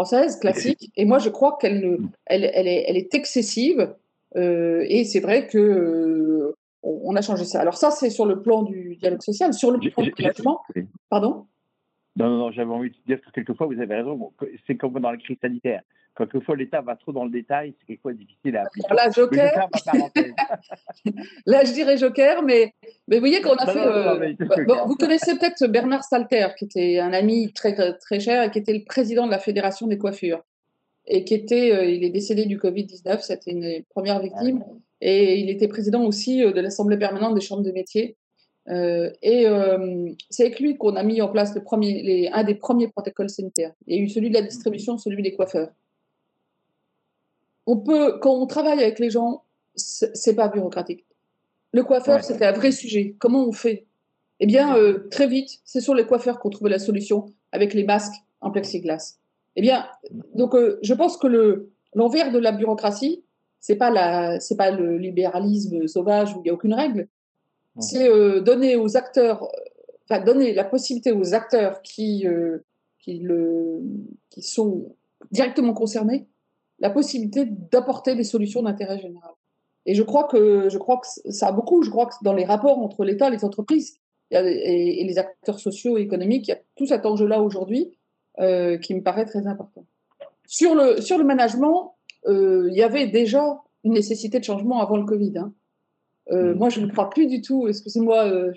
française 0.00 0.38
classique, 0.38 0.90
et 0.96 1.04
moi 1.04 1.18
je 1.18 1.28
crois 1.28 1.58
qu'elle 1.60 1.98
elle, 2.26 2.50
elle, 2.54 2.68
est, 2.68 2.84
elle 2.88 2.96
est 2.96 3.14
excessive, 3.14 3.94
euh, 4.36 4.84
et 4.88 5.04
c'est 5.04 5.20
vrai 5.20 5.46
que 5.46 5.58
euh, 5.58 6.56
on 6.82 7.14
a 7.16 7.20
changé 7.20 7.44
ça. 7.44 7.60
Alors 7.60 7.76
ça, 7.76 7.90
c'est 7.90 8.10
sur 8.10 8.24
le 8.24 8.40
plan 8.40 8.62
du 8.62 8.96
dialogue 8.96 9.22
social. 9.22 9.52
Sur 9.52 9.70
le 9.70 9.78
plan 9.78 10.02
du 10.02 10.14
logement, 10.18 10.62
pardon? 11.10 11.46
Non, 12.16 12.28
non, 12.28 12.36
non 12.38 12.50
j'avais 12.50 12.70
envie 12.70 12.90
de 12.90 12.96
dire 13.06 13.20
que 13.20 13.30
quelquefois, 13.30 13.66
vous 13.66 13.80
avez 13.80 13.94
raison, 13.96 14.32
c'est 14.66 14.76
comme 14.76 14.98
dans 14.98 15.10
la 15.10 15.16
crise 15.16 15.38
sanitaire. 15.40 15.82
Quelquefois, 16.16 16.56
l'État 16.56 16.80
va 16.80 16.96
trop 16.96 17.12
dans 17.12 17.24
le 17.24 17.30
détail, 17.30 17.72
c'est 17.78 17.86
quelquefois 17.86 18.12
difficile 18.12 18.56
à 18.56 18.62
appliquer. 18.62 18.94
Là, 18.94 19.10
Joker. 19.10 19.68
Là, 21.46 21.64
je 21.64 21.72
dirais 21.72 21.96
Joker, 21.96 22.42
mais, 22.42 22.74
mais 23.06 23.16
vous 23.16 23.20
voyez 23.20 23.40
qu'on 23.40 23.54
a 23.54 23.66
fait. 23.66 23.78
Euh, 23.78 24.34
bon, 24.66 24.86
vous 24.86 24.96
connaissez 24.96 25.38
peut-être 25.38 25.66
Bernard 25.68 26.04
Stalter, 26.04 26.48
qui 26.58 26.64
était 26.64 26.98
un 26.98 27.12
ami 27.12 27.52
très, 27.52 27.74
très 27.98 28.20
cher 28.20 28.42
et 28.42 28.50
qui 28.50 28.58
était 28.58 28.74
le 28.74 28.84
président 28.84 29.26
de 29.26 29.30
la 29.30 29.38
Fédération 29.38 29.86
des 29.86 29.98
coiffures. 29.98 30.42
Et 31.06 31.24
qui 31.24 31.34
était, 31.34 31.72
euh, 31.72 31.84
il 31.84 32.04
est 32.04 32.10
décédé 32.10 32.44
du 32.44 32.58
Covid-19, 32.58 33.20
c'était 33.20 33.52
une 33.52 33.82
première 33.90 34.20
victime. 34.20 34.64
Et 35.00 35.38
il 35.38 35.48
était 35.48 35.68
président 35.68 36.04
aussi 36.04 36.44
euh, 36.44 36.52
de 36.52 36.60
l'Assemblée 36.60 36.98
permanente 36.98 37.34
des 37.34 37.40
chambres 37.40 37.62
de 37.62 37.72
métiers. 37.72 38.16
Euh, 38.68 39.10
et 39.22 39.46
euh, 39.46 40.10
c'est 40.28 40.44
avec 40.44 40.60
lui 40.60 40.76
qu'on 40.76 40.94
a 40.96 41.02
mis 41.02 41.20
en 41.22 41.28
place 41.28 41.54
le 41.54 41.62
premier, 41.62 42.02
les, 42.02 42.28
un 42.32 42.44
des 42.44 42.54
premiers 42.54 42.88
protocoles 42.88 43.30
sanitaires. 43.30 43.72
Il 43.86 43.96
y 43.96 43.98
a 43.98 44.02
eu 44.02 44.08
celui 44.08 44.28
de 44.28 44.34
la 44.34 44.42
distribution, 44.42 44.98
celui 44.98 45.22
des 45.22 45.34
coiffeurs. 45.34 45.70
On 47.66 47.76
peut, 47.78 48.18
quand 48.20 48.34
on 48.34 48.46
travaille 48.46 48.80
avec 48.80 48.98
les 48.98 49.10
gens, 49.10 49.44
c'est 49.74 50.34
pas 50.34 50.48
bureaucratique. 50.48 51.04
Le 51.72 51.84
coiffeur, 51.84 52.22
c'était 52.24 52.46
un 52.46 52.52
vrai 52.52 52.72
sujet. 52.72 53.14
Comment 53.18 53.46
on 53.46 53.52
fait? 53.52 53.86
Eh 54.40 54.46
bien, 54.46 54.76
euh, 54.76 55.06
très 55.10 55.26
vite, 55.26 55.60
c'est 55.64 55.80
sur 55.80 55.94
les 55.94 56.04
coiffeurs 56.04 56.40
qu'on 56.40 56.50
trouvait 56.50 56.70
la 56.70 56.78
solution 56.78 57.32
avec 57.52 57.74
les 57.74 57.84
masques 57.84 58.14
en 58.40 58.50
plexiglas. 58.50 59.18
Eh 59.56 59.62
bien, 59.62 59.86
donc, 60.34 60.56
je 60.82 60.94
pense 60.94 61.16
que 61.16 61.26
le 61.26 61.70
l'envers 61.94 62.32
de 62.32 62.38
la 62.38 62.52
bureaucratie, 62.52 63.24
c'est 63.58 63.76
pas 63.76 63.90
la, 63.90 64.40
c'est 64.40 64.56
pas 64.56 64.70
le 64.70 64.96
libéralisme 64.96 65.86
sauvage 65.86 66.34
où 66.34 66.40
il 66.40 66.42
n'y 66.42 66.50
a 66.50 66.54
aucune 66.54 66.74
règle, 66.74 67.08
c'est 67.80 68.08
euh, 68.08 68.40
donner 68.40 68.76
aux 68.76 68.96
acteurs, 68.96 69.48
enfin 70.04 70.22
donner 70.22 70.52
la 70.52 70.64
possibilité 70.64 71.12
aux 71.12 71.34
acteurs 71.34 71.82
qui, 71.82 72.26
euh, 72.26 72.58
qui, 72.98 73.18
le, 73.18 73.80
qui 74.30 74.42
sont 74.42 74.94
directement 75.30 75.72
concernés, 75.72 76.26
la 76.78 76.90
possibilité 76.90 77.46
d'apporter 77.46 78.14
des 78.14 78.24
solutions 78.24 78.62
d'intérêt 78.62 78.98
général. 78.98 79.30
Et 79.86 79.94
je 79.94 80.02
crois 80.02 80.24
que 80.24 80.68
je 80.68 80.78
crois 80.78 80.98
que 80.98 81.06
ça 81.32 81.48
a 81.48 81.52
beaucoup. 81.52 81.82
Je 81.82 81.90
crois 81.90 82.06
que 82.06 82.14
dans 82.22 82.34
les 82.34 82.44
rapports 82.44 82.78
entre 82.78 83.04
l'État 83.04 83.30
les 83.30 83.44
entreprises 83.44 83.98
et, 84.30 85.04
les 85.04 85.18
acteurs 85.18 85.58
sociaux 85.58 85.98
et 85.98 86.02
économiques, 86.02 86.48
il 86.48 86.50
y 86.50 86.54
a 86.54 86.60
tout 86.76 86.86
cet 86.86 87.06
enjeu-là 87.06 87.40
aujourd'hui 87.40 87.90
euh, 88.40 88.78
qui 88.78 88.94
me 88.94 89.02
paraît 89.02 89.24
très 89.24 89.46
important. 89.46 89.86
Sur 90.46 90.74
le 90.74 91.00
sur 91.00 91.18
le 91.18 91.24
management, 91.24 91.94
il 92.26 92.74
y 92.74 92.82
avait 92.82 93.06
déjà 93.06 93.62
une 93.84 93.94
nécessité 93.94 94.38
de 94.38 94.44
changement 94.44 94.80
avant 94.80 94.96
le 94.96 95.04
Covid. 95.04 95.38
Hein. 95.38 95.54
Euh, 96.30 96.54
mm. 96.54 96.58
moi, 96.58 96.68
je 96.68 96.80
ne 96.80 96.86
crois 96.86 97.10
plus 97.10 97.26
du 97.26 97.42
tout, 97.42 97.68
excusez-moi, 97.68 98.24
euh, 98.24 98.52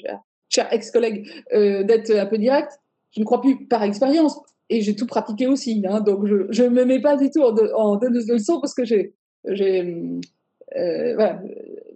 cher 0.50 0.72
ex-collègue, 0.72 1.28
euh, 1.54 1.84
d'être 1.84 2.12
un 2.12 2.26
peu 2.26 2.38
direct. 2.38 2.72
Je 3.12 3.20
ne 3.20 3.26
crois 3.26 3.42
plus 3.42 3.68
par 3.68 3.84
expérience. 3.84 4.40
Et 4.70 4.82
j'ai 4.82 4.96
tout 4.96 5.06
pratiqué 5.06 5.48
aussi. 5.48 5.84
Hein, 5.88 6.02
donc, 6.02 6.26
je 6.26 6.64
ne 6.64 6.70
me 6.70 6.86
mets 6.86 7.02
pas 7.02 7.18
du 7.18 7.30
tout 7.30 7.42
en, 7.42 7.56
en 7.76 7.96
donneuse 7.98 8.26
de 8.26 8.34
leçons 8.34 8.60
parce 8.60 8.74
que 8.74 8.86
j'ai, 8.86 9.14
voilà, 10.74 11.42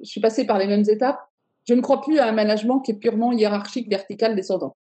je 0.03 0.09
suis 0.09 0.21
passée 0.21 0.45
par 0.45 0.59
les 0.59 0.67
mêmes 0.67 0.83
étapes. 0.87 1.19
Je 1.67 1.73
ne 1.73 1.81
crois 1.81 2.01
plus 2.01 2.19
à 2.19 2.27
un 2.27 2.33
management 2.33 2.81
qui 2.81 2.91
est 2.91 2.95
purement 2.95 3.31
hiérarchique, 3.31 3.89
vertical, 3.89 4.35
descendant. 4.35 4.75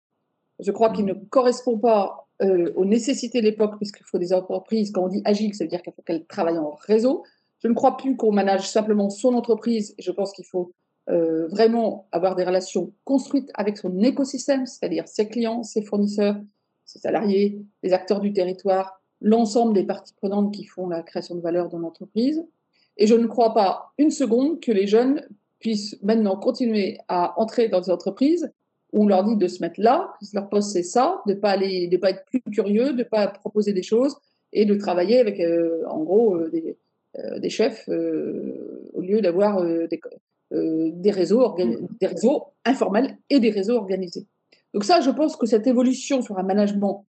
Je 0.58 0.70
crois 0.72 0.90
qu'il 0.90 1.04
mm. 1.04 1.08
ne 1.08 1.14
correspond 1.30 1.78
pas 1.78 2.26
aux 2.40 2.84
nécessités 2.84 3.40
de 3.40 3.46
l'époque, 3.46 3.76
puisqu'il 3.76 4.04
faut 4.04 4.18
des 4.18 4.32
entreprises, 4.32 4.90
quand 4.90 5.04
on 5.04 5.08
dit 5.08 5.22
agile, 5.24 5.54
ça 5.54 5.64
veut 5.64 5.68
dire 5.70 5.82
qu'il 5.82 5.92
faut 5.92 6.02
qu'elles 6.02 6.26
travaillent 6.26 6.58
en 6.58 6.76
réseau. 6.86 7.22
Je 7.62 7.68
ne 7.68 7.74
crois 7.74 7.96
plus 7.96 8.16
qu'on 8.16 8.32
manage 8.32 8.68
simplement 8.68 9.08
son 9.08 9.34
entreprise. 9.34 9.94
Je 9.98 10.10
pense 10.10 10.32
qu'il 10.32 10.44
faut 10.44 10.72
euh, 11.10 11.48
vraiment 11.48 12.08
avoir 12.12 12.34
des 12.34 12.44
relations 12.44 12.92
construites 13.04 13.50
avec 13.54 13.76
son 13.76 14.00
écosystème, 14.00 14.64
c'est-à-dire 14.64 15.06
ses 15.06 15.28
clients, 15.28 15.62
ses 15.62 15.82
fournisseurs, 15.82 16.36
ses 16.86 16.98
salariés, 16.98 17.60
les 17.82 17.92
acteurs 17.92 18.20
du 18.20 18.32
territoire, 18.32 19.00
l'ensemble 19.20 19.74
des 19.74 19.84
parties 19.84 20.14
prenantes 20.14 20.54
qui 20.54 20.64
font 20.64 20.88
la 20.88 21.02
création 21.02 21.34
de 21.34 21.40
valeur 21.40 21.68
dans 21.68 21.78
l'entreprise. 21.78 22.44
Et 22.96 23.06
je 23.06 23.14
ne 23.14 23.26
crois 23.26 23.52
pas 23.52 23.92
une 23.98 24.10
seconde 24.10 24.60
que 24.60 24.72
les 24.72 24.86
jeunes 24.86 25.26
puissent 25.58 25.98
maintenant 26.02 26.36
continuer 26.36 26.98
à 27.08 27.38
entrer 27.40 27.68
dans 27.68 27.80
des 27.80 27.90
entreprises 27.90 28.50
où 28.92 29.04
on 29.04 29.08
leur 29.08 29.24
dit 29.24 29.36
de 29.36 29.48
se 29.48 29.60
mettre 29.60 29.80
là, 29.80 30.14
que 30.20 30.26
leur 30.34 30.48
poste 30.48 30.70
c'est 30.72 30.82
ça, 30.82 31.20
de 31.26 31.34
pas 31.34 31.50
aller, 31.50 31.88
de 31.88 31.96
pas 31.96 32.10
être 32.10 32.24
plus 32.26 32.40
curieux, 32.40 32.92
de 32.92 33.02
pas 33.02 33.26
proposer 33.26 33.72
des 33.72 33.82
choses 33.82 34.16
et 34.52 34.64
de 34.64 34.74
travailler 34.74 35.18
avec, 35.18 35.40
euh, 35.40 35.82
en 35.88 36.02
gros, 36.02 36.36
euh, 36.36 36.48
des, 36.50 36.76
des, 37.40 37.50
chefs 37.50 37.88
au 37.88 39.00
lieu 39.00 39.20
d'avoir 39.20 39.62
des, 39.62 40.00
euh, 40.04 40.18
des, 40.54 41.10
réseaux 41.10 41.54
des 42.00 42.06
réseaux 42.06 42.44
informels 42.64 43.18
et 43.30 43.40
des 43.40 43.50
réseaux 43.50 43.76
organisés. 43.76 44.26
Donc 44.72 44.84
ça, 44.84 45.00
je 45.00 45.10
pense 45.10 45.36
que 45.36 45.46
cette 45.46 45.66
évolution 45.66 46.22
sur 46.22 46.38
un 46.38 46.42
management 46.42 47.06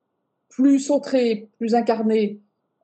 plus 0.48 0.78
centré, 0.78 1.48
plus 1.58 1.74
incarné, 1.74 2.40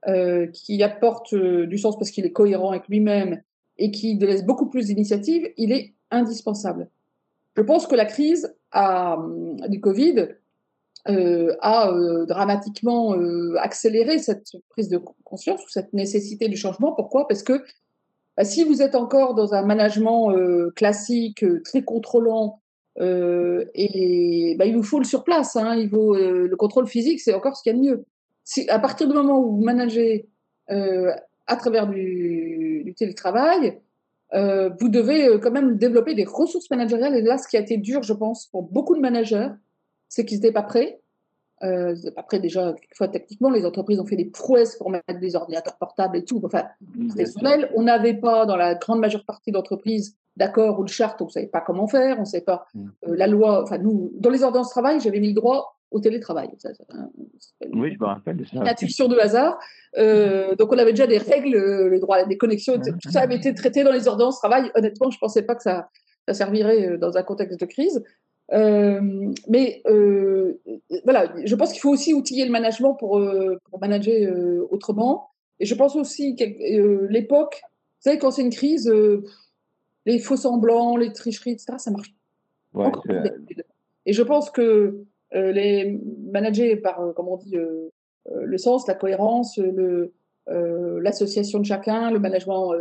euh, 0.06 0.48
qui 0.48 0.82
apporte 0.82 1.32
euh, 1.32 1.66
du 1.66 1.78
sens 1.78 1.96
parce 1.96 2.10
qu'il 2.10 2.26
est 2.26 2.32
cohérent 2.32 2.72
avec 2.72 2.88
lui-même 2.88 3.40
et 3.78 3.90
qui 3.90 4.18
laisse 4.18 4.44
beaucoup 4.44 4.66
plus 4.66 4.86
d'initiatives, 4.86 5.48
il 5.56 5.72
est 5.72 5.94
indispensable. 6.10 6.88
Je 7.56 7.62
pense 7.62 7.86
que 7.86 7.94
la 7.94 8.04
crise 8.04 8.54
du 9.68 9.80
Covid 9.80 10.28
a 11.06 11.92
dramatiquement 12.26 13.14
accéléré 13.58 14.18
cette 14.18 14.50
prise 14.70 14.88
de 14.88 14.98
conscience 15.24 15.64
ou 15.64 15.68
cette 15.68 15.92
nécessité 15.92 16.48
du 16.48 16.56
changement. 16.56 16.92
Pourquoi? 16.92 17.26
Parce 17.28 17.42
que 17.42 17.64
bah, 18.36 18.44
si 18.44 18.64
vous 18.64 18.82
êtes 18.82 18.94
encore 18.94 19.34
dans 19.34 19.54
un 19.54 19.62
management 19.62 20.32
euh, 20.32 20.72
classique, 20.74 21.44
euh, 21.44 21.62
très 21.62 21.82
contrôlant, 21.82 22.60
euh, 23.00 23.64
et 23.74 24.54
bah, 24.58 24.66
il 24.66 24.76
vous 24.76 24.82
faut 24.82 24.98
le 24.98 25.04
sur 25.04 25.24
place. 25.24 25.56
Hein, 25.56 25.76
il 25.76 25.88
faut, 25.88 26.14
le 26.16 26.54
contrôle 26.56 26.86
physique, 26.86 27.20
c'est 27.20 27.34
encore 27.34 27.56
ce 27.56 27.62
qu'il 27.62 27.72
y 27.72 27.76
a 27.76 27.78
de 27.78 27.84
mieux. 27.84 28.04
Si, 28.44 28.68
à 28.68 28.78
partir 28.78 29.08
du 29.08 29.14
moment 29.14 29.40
où 29.40 29.56
vous 29.56 29.64
managez 29.64 30.28
à 30.68 31.56
travers 31.56 31.86
du, 31.88 32.82
du 32.84 32.94
télétravail, 32.94 33.80
vous 34.32 34.88
devez 34.88 35.38
quand 35.40 35.50
même 35.50 35.76
développer 35.76 36.14
des 36.14 36.24
ressources 36.24 36.70
managériales. 36.70 37.16
Et 37.16 37.22
là, 37.22 37.38
ce 37.38 37.48
qui 37.48 37.56
a 37.56 37.60
été 37.60 37.76
dur, 37.76 38.02
je 38.02 38.12
pense, 38.12 38.46
pour 38.46 38.62
beaucoup 38.62 38.94
de 38.94 39.00
managers, 39.00 39.48
c'est 40.08 40.24
qu'ils 40.24 40.38
n'étaient 40.38 40.52
pas 40.52 40.62
prêts. 40.62 41.00
Euh, 41.64 41.94
après, 42.16 42.40
déjà, 42.40 42.74
quelquefois, 42.74 43.08
techniquement, 43.08 43.50
les 43.50 43.64
entreprises 43.64 43.98
ont 43.98 44.06
fait 44.06 44.16
des 44.16 44.26
prouesses 44.26 44.76
pour 44.76 44.90
mettre 44.90 45.18
des 45.18 45.34
ordinateurs 45.34 45.76
portables 45.78 46.16
et 46.16 46.24
tout. 46.24 46.40
Enfin, 46.44 46.64
c'était 47.16 47.68
On 47.74 47.82
n'avait 47.82 48.14
pas, 48.14 48.44
dans 48.44 48.56
la 48.56 48.74
grande 48.74 49.00
majeure 49.00 49.24
partie 49.24 49.50
d'entreprises, 49.50 50.16
d'accord 50.36 50.78
ou 50.78 50.82
le 50.82 50.88
charte, 50.88 51.22
on 51.22 51.26
ne 51.26 51.30
savait 51.30 51.46
pas 51.46 51.60
comment 51.60 51.86
faire, 51.86 52.16
on 52.18 52.22
ne 52.22 52.26
savait 52.26 52.44
pas 52.44 52.66
mm. 52.74 52.88
euh, 53.08 53.16
la 53.16 53.26
loi. 53.26 53.62
Enfin, 53.62 53.78
nous, 53.78 54.12
dans 54.14 54.30
les 54.30 54.42
ordonnances 54.42 54.68
de 54.68 54.72
travail, 54.72 55.00
j'avais 55.00 55.20
mis 55.20 55.28
le 55.28 55.34
droit 55.34 55.78
au 55.90 56.00
télétravail. 56.00 56.50
oui, 57.72 57.92
je 57.92 57.98
me 58.00 58.06
rappelle 58.06 58.36
de 58.36 58.44
ça. 58.44 58.56
Une 58.56 58.64
de 59.08 59.18
hasard. 59.18 59.58
Euh, 59.96 60.56
donc, 60.56 60.72
on 60.72 60.78
avait 60.78 60.92
déjà 60.92 61.06
des 61.06 61.18
règles, 61.18 61.56
le 61.56 62.00
droit 62.00 62.24
des 62.24 62.36
connexions, 62.36 62.78
tout 62.78 63.10
ça 63.10 63.20
avait 63.20 63.36
été 63.36 63.54
traité 63.54 63.84
dans 63.84 63.92
les 63.92 64.08
ordonnances 64.08 64.36
de 64.36 64.40
travail. 64.40 64.70
Honnêtement, 64.74 65.10
je 65.10 65.16
ne 65.16 65.20
pensais 65.20 65.42
pas 65.42 65.54
que 65.54 65.62
ça, 65.62 65.88
ça 66.26 66.34
servirait 66.34 66.98
dans 66.98 67.16
un 67.16 67.22
contexte 67.22 67.60
de 67.60 67.66
crise. 67.66 68.02
Euh, 68.52 69.32
mais 69.48 69.82
euh, 69.86 70.60
voilà, 71.04 71.32
je 71.44 71.54
pense 71.54 71.72
qu'il 71.72 71.80
faut 71.80 71.90
aussi 71.90 72.12
outiller 72.12 72.44
le 72.44 72.50
management 72.50 72.94
pour, 72.94 73.18
euh, 73.18 73.58
pour 73.70 73.80
manager 73.80 74.34
autrement. 74.70 75.30
Et 75.60 75.66
je 75.66 75.74
pense 75.74 75.96
aussi 75.96 76.36
que 76.36 77.06
l'époque, 77.08 77.62
vous 77.64 78.10
savez, 78.10 78.18
quand 78.18 78.30
c'est 78.32 78.42
une 78.42 78.50
crise, 78.50 78.92
les 80.04 80.18
faux 80.18 80.36
semblants, 80.36 80.96
les 80.96 81.12
tricheries, 81.12 81.52
etc., 81.52 81.74
ça 81.78 81.90
marche. 81.90 82.12
Ouais, 82.74 82.90
et 84.04 84.12
je 84.12 84.22
pense 84.22 84.50
que 84.50 85.04
les 85.32 86.00
managers 86.30 86.76
par, 86.76 87.14
comme 87.14 87.28
on 87.28 87.36
dit, 87.36 87.56
le 88.30 88.58
sens, 88.58 88.86
la 88.88 88.94
cohérence, 88.94 89.60
l'association 90.48 91.60
de 91.60 91.64
chacun, 91.64 92.10
le 92.10 92.18
management 92.18 92.72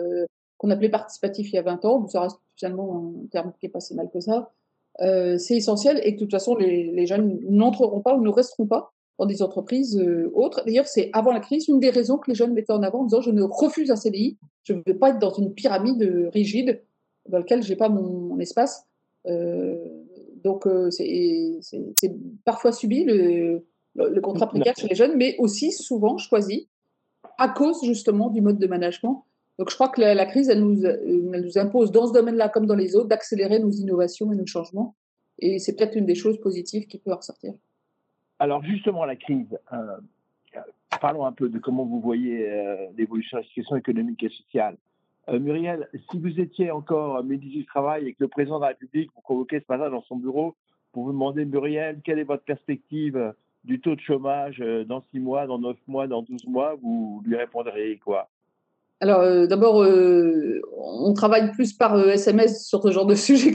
qu'on 0.58 0.71
appelait 0.71 0.89
participatif 0.89 1.52
il 1.52 1.56
y 1.56 1.60
a 1.60 1.62
20 1.62 1.86
ans, 1.86 2.08
ça 2.08 2.21
reste 2.21 2.39
finalement 2.56 3.13
un 3.23 3.28
terme 3.28 3.54
qui 3.60 3.67
est 3.67 3.69
pas 3.69 3.80
si 3.80 3.93
mal 3.93 4.10
que 4.12 4.19
ça, 4.19 4.52
euh, 5.01 5.38
c'est 5.38 5.56
essentiel 5.56 5.99
et 6.03 6.12
que 6.12 6.19
de 6.19 6.25
toute 6.25 6.32
façon, 6.32 6.56
les, 6.56 7.06
jeunes 7.06 7.39
n'entreront 7.49 8.01
pas 8.01 8.15
ou 8.15 8.21
ne 8.21 8.29
resteront 8.29 8.67
pas 8.67 8.93
dans 9.19 9.25
des 9.25 9.41
entreprises 9.41 9.97
euh, 9.97 10.32
autres. 10.34 10.63
D'ailleurs, 10.65 10.88
c'est 10.88 11.10
avant 11.13 11.32
la 11.32 11.39
crise 11.39 11.67
une 11.67 11.79
des 11.79 11.89
raisons 11.89 12.17
que 12.17 12.29
les 12.29 12.36
jeunes 12.36 12.53
mettaient 12.53 12.73
en 12.73 12.84
avant 12.84 13.01
en 13.01 13.06
disant 13.06 13.21
je 13.21 13.32
ne 13.32 13.43
refuse 13.43 13.91
un 13.91 13.95
CDI, 13.95 14.38
je 14.63 14.73
ne 14.73 14.82
veux 14.86 14.97
pas 14.97 15.10
être 15.10 15.19
dans 15.19 15.34
une 15.34 15.53
pyramide 15.53 16.29
rigide 16.34 16.84
dans 17.27 17.39
laquelle 17.39 17.63
j'ai 17.63 17.75
pas 17.75 17.89
mon, 17.89 18.39
espace 18.39 18.86
euh, 19.27 19.75
Donc, 20.43 20.67
c'est 20.89 21.60
parfois 22.45 22.71
subi 22.71 23.03
le, 23.03 23.65
le, 23.95 24.21
contrat 24.21 24.47
précaire 24.47 24.75
chez 24.77 24.88
les 24.88 24.95
jeunes, 24.95 25.15
mais 25.15 25.36
aussi 25.39 25.71
souvent 25.71 26.17
choisi 26.17 26.67
à 27.38 27.49
cause 27.49 27.84
justement 27.84 28.29
du 28.29 28.41
mode 28.41 28.60
de 28.60 28.67
management. 28.67 29.25
Donc, 29.60 29.70
je 29.70 29.76
crois 29.76 29.89
que 29.89 30.02
la, 30.02 30.26
crise, 30.26 30.50
elle 30.50 30.63
nous, 30.63 31.58
impose, 31.58 31.92
dans 31.92 32.08
ce 32.08 32.13
domaine-là 32.13 32.50
comme 32.50 32.66
dans 32.66 32.76
les 32.76 32.96
autres, 32.96 33.08
d'accélérer 33.08 33.60
nos 33.60 33.70
innovations 33.70 34.32
et 34.32 34.36
nos 34.36 34.48
changements. 34.48 34.96
Et 35.39 35.60
c'est 35.60 35.76
peut-être 35.76 35.96
une 35.96 36.06
des 36.06 36.16
choses 36.16 36.39
positives 36.39 36.88
qui 36.88 36.98
peut 36.98 37.12
en 37.12 37.18
ressortir. 37.18 37.54
Alors, 38.39 38.63
justement, 38.63 39.06
la 39.06 39.16
crise, 39.16 39.58
euh, 39.72 39.98
parlons 41.00 41.26
un 41.26 41.32
peu 41.32 41.50
de 41.50 41.60
comment 41.60 41.86
vous 41.86 42.02
voyez 42.02 42.50
euh, 42.50 42.88
l'évolution 42.98 43.38
de 43.38 43.44
la 43.44 43.48
situation 43.48 43.76
économique 43.76 44.24
et 44.24 44.30
sociale. 44.30 44.76
Euh, 45.30 45.39
Muriel, 45.39 45.88
si 46.12 46.20
vous 46.20 46.39
étiez 46.39 46.72
encore 46.72 47.24
ministre 47.24 47.58
du 47.58 47.66
Travail 47.66 48.08
et 48.08 48.13
que 48.13 48.24
le 48.24 48.28
président 48.28 48.58
de 48.58 48.63
la 48.63 48.70
République 48.70 49.12
vous 49.16 49.22
convoquait 49.22 49.60
ce 49.60 49.72
matin 49.72 49.89
dans 49.89 50.04
son 50.04 50.18
bureau 50.18 50.56
pour 50.92 51.04
vous 51.04 51.12
demander, 51.12 51.46
Muriel, 51.46 52.02
quelle 52.04 52.20
est 52.20 52.24
votre 52.24 52.44
perspective 52.44 53.34
du 53.63 53.80
taux 53.80 53.96
de 53.96 54.02
chômage 54.02 54.58
dans 54.88 55.04
6 55.12 55.20
mois, 55.20 55.48
dans 55.48 55.60
9 55.60 55.78
mois, 55.88 56.08
dans 56.08 56.24
12 56.24 56.46
mois, 56.48 56.76
vous 56.82 57.22
lui 57.26 57.38
répondriez 57.38 57.98
quoi? 58.00 58.30
Alors, 59.04 59.20
euh, 59.20 59.48
d'abord, 59.48 59.84
euh, 59.84 60.62
on 60.78 61.12
travaille 61.12 61.52
plus 61.52 61.74
par 61.74 62.00
SMS 62.10 62.52
euh, 62.52 62.63
sur 62.63 62.82
ce 62.82 62.89
genre 62.89 63.06
de 63.06 63.16
sujet 63.28 63.52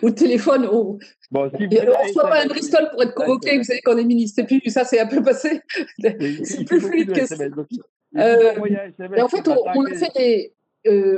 ou 0.00 0.10
téléphone. 0.10 0.66
On 0.72 0.98
bon, 1.30 1.50
si 1.54 1.64
ne 1.64 2.08
reçoit 2.08 2.30
pas 2.30 2.42
un 2.42 2.46
Bristol 2.46 2.88
pour 2.90 3.02
être 3.02 3.14
convoqué. 3.14 3.58
Vous 3.58 3.64
savez 3.64 3.82
qu'on 3.82 3.98
est 3.98 4.04
ministre. 4.04 4.40
Et 4.40 4.44
puis, 4.44 4.62
ça, 4.70 4.84
c'est 4.84 4.98
un 4.98 5.06
peu 5.06 5.22
passé. 5.22 5.60
C'est 6.44 6.64
plus 6.64 6.80
fluide 6.80 7.12
que 7.12 7.26
ça. 7.26 7.34
en 7.34 9.28
fait, 9.28 9.48
on, 9.48 9.84
fait 9.84 10.12
des, 10.16 10.54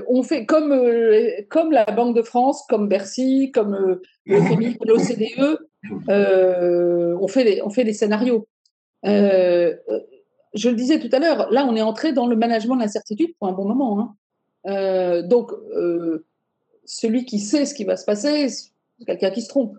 on 0.09 0.25
fait 0.25 0.45
comme, 0.45 0.77
comme 1.49 1.71
la 1.71 1.85
Banque 1.85 2.17
de 2.17 2.23
France, 2.23 2.65
comme 2.69 2.89
Bercy, 2.89 3.53
comme 3.55 4.01
le 4.27 4.41
FMI, 4.41 4.77
l'OCDE, 4.85 5.61
on, 6.09 7.29
fait 7.29 7.45
des, 7.45 7.63
on 7.63 7.71
fait 7.71 7.85
des 7.85 7.93
scénarios 7.93 8.49
je 10.55 10.69
le 10.69 10.77
disais 10.77 10.99
tout 10.99 11.09
à 11.13 11.19
l'heure, 11.19 11.51
là, 11.51 11.67
on 11.69 11.75
est 11.77 11.83
entré 11.83 12.13
dans 12.13 12.27
le 12.27 12.37
management 12.37 12.77
de 12.77 12.81
l'incertitude 12.81 13.35
pour 13.39 13.49
un 13.49 13.53
bon 13.53 13.67
moment. 13.67 14.01
Hein. 14.01 14.15
Euh, 14.67 15.23
donc, 15.23 15.51
euh, 15.53 16.25
celui 16.85 17.25
qui 17.25 17.39
sait 17.39 17.65
ce 17.65 17.75
qui 17.75 17.85
va 17.85 17.97
se 17.97 18.05
passer, 18.05 18.49
c'est 18.49 18.71
quelqu'un 19.07 19.31
qui 19.31 19.43
se 19.43 19.49
trompe. 19.49 19.77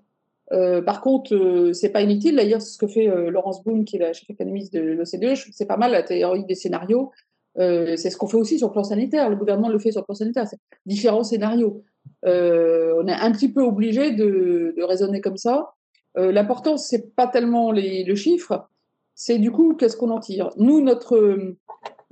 Euh, 0.51 0.81
par 0.81 1.01
contre, 1.01 1.71
c'est 1.73 1.89
pas 1.89 2.01
inutile. 2.01 2.35
D'ailleurs, 2.35 2.61
ce 2.61 2.77
que 2.77 2.87
fait 2.87 3.07
Laurence 3.29 3.63
Boone, 3.63 3.85
qui 3.85 3.97
est 3.97 3.99
la 3.99 4.13
chef 4.13 4.29
économiste 4.29 4.73
de 4.73 4.79
l'OCDE, 4.79 5.35
c'est 5.51 5.65
pas 5.65 5.77
mal 5.77 5.91
la 5.91 6.03
théorie 6.03 6.45
des 6.45 6.55
scénarios. 6.55 7.11
c'est 7.55 8.09
ce 8.09 8.17
qu'on 8.17 8.27
fait 8.27 8.37
aussi 8.37 8.57
sur 8.57 8.67
le 8.67 8.73
plan 8.73 8.83
sanitaire. 8.83 9.29
Le 9.29 9.35
gouvernement 9.35 9.69
le 9.69 9.79
fait 9.79 9.91
sur 9.91 10.01
le 10.01 10.05
plan 10.05 10.15
sanitaire. 10.15 10.47
C'est 10.47 10.59
différents 10.85 11.23
scénarios. 11.23 11.83
on 12.23 13.07
est 13.07 13.13
un 13.13 13.31
petit 13.31 13.51
peu 13.51 13.61
obligé 13.61 14.11
de, 14.11 14.75
raisonner 14.83 15.21
comme 15.21 15.37
ça. 15.37 15.73
L'important, 16.15 16.77
c'est 16.77 17.15
pas 17.15 17.27
tellement 17.27 17.71
le 17.71 18.15
chiffre, 18.15 18.67
c'est 19.15 19.37
du 19.37 19.51
coup, 19.51 19.75
qu'est-ce 19.75 19.97
qu'on 19.97 20.09
en 20.09 20.19
tire? 20.19 20.49
Nous, 20.57 20.81
notre 20.81 21.15
euh, 21.15 21.57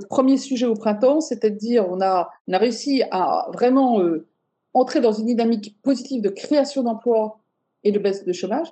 premier 0.09 0.37
sujet 0.37 0.65
au 0.65 0.75
printemps, 0.75 1.21
c'était 1.21 1.49
de 1.49 1.57
dire 1.57 1.87
on 1.89 2.01
a, 2.01 2.29
réussi 2.47 3.03
à 3.11 3.47
vraiment 3.53 3.99
euh, 4.01 4.27
entrer 4.73 5.01
dans 5.01 5.11
une 5.11 5.25
dynamique 5.25 5.77
positive 5.81 6.21
de 6.21 6.29
création 6.29 6.83
d'emplois 6.83 7.39
et 7.83 7.91
de 7.91 7.99
baisse 7.99 8.25
de 8.25 8.33
chômage 8.33 8.71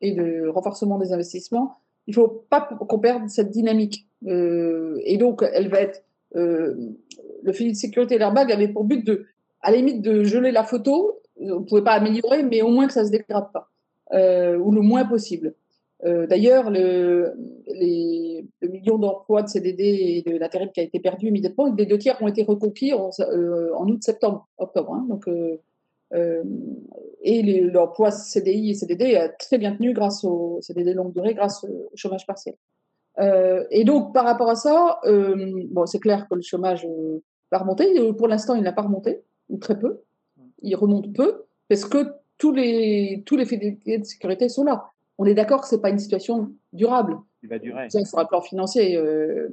et 0.00 0.12
de 0.12 0.48
renforcement 0.48 0.98
des 0.98 1.12
investissements. 1.12 1.78
Il 2.06 2.10
ne 2.10 2.14
faut 2.16 2.44
pas 2.50 2.60
qu'on 2.60 2.98
perde 2.98 3.28
cette 3.28 3.50
dynamique. 3.50 4.06
Euh, 4.26 5.00
et 5.04 5.16
donc, 5.16 5.44
elle 5.52 5.68
va 5.68 5.80
être. 5.80 6.02
le 6.34 7.52
filet 7.52 7.72
de 7.72 7.76
sécurité 7.76 8.16
et 8.16 8.18
l'airbag 8.18 8.50
avait 8.52 8.68
pour 8.68 8.84
but 8.84 9.04
de, 9.04 9.26
à 9.60 9.70
la 9.70 9.78
limite, 9.78 10.02
de 10.02 10.24
geler 10.24 10.50
la 10.50 10.64
photo. 10.64 11.20
On 11.40 11.60
ne 11.60 11.64
pouvait 11.64 11.82
pas 11.82 11.92
améliorer, 11.92 12.42
mais 12.42 12.62
au 12.62 12.68
moins 12.68 12.86
que 12.86 12.92
ça 12.92 13.02
ne 13.02 13.06
se 13.06 13.12
dégrade 13.12 13.50
pas, 13.52 13.70
ou 14.12 14.70
le 14.70 14.80
moins 14.80 15.04
possible. 15.04 15.54
Euh, 16.04 16.26
d'ailleurs, 16.26 16.70
le, 16.70 17.32
million 18.62 18.98
d'emplois 18.98 19.42
de 19.42 19.48
CDD 19.48 19.84
et 19.84 20.22
de 20.28 20.36
l'intérim 20.36 20.70
qui 20.72 20.80
a 20.80 20.82
été 20.82 20.98
perdu 20.98 21.28
immédiatement, 21.28 21.72
les 21.72 21.86
deux 21.86 21.98
tiers 21.98 22.20
ont 22.20 22.28
été 22.28 22.42
reconquis 22.42 22.92
en, 22.92 23.10
euh, 23.20 23.70
août-septembre, 23.78 24.48
octobre. 24.58 24.94
Hein, 24.94 25.06
donc, 25.08 25.28
euh, 25.28 26.42
et 27.22 27.42
l'emploi 27.60 28.10
CDI 28.10 28.70
et 28.70 28.74
CDD 28.74 29.16
a 29.16 29.28
très 29.28 29.58
bien 29.58 29.74
tenu 29.74 29.94
grâce 29.94 30.24
au 30.24 30.58
CDD 30.60 30.92
longue 30.92 31.12
durée, 31.12 31.34
grâce 31.34 31.64
au 31.64 31.90
chômage 31.94 32.26
partiel. 32.26 32.54
et 33.70 33.84
donc, 33.84 34.12
par 34.12 34.24
rapport 34.24 34.50
à 34.50 34.56
ça, 34.56 35.00
bon, 35.06 35.86
c'est 35.86 36.00
clair 36.00 36.26
que 36.28 36.34
le 36.34 36.42
chômage 36.42 36.86
va 37.50 37.58
remonter. 37.58 38.12
Pour 38.18 38.28
l'instant, 38.28 38.54
il 38.54 38.62
n'a 38.62 38.72
pas 38.72 38.82
remonté, 38.82 39.22
ou 39.48 39.56
très 39.56 39.78
peu. 39.78 40.02
Il 40.60 40.74
remonte 40.76 41.14
peu, 41.14 41.44
parce 41.68 41.86
que 41.86 42.12
tous 42.36 42.52
les, 42.52 43.22
tous 43.24 43.36
les 43.36 43.46
fidélités 43.46 43.98
de 43.98 44.04
sécurité 44.04 44.50
sont 44.50 44.64
là 44.64 44.91
on 45.18 45.24
est 45.24 45.34
d'accord 45.34 45.62
que 45.62 45.68
ce 45.68 45.74
n'est 45.74 45.80
pas 45.80 45.90
une 45.90 45.98
situation 45.98 46.50
durable. 46.72 47.18
Il 47.42 47.48
va 47.48 47.58
durer. 47.58 47.88
Sur 47.90 48.18
un 48.18 48.24
plan 48.24 48.40
financier, 48.40 48.96
euh, 48.96 49.48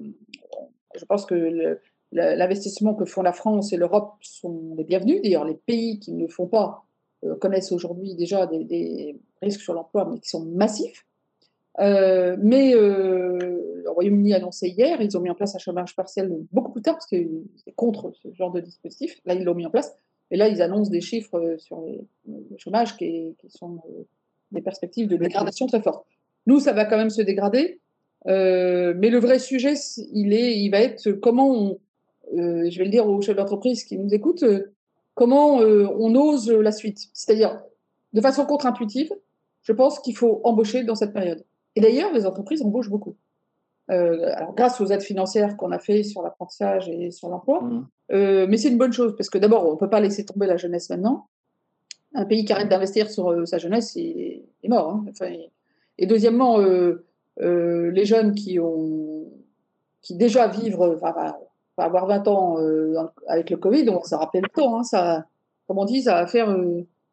je 0.96 1.06
pense 1.06 1.26
que 1.26 1.80
l'investissement 2.12 2.96
que 2.96 3.06
font 3.06 3.22
la 3.22 3.34
France 3.34 3.74
et 3.74 3.78
l'Europe 3.78 4.14
sont 4.22 4.76
les 4.78 4.84
bienvenus. 4.84 5.22
D'ailleurs, 5.22 5.46
les 5.46 5.56
pays 5.56 6.00
qui 6.00 6.14
ne 6.14 6.22
le 6.22 6.28
font 6.28 6.48
pas 6.48 6.86
euh, 7.24 7.36
connaissent 7.36 7.72
aujourd'hui 7.72 8.16
déjà 8.16 8.48
des, 8.48 9.16
risques 9.42 9.62
sur 9.62 9.74
l'emploi, 9.74 10.08
mais 10.10 10.20
qui 10.20 10.30
sont 10.30 10.46
massifs. 10.46 11.06
Euh, 11.80 12.36
mais 12.40 12.74
le 12.74 13.84
Royaume-Uni 13.88 14.34
a 14.34 14.38
annoncé 14.38 14.68
hier, 14.68 15.02
ils 15.02 15.18
ont 15.18 15.22
mis 15.22 15.30
en 15.30 15.36
place 15.36 15.56
un 15.56 15.60
chômage 15.60 15.96
partiel 15.96 16.30
beaucoup 16.52 16.72
plus 16.72 16.82
tard, 16.82 16.96
parce 16.96 17.06
qu'ils 17.06 17.44
étaient 17.60 17.72
contre 17.72 18.12
ce 18.22 18.34
genre 18.34 18.52
de 18.52 18.60
dispositif. 18.60 19.20
Là, 19.26 19.34
ils 19.34 19.44
l'ont 19.44 19.56
mis 19.56 19.66
en 19.66 19.70
place. 19.70 19.96
Et 20.32 20.38
là, 20.38 20.48
ils 20.48 20.62
annoncent 20.62 20.92
des 20.92 21.02
chiffres 21.02 21.56
sur 21.58 21.82
le 22.28 22.58
chômage 22.58 22.98
qui, 22.98 23.36
qui 23.40 23.50
sont 23.50 23.82
des 24.52 24.62
perspectives 24.62 25.08
de 25.08 25.18
dégradation 25.18 25.68
très 25.68 25.82
fortes. 25.82 26.06
Nous, 26.48 26.60
ça 26.60 26.74
va 26.74 26.86
quand 26.86 26.98
même 26.98 27.10
se 27.10 27.22
dégrader, 27.22 27.80
euh, 28.28 28.94
mais 28.98 29.10
le 29.10 29.20
vrai 29.20 29.40
sujet, 29.40 29.74
il, 30.14 30.34
est, 30.34 30.58
il 30.58 30.70
va 30.70 30.80
être 30.80 31.12
comment 31.12 31.52
on, 31.52 31.80
euh, 32.38 32.70
je 32.70 32.78
vais 32.78 32.86
le 32.86 32.92
dire 32.92 33.08
aux 33.08 33.22
chefs 33.22 33.36
d'entreprise 33.36 33.84
qui 33.84 33.98
nous 33.98 34.14
écoutent, 34.14 34.44
euh, 34.44 34.74
comment 35.16 35.58
on 35.58 36.16
ose 36.16 36.50
la 36.50 36.72
suite. 36.72 37.00
C'est-à-dire, 37.14 37.62
de 38.14 38.22
façon 38.22 38.46
contre-intuitive, 38.46 39.12
je 39.64 39.74
pense 39.74 40.00
qu'il 40.00 40.16
faut 40.16 40.40
embaucher 40.44 40.84
dans 40.84 40.96
cette 40.96 41.14
période. 41.14 41.44
Et 41.76 41.82
d'ailleurs, 41.82 42.14
les 42.14 42.26
entreprises 42.26 42.62
embauchent 42.62 42.90
beaucoup. 42.90 43.16
alors, 43.90 44.54
grâce 44.56 44.80
aux 44.80 44.86
aides 44.88 45.02
financières 45.02 45.58
qu'on 45.58 45.72
a 45.72 45.80
fait 45.80 46.04
sur 46.04 46.22
l'apprentissage 46.22 46.88
et 46.88 47.12
sur 47.12 47.28
l'emploi, 47.28 47.62
mmh. 47.62 48.46
mais 48.48 48.56
c'est 48.56 48.70
une 48.70 48.78
bonne 48.78 48.94
chose 48.94 49.14
parce 49.18 49.30
que 49.30 49.38
d'abord, 49.38 49.68
on 49.68 49.74
ne 49.74 49.78
peut 49.78 49.90
pas 49.90 50.00
laisser 50.00 50.24
tomber 50.24 50.48
la 50.48 50.56
jeunesse 50.56 50.90
maintenant 50.90 51.28
un 52.14 52.26
pays 52.26 52.46
qui 52.46 52.54
arrête 52.54 52.70
d'investir 52.70 53.10
sur 53.10 53.30
euh, 53.30 53.46
sa 53.46 53.58
jeunesse, 53.58 53.96
est 53.98 54.44
mort. 54.68 54.90
Hein. 54.90 55.06
et 55.98 56.08
deuxièmement, 56.08 56.60
euh, 56.60 57.06
euh, 57.42 57.92
les 57.92 58.06
jeunes 58.06 58.34
qui 58.34 58.60
ont 58.60 59.26
qui 60.02 60.16
déjà 60.16 60.48
vivent, 60.48 60.80
enfin, 60.80 61.36
avoir 61.78 62.08
20 62.08 62.28
ans 62.30 62.58
avec 63.28 63.50
le 63.50 63.58
Covid, 63.58 63.84
donc 63.84 64.06
ça 64.06 64.18
rappelle 64.18 64.44
le 64.44 64.50
temps. 64.50 64.80
Hein, 64.80 64.84
ça, 64.84 65.26
comme 65.68 65.78
on 65.78 65.84
dit, 65.84 66.04
ça 66.04 66.14
va 66.14 66.26
faire 66.26 66.58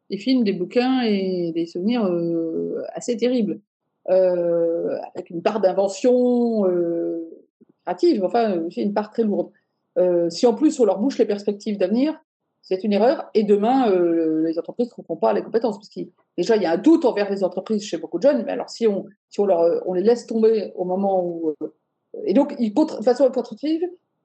des 0.09 0.17
films, 0.17 0.45
des 0.45 0.53
bouquins 0.53 1.03
et 1.03 1.51
des 1.53 1.67
souvenirs 1.67 2.09
assez 2.95 3.17
terribles, 3.17 3.59
avec 4.07 5.31
une 5.31 5.43
part 5.43 5.61
d'invention 5.61 6.63
créative, 7.85 8.25
enfin 8.25 8.61
aussi 8.61 8.83
une 8.83 8.95
part 8.95 9.11
très 9.11 9.25
lourde. 9.25 9.51
si 10.31 10.47
en 10.47 10.55
plus 10.55 10.79
on 10.79 10.85
leur 10.85 11.01
bouche 11.01 11.19
les 11.19 11.27
perspectives 11.27 11.77
d'avenir, 11.77 12.15
c'est 12.68 12.83
une 12.83 12.92
erreur. 12.92 13.31
Et 13.35 13.44
demain, 13.44 13.88
euh, 13.90 14.42
les 14.44 14.59
entreprises 14.59 14.88
ne 14.88 14.90
trouveront 14.90 15.16
pas 15.16 15.33
les 15.33 15.42
compétences. 15.42 15.79
Parce 15.79 15.88
qu'il 15.88 16.09
déjà, 16.37 16.57
il 16.57 16.62
y 16.62 16.66
a 16.66 16.72
un 16.72 16.76
doute 16.76 17.05
envers 17.05 17.31
les 17.31 17.44
entreprises 17.44 17.85
chez 17.85 17.96
beaucoup 17.96 18.18
de 18.18 18.24
jeunes. 18.24 18.42
Mais 18.44 18.52
alors, 18.52 18.68
si 18.68 18.88
on, 18.88 19.07
si 19.31 19.38
on, 19.38 19.46
leur, 19.46 19.83
on 19.87 19.94
les 19.94 20.02
laisse 20.02 20.26
tomber 20.26 20.72
au 20.74 20.85
moment 20.85 21.24
où. 21.24 21.55
Euh, 21.62 21.72
et 22.24 22.35
donc, 22.35 22.59
de 22.59 23.02
façon 23.05 23.31
constructive, 23.31 23.83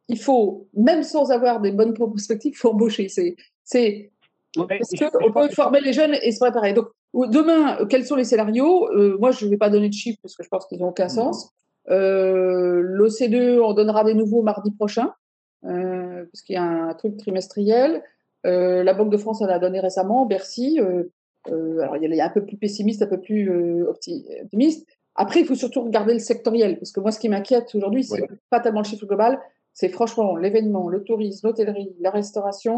il 0.08 0.20
faut, 0.20 0.68
même 0.74 1.04
sans 1.04 1.30
avoir 1.30 1.62
des 1.62 1.72
bonnes 1.72 1.94
perspectives, 1.94 2.54
il 2.54 2.58
faut 2.58 2.72
embaucher. 2.72 3.10
C'est, 3.10 3.36
c'est, 3.64 4.12
parce 4.56 4.90
qu'on 4.90 5.32
peut 5.32 5.50
former 5.50 5.82
les 5.82 5.94
jeunes 5.94 6.16
et 6.24 6.32
se 6.32 6.40
préparer. 6.40 6.74
Donc, 6.74 6.88
demain, 7.14 7.86
quels 7.90 8.06
sont 8.06 8.16
les 8.16 8.24
scénarios? 8.24 8.90
Euh, 8.90 9.18
Moi, 9.20 9.32
je 9.32 9.46
ne 9.46 9.52
vais 9.52 9.58
pas 9.58 9.70
donner 9.70 9.90
de 9.90 9.94
chiffres 9.94 10.20
parce 10.24 10.36
que 10.36 10.44
je 10.44 10.50
pense 10.50 10.66
qu'ils 10.66 10.80
n'ont 10.80 10.90
aucun 10.90 11.10
sens. 11.10 11.52
L'OCDE 11.88 13.60
en 13.62 13.74
donnera 13.74 14.04
des 14.04 14.16
nouveaux 14.16 14.42
mardi 14.42 14.72
prochain, 14.72 15.14
parce 15.62 16.42
qu'il 16.44 16.56
y 16.56 16.58
a 16.58 16.64
un 16.64 16.94
truc 16.96 17.18
trimestriel. 17.18 18.02
Euh, 18.46 18.84
la 18.84 18.94
Banque 18.94 19.12
de 19.12 19.18
France 19.18 19.42
en 19.42 19.46
a 19.46 19.60
donné 19.60 19.80
récemment, 19.80 20.26
Bercy. 20.26 20.80
Euh, 20.80 21.04
euh, 21.50 21.80
alors, 21.80 21.98
il 21.98 22.14
y 22.14 22.22
a 22.22 22.26
un 22.26 22.30
peu 22.30 22.44
plus 22.44 22.58
pessimiste, 22.58 23.02
un 23.02 23.08
peu 23.08 23.20
plus 23.20 23.84
optimiste. 23.84 24.88
Après, 25.16 25.42
il 25.42 25.46
faut 25.46 25.56
surtout 25.56 25.82
regarder 25.82 26.14
le 26.14 26.20
sectoriel, 26.20 26.78
parce 26.80 26.92
que 26.92 27.00
moi, 27.00 27.12
ce 27.12 27.20
qui 27.20 27.30
m'inquiète 27.30 27.74
aujourd'hui, 27.76 28.04
c'est 28.04 28.24
pas 28.50 28.60
tellement 28.60 28.80
le 28.80 28.86
chiffre 28.86 29.06
global, 29.06 29.40
c'est 29.74 29.90
franchement 29.90 30.36
l'événement, 30.38 30.88
le 30.88 31.04
tourisme, 31.04 31.48
l'hôtellerie, 31.48 31.94
la 32.00 32.12
restauration. 32.12 32.78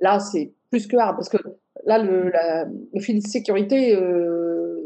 Là, 0.00 0.20
c'est 0.20 0.52
plus 0.70 0.86
que 0.86 0.96
hard, 0.96 1.16
parce 1.16 1.28
que 1.28 1.38
là, 1.84 1.98
le, 1.98 2.32
le 2.92 3.00
fil 3.00 3.22
de 3.22 3.26
sécurité, 3.26 3.98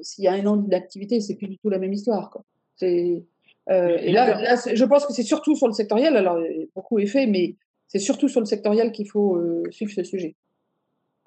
s'il 0.02 0.24
y 0.24 0.28
a 0.28 0.32
un 0.32 0.46
an 0.46 0.56
d'activité, 0.56 1.20
c'est 1.20 1.34
plus 1.34 1.48
du 1.48 1.59
tout 1.59 1.68
la 1.68 1.78
même 1.78 1.92
histoire. 1.92 2.30
Quoi. 2.30 2.44
et 2.80 3.24
là, 3.68 4.40
là 4.40 4.56
je 4.72 4.84
pense 4.84 5.04
que 5.04 5.12
c'est 5.12 5.24
surtout 5.24 5.56
sur 5.56 5.66
le 5.66 5.72
sectoriel. 5.72 6.16
Alors, 6.16 6.38
beaucoup 6.76 7.00
est 7.00 7.06
fait, 7.06 7.26
mais 7.26 7.56
c'est 7.89 7.99
surtout 7.99 8.28
sur 8.28 8.41
le 8.41 8.47
sectoriel 8.47 8.93
qu'il 8.93 9.09
faut 9.09 9.36
euh, 9.36 9.64
suivre 9.70 9.93
ce 9.93 10.05
sujet. 10.05 10.36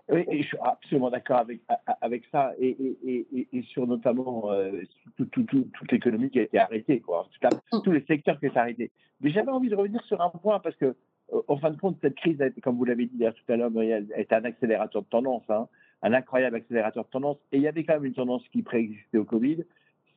Oui, 0.10 0.26
et 0.30 0.42
je 0.42 0.48
suis 0.48 0.58
absolument 0.62 1.10
d'accord 1.10 1.38
avec, 1.38 1.62
avec 2.02 2.24
ça, 2.32 2.54
et, 2.60 2.76
et, 3.06 3.48
et, 3.54 3.62
sur 3.64 3.88
notamment 3.88 4.52
euh, 4.52 4.82
tout, 5.16 5.26
tout, 5.26 5.44
toute 5.46 5.92
l'économie 5.92 6.30
qui 6.30 6.40
a 6.40 6.44
été 6.44 6.60
arrêtée, 6.60 7.00
quoi. 7.00 7.22
En 7.22 7.24
tout 7.24 7.78
mm. 7.78 7.82
tous 7.82 7.92
les 7.92 8.04
secteurs 8.06 8.38
qui 8.40 8.48
ont 8.48 8.50
été 8.50 8.60
arrêtés. 8.60 8.92
Mais 9.22 9.32
j'avais 9.32 9.52
envie 9.52 9.70
de 9.70 9.76
revenir 9.76 10.04
sur 10.04 10.22
un 10.22 10.30
point, 10.30 10.60
parce 10.60 10.76
que, 10.76 10.98
euh, 11.34 11.42
en 11.48 11.58
fin 11.58 11.72
de 11.72 11.80
compte, 11.80 11.98
cette 12.02 12.16
crise, 12.16 12.42
a 12.42 12.48
été, 12.48 12.60
comme 12.60 12.78
vous 12.78 12.84
l'avez 12.84 13.06
dit 13.06 13.20
tout 13.20 13.54
à 13.54 13.56
l'heure, 13.56 13.72
été 13.82 14.36
un 14.36 14.44
accélérateur 14.44 15.04
de 15.04 15.08
tendance, 15.08 15.44
hein, 15.50 15.70
un 16.02 16.14
incroyable 16.14 16.58
accélérateur 16.58 17.06
de 17.06 17.10
tendance. 17.10 17.38
Et 17.54 17.58
il 17.58 17.64
y 17.64 17.68
avait 17.68 17.86
quand 17.86 17.94
même 17.94 18.06
une 18.06 18.14
tendance 18.14 18.46
qui 18.50 18.64
préexistait 18.64 19.18
au 19.18 19.26
Covid, 19.26 19.64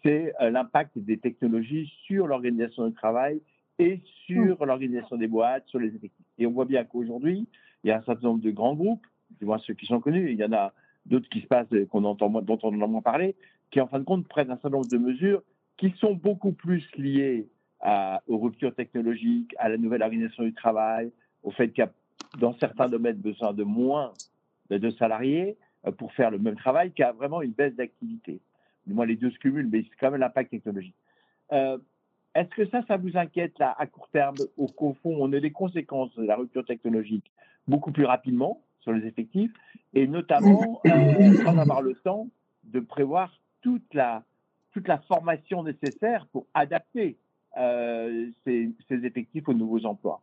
c'est 0.05 0.35
euh, 0.41 0.51
l'impact 0.51 0.99
des 0.99 1.19
technologies 1.19 1.93
sur 2.07 2.27
l'organisation 2.27 2.89
du 2.89 2.95
travail 2.95 3.41
et 3.79 4.01
sur 4.27 4.61
mm. 4.61 4.65
l'organisation 4.65 5.17
des 5.17 5.29
boîtes, 5.29 5.67
sur 5.69 5.79
les 5.79 5.89
effectifs. 5.89 6.24
Et 6.39 6.47
on 6.47 6.51
voit 6.51 6.65
bien 6.65 6.85
qu'aujourd'hui, 6.85 7.47
il 7.83 7.89
y 7.89 7.91
a 7.91 7.99
un 7.99 8.03
certain 8.03 8.29
nombre 8.29 8.43
de 8.43 8.51
grands 8.51 8.75
groupes 8.75 9.07
du 9.39 9.47
moins 9.47 9.59
ceux 9.59 9.75
qui 9.75 9.87
sont 9.87 10.01
connus, 10.01 10.31
il 10.31 10.39
y 10.39 10.45
en 10.45 10.53
a 10.53 10.73
d'autres 11.07 11.29
qui 11.29 11.41
se 11.41 11.47
passent, 11.47 11.69
qu'on 11.91 12.05
entend, 12.05 12.29
dont 12.29 12.59
on 12.63 12.69
entend 12.69 12.89
moins 12.89 13.03
parler, 13.03 13.35
qui 13.71 13.81
en 13.81 13.87
fin 13.87 13.99
de 13.99 14.05
compte 14.05 14.27
prennent 14.29 14.51
un 14.51 14.55
certain 14.55 14.71
nombre 14.71 14.89
de 14.89 14.99
mesures 14.99 15.43
qui 15.77 15.93
sont 15.99 16.15
beaucoup 16.15 16.53
plus 16.53 16.85
liées 16.97 17.49
aux 18.27 18.39
ruptures 18.39 18.75
technologiques, 18.75 19.55
à 19.59 19.69
la 19.69 19.77
nouvelle 19.77 20.03
organisation 20.03 20.45
du 20.45 20.55
travail, 20.55 21.13
au 21.43 21.51
fait 21.51 21.69
qu'il 21.69 21.85
y 21.85 21.87
a 21.87 21.93
dans 22.39 22.57
certains 22.59 22.89
domaines 22.89 23.17
besoin 23.17 23.53
de 23.53 23.63
moins 23.63 24.13
de 24.71 24.91
salariés 24.93 25.59
euh, 25.87 25.93
pour 25.93 26.13
faire 26.15 26.31
le 26.31 26.39
même 26.39 26.57
travail, 26.57 26.91
qu'à 26.93 27.13
vraiment 27.13 27.43
une 27.43 27.53
baisse 27.53 27.75
d'activité. 27.75 28.41
Du 28.87 28.95
moins, 28.95 29.05
les 29.05 29.17
deux 29.17 29.31
se 29.31 29.39
cumulent, 29.39 29.69
mais 29.71 29.83
c'est 29.83 29.97
quand 30.01 30.11
même 30.11 30.21
l'impact 30.21 30.51
technologique. 30.51 30.97
Euh, 31.53 31.77
est-ce 32.35 32.49
que 32.51 32.67
ça, 32.69 32.83
ça 32.89 32.97
vous 32.97 33.17
inquiète 33.17 33.59
là, 33.59 33.75
à 33.79 33.87
court 33.87 34.09
terme, 34.13 34.37
au, 34.57 34.69
au 34.77 34.95
fond, 34.95 35.17
on 35.19 35.33
a 35.33 35.41
des 35.41 35.53
conséquences 35.53 36.15
de 36.17 36.25
la 36.25 36.37
rupture 36.37 36.65
technologique 36.65 37.31
beaucoup 37.69 37.93
plus 37.93 38.05
rapidement 38.05 38.61
sur 38.81 38.93
les 38.93 39.07
effectifs, 39.07 39.53
et 39.95 40.07
notamment 40.07 40.81
euh, 40.87 41.33
sans 41.45 41.57
avoir 41.59 41.81
le 41.81 41.95
temps 41.95 42.29
de 42.65 42.81
prévoir 42.81 43.41
toute 43.63 43.95
la, 43.95 44.23
la 44.87 44.99
formation 44.99 45.63
nécessaire 45.63 46.27
pour 46.33 46.47
adapter 46.53 47.17
euh, 47.57 48.31
ces, 48.45 48.75
effectifs 48.91 49.49
aux 49.49 49.55
nouveaux 49.55 49.87
emplois? 49.87 50.21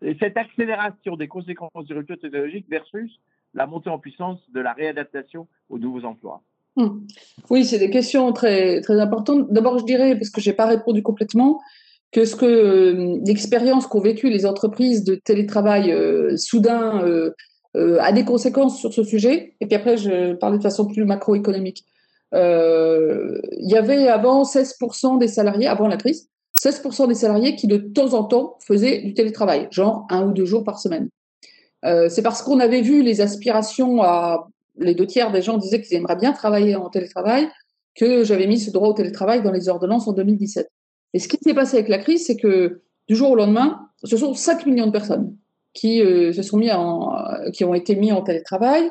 Et 0.00 0.16
cette 0.18 0.36
accélération 0.36 1.16
des 1.16 1.28
conséquences 1.28 1.84
du 1.84 1.94
rupture 1.94 2.18
technologique 2.18 2.66
versus 2.68 3.20
la 3.54 3.66
montée 3.66 3.90
en 3.90 4.00
puissance 4.00 4.40
de 4.50 4.60
la 4.60 4.72
réadaptation 4.72 5.46
aux 5.68 5.78
nouveaux 5.78 6.04
emplois. 6.04 6.42
Hmm. 6.76 7.00
Oui, 7.50 7.64
c'est 7.64 7.78
des 7.78 7.90
questions 7.90 8.32
très, 8.32 8.80
très 8.80 8.98
importantes. 8.98 9.52
D'abord, 9.52 9.78
je 9.78 9.84
dirais, 9.84 10.16
parce 10.16 10.30
que 10.30 10.40
je 10.40 10.50
n'ai 10.50 10.56
pas 10.56 10.66
répondu 10.66 11.02
complètement, 11.02 11.60
que 12.12 12.24
ce 12.26 12.36
que 12.36 12.46
euh, 12.46 13.18
l'expérience 13.26 13.86
qu'ont 13.86 14.00
vécu 14.00 14.30
les 14.30 14.46
entreprises 14.46 15.02
de 15.02 15.14
télétravail 15.14 15.90
euh, 15.90 16.36
soudain 16.36 17.02
euh, 17.04 17.32
a 18.00 18.12
des 18.12 18.24
conséquences 18.24 18.78
sur 18.78 18.92
ce 18.92 19.02
sujet. 19.02 19.54
Et 19.60 19.66
puis 19.66 19.74
après, 19.74 19.96
je 19.96 20.34
parlais 20.34 20.58
de 20.58 20.62
façon 20.62 20.86
plus 20.86 21.04
macroéconomique. 21.04 21.84
Il 22.34 23.68
y 23.68 23.76
avait 23.76 24.08
avant 24.08 24.44
16% 24.44 25.18
des 25.18 25.28
salariés, 25.28 25.66
avant 25.66 25.88
la 25.88 25.98
crise, 25.98 26.28
16% 26.62 27.08
des 27.08 27.14
salariés 27.14 27.56
qui 27.56 27.66
de 27.66 27.76
temps 27.76 28.14
en 28.14 28.24
temps 28.24 28.56
faisaient 28.66 29.00
du 29.02 29.12
télétravail, 29.12 29.68
genre 29.70 30.06
un 30.08 30.26
ou 30.26 30.32
deux 30.32 30.46
jours 30.46 30.64
par 30.64 30.78
semaine. 30.78 31.08
C'est 31.82 32.22
parce 32.22 32.40
qu'on 32.40 32.58
avait 32.60 32.80
vu 32.80 33.02
les 33.02 33.20
aspirations 33.20 34.02
à 34.02 34.48
les 34.76 34.94
deux 34.94 35.06
tiers 35.06 35.32
des 35.32 35.42
gens 35.42 35.58
disaient 35.58 35.80
qu'ils 35.80 35.96
aimeraient 35.96 36.16
bien 36.16 36.32
travailler 36.32 36.76
en 36.76 36.88
télétravail 36.88 37.48
que 37.94 38.24
j'avais 38.24 38.46
mis 38.46 38.58
ce 38.58 38.70
droit 38.70 38.88
au 38.88 38.94
télétravail 38.94 39.42
dans 39.42 39.52
les 39.52 39.68
ordonnances 39.68 40.08
en 40.08 40.12
2017. 40.12 40.68
Et 41.14 41.18
ce 41.18 41.28
qui 41.28 41.36
s'est 41.42 41.54
passé 41.54 41.76
avec 41.76 41.88
la 41.88 41.98
crise, 41.98 42.26
c'est 42.26 42.36
que 42.36 42.82
du 43.08 43.14
jour 43.14 43.30
au 43.30 43.36
lendemain, 43.36 43.88
ce 44.02 44.16
sont 44.16 44.34
5 44.34 44.66
millions 44.66 44.86
de 44.86 44.92
personnes 44.92 45.36
qui 45.74 46.02
euh, 46.02 46.32
se 46.32 46.42
sont 46.42 46.58
mis 46.58 46.70
en, 46.70 47.14
qui 47.52 47.64
ont 47.64 47.74
été 47.74 47.96
mis 47.96 48.12
en 48.12 48.22
télétravail. 48.22 48.90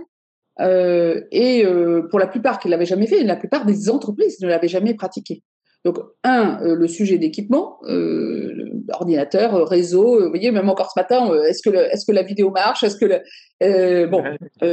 Euh, 0.60 1.22
et 1.32 1.66
euh, 1.66 2.08
pour 2.10 2.20
la 2.20 2.28
plupart 2.28 2.60
qui 2.60 2.68
ne 2.68 2.72
l'avaient 2.72 2.86
jamais 2.86 3.08
fait, 3.08 3.24
la 3.24 3.36
plupart 3.36 3.66
des 3.66 3.90
entreprises 3.90 4.40
ne 4.42 4.48
l'avaient 4.48 4.68
jamais 4.68 4.94
pratiqué. 4.94 5.44
Donc, 5.84 5.98
un, 6.24 6.62
euh, 6.62 6.76
le 6.76 6.88
sujet 6.88 7.18
d'équipement, 7.18 7.80
euh, 7.90 8.84
ordinateur, 8.94 9.56
euh, 9.56 9.64
réseau, 9.64 10.22
vous 10.22 10.30
voyez, 10.30 10.52
même 10.52 10.70
encore 10.70 10.92
ce 10.92 11.00
matin, 11.00 11.34
est-ce 11.48 11.68
que, 11.68 11.76
est 11.76 12.06
que 12.06 12.12
la 12.12 12.22
vidéo 12.22 12.52
marche 12.52 12.84
Est-ce 12.84 12.98
que 12.98 13.06
le, 13.06 14.06
bon, 14.06 14.24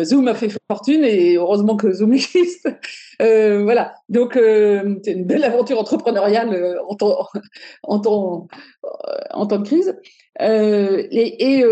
Zoom 0.04 0.28
a 0.28 0.34
fait 0.34 0.50
fortune 0.70 1.04
et 1.04 1.36
heureusement 1.36 1.76
que 1.76 1.90
Zoom 1.92 2.12
existe. 2.14 2.68
voilà, 3.18 3.94
donc 4.11 4.32
c'est 4.34 5.12
une 5.12 5.24
belle 5.24 5.44
aventure 5.44 5.78
entrepreneuriale 5.80 6.78
en 6.86 6.94
temps, 6.94 7.26
en 7.84 8.00
temps, 8.00 8.48
en 9.30 9.46
temps 9.46 9.59
de 9.59 9.66
crise. 9.66 9.96
et, 10.40 11.59
et, 11.59 11.64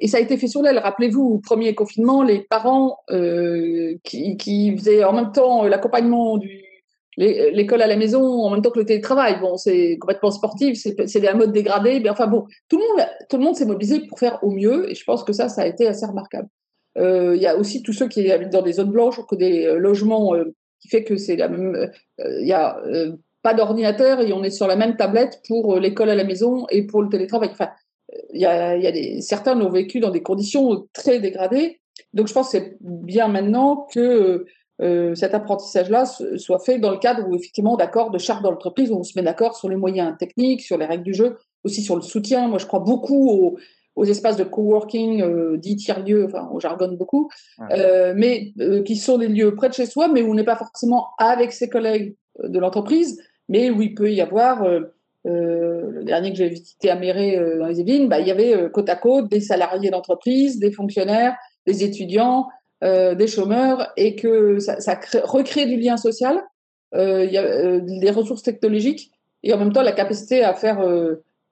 et, 0.00 0.06
ça 0.08 0.18
a 0.18 0.20
été 0.20 0.36
fait 0.36 0.48
sur 0.48 0.62
l'aile. 0.62 0.78
Rappelez-vous, 0.78 1.24
au 1.24 1.38
premier 1.38 1.74
confinement, 1.74 2.22
les 2.22 2.40
parents 2.40 2.98
qui, 4.04 4.36
qui 4.36 4.76
faisaient 4.76 5.02
en 5.02 5.12
même 5.12 5.32
temps 5.32 5.64
l'accompagnement 5.64 6.36
du 6.38 6.63
l'école 7.16 7.82
à 7.82 7.86
la 7.86 7.96
maison 7.96 8.22
en 8.22 8.50
même 8.50 8.62
temps 8.62 8.70
que 8.70 8.78
le 8.78 8.84
télétravail. 8.84 9.38
Bon, 9.40 9.56
c'est 9.56 9.98
complètement 9.98 10.30
sportif, 10.30 10.78
c'est 10.78 11.28
un 11.28 11.34
mode 11.34 11.52
dégradé. 11.52 12.00
Mais 12.00 12.10
enfin 12.10 12.26
bon, 12.26 12.46
tout 12.68 12.78
le 12.78 12.82
monde, 12.82 13.06
tout 13.28 13.36
le 13.36 13.44
monde 13.44 13.56
s'est 13.56 13.66
mobilisé 13.66 14.00
pour 14.08 14.18
faire 14.18 14.38
au 14.42 14.50
mieux, 14.50 14.90
et 14.90 14.94
je 14.94 15.04
pense 15.04 15.24
que 15.24 15.32
ça, 15.32 15.48
ça 15.48 15.62
a 15.62 15.66
été 15.66 15.86
assez 15.86 16.06
remarquable. 16.06 16.48
Euh, 16.96 17.34
il 17.34 17.42
y 17.42 17.46
a 17.46 17.56
aussi 17.56 17.82
tous 17.82 17.92
ceux 17.92 18.08
qui 18.08 18.30
habitent 18.30 18.52
dans 18.52 18.62
des 18.62 18.74
zones 18.74 18.90
blanches 18.90 19.18
ou 19.18 19.24
que 19.24 19.34
des 19.34 19.66
euh, 19.66 19.78
logements 19.78 20.34
euh, 20.34 20.54
qui 20.80 20.88
fait 20.88 21.02
que 21.02 21.16
c'est 21.16 21.36
la 21.36 21.48
même. 21.48 21.90
Il 22.18 22.46
y 22.46 22.52
a 22.52 22.80
pas 23.42 23.54
d'ordinateur 23.54 24.20
et 24.20 24.32
on 24.32 24.42
est 24.42 24.50
sur 24.50 24.66
la 24.66 24.76
même 24.76 24.96
tablette 24.96 25.40
pour 25.48 25.78
l'école 25.78 26.10
à 26.10 26.14
la 26.14 26.24
maison 26.24 26.66
et 26.70 26.86
pour 26.86 27.02
le 27.02 27.08
télétravail. 27.08 27.50
Enfin, 27.52 27.70
il 28.32 28.40
y 28.40 28.46
a, 28.46 28.76
y 28.76 28.86
a 28.86 29.20
certains 29.20 29.54
l'ont 29.54 29.70
vécu 29.70 30.00
dans 30.00 30.10
des 30.10 30.22
conditions 30.22 30.86
très 30.92 31.20
dégradées. 31.20 31.80
Donc, 32.12 32.28
je 32.28 32.32
pense 32.32 32.50
que 32.50 32.58
c'est 32.58 32.76
bien 32.80 33.28
maintenant 33.28 33.86
que 33.92 34.46
euh, 34.82 35.14
cet 35.14 35.34
apprentissage-là 35.34 36.04
soit 36.36 36.58
fait 36.58 36.78
dans 36.78 36.90
le 36.90 36.98
cadre 36.98 37.28
où, 37.28 37.34
effectivement, 37.34 37.76
d'accord, 37.76 38.10
de 38.10 38.18
charte 38.18 38.42
d'entreprise, 38.42 38.90
où 38.90 38.96
on 38.96 39.04
se 39.04 39.12
met 39.16 39.24
d'accord 39.24 39.56
sur 39.56 39.68
les 39.68 39.76
moyens 39.76 40.16
techniques, 40.18 40.62
sur 40.62 40.78
les 40.78 40.86
règles 40.86 41.04
du 41.04 41.14
jeu, 41.14 41.36
aussi 41.62 41.82
sur 41.82 41.96
le 41.96 42.02
soutien. 42.02 42.48
Moi, 42.48 42.58
je 42.58 42.66
crois 42.66 42.80
beaucoup 42.80 43.30
aux, 43.30 43.56
aux 43.96 44.04
espaces 44.04 44.36
de 44.36 44.44
coworking 44.44 45.22
euh, 45.22 45.56
dits 45.56 45.76
tiers-lieux, 45.76 46.24
enfin, 46.24 46.48
on 46.52 46.58
jargonne 46.58 46.96
beaucoup, 46.96 47.30
euh, 47.70 48.12
mais 48.16 48.52
euh, 48.60 48.82
qui 48.82 48.96
sont 48.96 49.18
des 49.18 49.28
lieux 49.28 49.54
près 49.54 49.68
de 49.68 49.74
chez 49.74 49.86
soi, 49.86 50.08
mais 50.08 50.22
où 50.22 50.30
on 50.30 50.34
n'est 50.34 50.44
pas 50.44 50.56
forcément 50.56 51.10
avec 51.18 51.52
ses 51.52 51.68
collègues 51.68 52.16
de 52.42 52.58
l'entreprise, 52.58 53.20
mais 53.48 53.70
où 53.70 53.82
il 53.82 53.94
peut 53.94 54.12
y 54.12 54.20
avoir, 54.20 54.66
le 55.24 56.02
dernier 56.04 56.30
que 56.30 56.36
j'ai 56.36 56.48
visité 56.48 56.90
à 56.90 56.96
Méré 56.96 57.38
dans 57.58 57.66
les 57.66 57.80
Yvelines, 57.80 58.08
bah, 58.08 58.18
il 58.20 58.26
y 58.26 58.30
avait 58.30 58.68
côte 58.72 58.88
à 58.88 58.96
côte 58.96 59.30
des 59.30 59.40
salariés 59.40 59.90
d'entreprise, 59.90 60.58
des 60.58 60.72
fonctionnaires, 60.72 61.36
des 61.66 61.84
étudiants, 61.84 62.48
des 62.84 63.26
chômeurs 63.26 63.92
et 63.96 64.14
que 64.14 64.58
ça, 64.58 65.00
recrée 65.24 65.66
du 65.66 65.76
lien 65.76 65.96
social. 65.96 66.42
Euh, 66.94 67.24
il 67.24 67.32
y 67.32 67.38
a 67.38 67.42
euh, 67.42 67.80
des 67.82 68.10
ressources 68.10 68.42
technologiques 68.42 69.10
et 69.42 69.52
en 69.52 69.58
même 69.58 69.72
temps 69.72 69.82
la 69.82 69.92
capacité 69.92 70.44
à 70.44 70.54
faire 70.54 70.86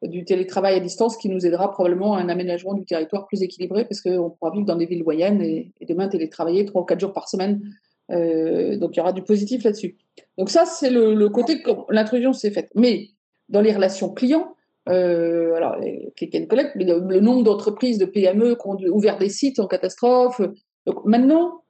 du 0.02 0.24
télétravail 0.24 0.74
à 0.74 0.80
distance 0.80 1.16
qui 1.16 1.28
nous 1.28 1.44
aidera 1.46 1.70
probablement 1.72 2.14
à 2.14 2.20
un 2.20 2.28
aménagement 2.28 2.74
du 2.74 2.84
territoire 2.84 3.26
plus 3.26 3.42
équilibré 3.42 3.84
parce 3.84 4.00
qu'on 4.00 4.30
pourra 4.30 4.50
vivre 4.52 4.66
dans 4.66 4.76
des 4.76 4.86
villes 4.86 5.04
moyennes 5.04 5.42
et, 5.42 5.72
demain 5.88 6.08
télétravailler 6.08 6.64
trois 6.64 6.82
ou 6.82 6.84
quatre 6.84 7.00
jours 7.00 7.12
par 7.12 7.28
semaine. 7.28 7.60
donc 8.08 8.96
il 8.96 8.96
y 8.96 9.00
aura 9.00 9.12
du 9.12 9.22
positif 9.22 9.64
là-dessus. 9.64 9.96
Donc 10.38 10.48
ça, 10.48 10.64
c'est 10.64 10.90
le, 10.90 11.28
côté 11.28 11.62
que 11.62 11.70
l'intrusion 11.90 12.32
s'est 12.32 12.50
faite. 12.50 12.70
Mais 12.74 13.10
dans 13.48 13.60
les 13.60 13.72
relations 13.72 14.08
clients, 14.08 14.54
euh, 14.88 15.54
alors, 15.54 15.76
click 16.16 16.34
and 16.34 16.46
collect, 16.46 16.72
mais 16.76 16.84
le 16.84 17.20
nombre 17.20 17.44
d'entreprises, 17.44 17.98
de 17.98 18.04
PME 18.04 18.56
qui 18.56 18.66
ont 18.66 18.76
ouvert 18.90 19.18
des 19.18 19.28
sites 19.28 19.60
en 19.60 19.66
catastrophe, 19.66 20.40
donc 20.86 21.04
maintenant, 21.04 21.62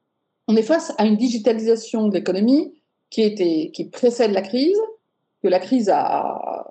on 0.49 0.57
est 0.57 0.63
face 0.63 0.93
à 0.99 1.07
une 1.07 1.17
digitalisation 1.17 2.09
de 2.09 2.15
l'économie 2.15 2.75
qui, 3.11 3.23
était, 3.23 3.71
qui 3.73 3.89
précède 3.89 4.33
la 4.33 4.43
crise, 4.43 4.79
que 5.43 5.49
la 5.49 5.59
crise 5.59 5.91
a, 5.91 6.71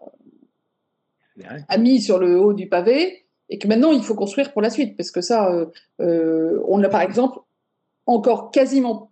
a 1.67 1.77
mis 1.77 2.01
sur 2.01 2.19
le 2.19 2.39
haut 2.39 2.53
du 2.53 2.67
pavé, 2.67 3.25
et 3.49 3.59
que 3.59 3.67
maintenant 3.67 3.91
il 3.91 4.01
faut 4.01 4.15
construire 4.15 4.53
pour 4.53 4.61
la 4.61 4.69
suite, 4.69 4.97
parce 4.97 5.11
que 5.11 5.21
ça, 5.21 5.51
euh, 5.51 5.65
euh, 5.99 6.61
on 6.67 6.81
a 6.83 6.89
par 6.89 7.01
exemple 7.01 7.39
encore 8.05 8.51
quasiment 8.51 9.11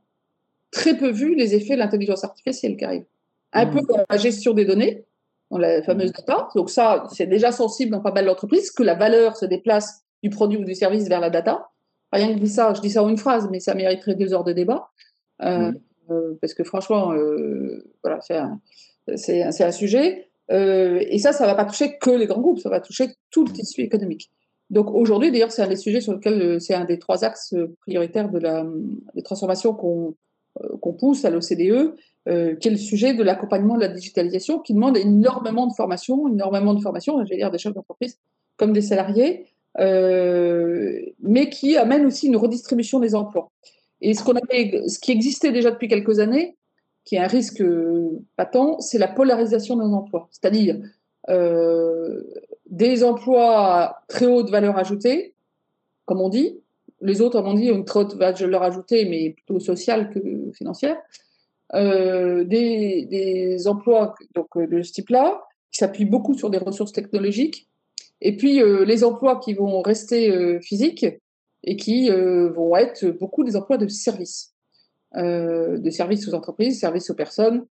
très 0.71 0.97
peu 0.97 1.09
vu 1.09 1.35
les 1.35 1.55
effets 1.55 1.73
de 1.73 1.79
l'intelligence 1.79 2.23
artificielle 2.23 2.77
qui 2.77 2.85
arrive. 2.85 3.05
Un 3.53 3.65
peu 3.65 3.81
comme 3.81 4.03
la 4.09 4.17
gestion 4.17 4.53
des 4.53 4.65
données, 4.65 5.03
dans 5.49 5.57
la 5.57 5.81
fameuse 5.81 6.11
data. 6.11 6.49
Donc 6.55 6.69
ça, 6.69 7.07
c'est 7.11 7.25
déjà 7.25 7.51
sensible 7.51 7.91
dans 7.91 8.01
pas 8.01 8.11
mal 8.11 8.25
d'entreprises, 8.25 8.71
que 8.71 8.83
la 8.83 8.95
valeur 8.95 9.35
se 9.35 9.45
déplace 9.45 10.03
du 10.21 10.29
produit 10.29 10.57
ou 10.57 10.63
du 10.63 10.75
service 10.75 11.07
vers 11.07 11.19
la 11.19 11.29
data. 11.29 11.69
Rien 12.11 12.37
que 12.37 12.45
ça, 12.45 12.73
je 12.73 12.81
dis 12.81 12.89
ça 12.89 13.03
en 13.03 13.09
une 13.09 13.17
phrase, 13.17 13.47
mais 13.51 13.59
ça 13.59 13.75
mériterait 13.75 14.15
deux 14.15 14.33
heures 14.33 14.43
de 14.43 14.53
débat. 14.53 14.89
Euh, 15.41 15.71
euh, 16.09 16.33
parce 16.41 16.53
que 16.53 16.63
franchement, 16.63 17.13
euh, 17.13 17.83
voilà, 18.03 18.19
c'est 18.21 18.37
un, 18.37 18.59
un, 19.07 19.71
sujet. 19.71 20.29
et 20.49 21.19
ça, 21.19 21.33
ça 21.33 21.43
ne 21.43 21.49
va 21.49 21.55
pas 21.55 21.65
toucher 21.65 21.97
que 21.97 22.09
les 22.09 22.25
grands 22.25 22.41
groupes, 22.41 22.59
ça 22.59 22.69
va 22.69 22.79
toucher 22.79 23.09
tout 23.31 23.45
le 23.45 23.51
tissu 23.51 23.81
économique. 23.81 24.31
Donc 24.69 24.91
aujourd'hui, 24.91 25.31
d'ailleurs, 25.31 25.51
c'est 25.51 25.61
un 25.61 25.67
des 25.67 25.75
sujets 25.75 26.01
sur 26.01 26.13
lesquels 26.13 26.59
c'est 26.61 26.75
un 26.75 26.85
des 26.85 26.99
trois 26.99 27.23
axes 27.23 27.55
prioritaires 27.81 28.29
de 28.29 28.39
la, 28.39 28.65
des 29.15 29.23
transformations 29.23 29.73
qu'on 29.73 30.15
qu'on 30.81 30.93
pousse 30.93 31.25
à 31.25 31.29
l'OCDE, 31.29 31.95
euh, 32.27 32.55
qui 32.55 32.67
est 32.67 32.71
le 32.71 32.77
sujet 32.77 33.13
de 33.13 33.23
l'accompagnement 33.23 33.75
de 33.75 33.81
la 33.81 33.87
digitalisation, 33.87 34.59
qui 34.59 34.73
demande 34.73 34.97
énormément 34.97 35.67
de 35.67 35.73
formation, 35.73 36.27
énormément 36.27 36.73
de 36.73 36.81
formation, 36.81 37.23
je 37.23 37.29
vais 37.29 37.37
dire 37.37 37.51
des 37.51 37.57
chefs 37.57 37.73
d'entreprise 37.73 38.17
comme 38.57 38.73
des 38.73 38.81
salariés, 38.81 39.47
mais 39.77 41.49
qui 41.49 41.77
amène 41.77 42.05
aussi 42.05 42.27
une 42.27 42.37
redistribution 42.37 42.99
des 42.99 43.15
emplois. 43.15 43.51
Et 44.01 44.13
ce, 44.13 44.23
qu'on 44.23 44.35
avait, 44.35 44.87
ce 44.87 44.99
qui 44.99 45.11
existait 45.11 45.51
déjà 45.51 45.71
depuis 45.71 45.87
quelques 45.87 46.19
années, 46.19 46.55
qui 47.05 47.15
est 47.15 47.19
un 47.19 47.27
risque 47.27 47.63
patent, 48.35 48.79
c'est 48.79 48.97
la 48.97 49.07
polarisation 49.07 49.75
des 49.77 49.93
emplois. 49.93 50.27
C'est-à-dire 50.31 50.79
euh, 51.29 52.23
des 52.69 53.03
emplois 53.03 54.03
très 54.07 54.25
haute 54.25 54.49
valeur 54.49 54.77
ajoutée, 54.77 55.33
comme 56.05 56.21
on 56.21 56.29
dit. 56.29 56.59
Les 57.01 57.21
autres, 57.21 57.41
on 57.41 57.53
dit, 57.53 57.67
une 57.67 57.85
très 57.85 58.01
haute 58.01 58.15
valeur 58.15 58.63
ajoutée, 58.63 59.05
mais 59.05 59.31
plutôt 59.31 59.59
sociale 59.59 60.09
que 60.11 60.19
financière. 60.53 60.97
Euh, 61.75 62.43
des, 62.43 63.05
des, 63.05 63.67
emplois 63.67 64.15
donc, 64.33 64.47
de 64.57 64.81
ce 64.81 64.91
type-là, 64.91 65.41
qui 65.71 65.77
s'appuient 65.77 66.05
beaucoup 66.05 66.33
sur 66.33 66.49
des 66.49 66.57
ressources 66.57 66.91
technologiques. 66.91 67.68
Et 68.21 68.35
puis, 68.35 68.61
euh, 68.61 68.83
les 68.85 69.03
emplois 69.03 69.39
qui 69.39 69.53
vont 69.53 69.81
rester 69.81 70.31
euh, 70.31 70.59
physiques 70.59 71.05
et 71.63 71.75
qui 71.75 72.11
euh, 72.11 72.49
vont 72.51 72.75
être 72.75 73.05
beaucoup 73.05 73.43
des 73.43 73.55
emplois 73.55 73.77
de 73.77 73.87
services. 73.87 74.53
de 75.15 75.89
services 75.89 76.27
aux 76.27 76.35
entreprises, 76.35 76.79
services 76.79 77.09
aux 77.09 77.15
personnes, 77.15 77.65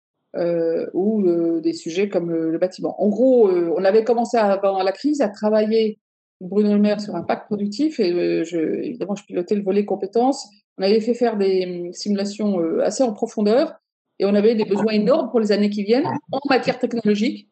ou 0.95 1.23
des 1.61 1.73
sujets 1.73 2.09
comme 2.09 2.31
le, 2.31 2.59
bâtiment. 2.59 3.01
En 3.03 3.09
gros, 3.09 3.51
on 3.51 3.85
avait 3.85 4.05
commencé 4.05 4.37
avant 4.37 4.83
la 4.83 4.93
crise 4.93 5.21
à 5.21 5.29
travailler 5.29 5.99
Bruno 6.41 6.73
Le 6.73 6.79
Maire 6.79 7.01
sur 7.01 7.15
un 7.15 7.23
pacte 7.23 7.47
productif 7.47 8.01
et 8.01 8.09
évidemment 8.09 9.15
je 9.15 9.25
pilotais 9.25 9.55
le 9.55 9.63
volet 9.63 9.85
compétences. 9.85 10.49
On 10.79 10.83
avait 10.83 11.01
fait 11.01 11.15
faire 11.15 11.37
des 11.37 11.87
hum, 11.87 11.93
simulations 11.93 12.59
assez 12.81 13.03
en 13.03 13.13
profondeur 13.13 13.81
et 14.19 14.25
on 14.25 14.35
avait 14.35 14.55
des 14.55 14.65
besoins 14.65 14.93
énormes 14.93 15.31
pour 15.31 15.41
les 15.41 15.53
années 15.53 15.71
qui 15.71 15.85
viennent 15.85 16.09
en 16.33 16.41
matière 16.49 16.79
technologique, 16.79 17.51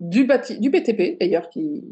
du, 0.00 0.26
du 0.58 0.70
BTP 0.70 1.18
d'ailleurs 1.20 1.48
qui, 1.50 1.84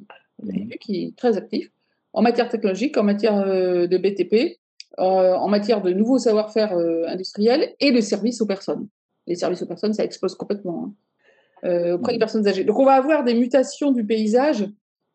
qui 0.80 1.04
est 1.04 1.16
très 1.16 1.36
actif, 1.36 1.70
en 2.12 2.22
matière 2.22 2.48
technologique, 2.48 2.96
en 2.96 3.02
matière 3.02 3.44
de 3.44 3.96
BTP, 3.98 4.58
en 4.98 5.48
matière 5.48 5.82
de 5.82 5.92
nouveaux 5.92 6.18
savoir-faire 6.18 6.76
industriels 7.06 7.74
et 7.80 7.92
de 7.92 8.00
services 8.00 8.40
aux 8.40 8.46
personnes 8.46 8.88
les 9.30 9.36
services 9.36 9.62
aux 9.62 9.66
personnes, 9.66 9.94
ça 9.94 10.04
explose 10.04 10.34
complètement 10.34 10.86
hein. 11.64 11.68
euh, 11.68 11.94
auprès 11.94 12.12
des 12.12 12.18
personnes 12.18 12.46
âgées. 12.46 12.64
Donc, 12.64 12.78
on 12.78 12.84
va 12.84 12.94
avoir 12.94 13.24
des 13.24 13.34
mutations 13.34 13.92
du 13.92 14.04
paysage 14.04 14.68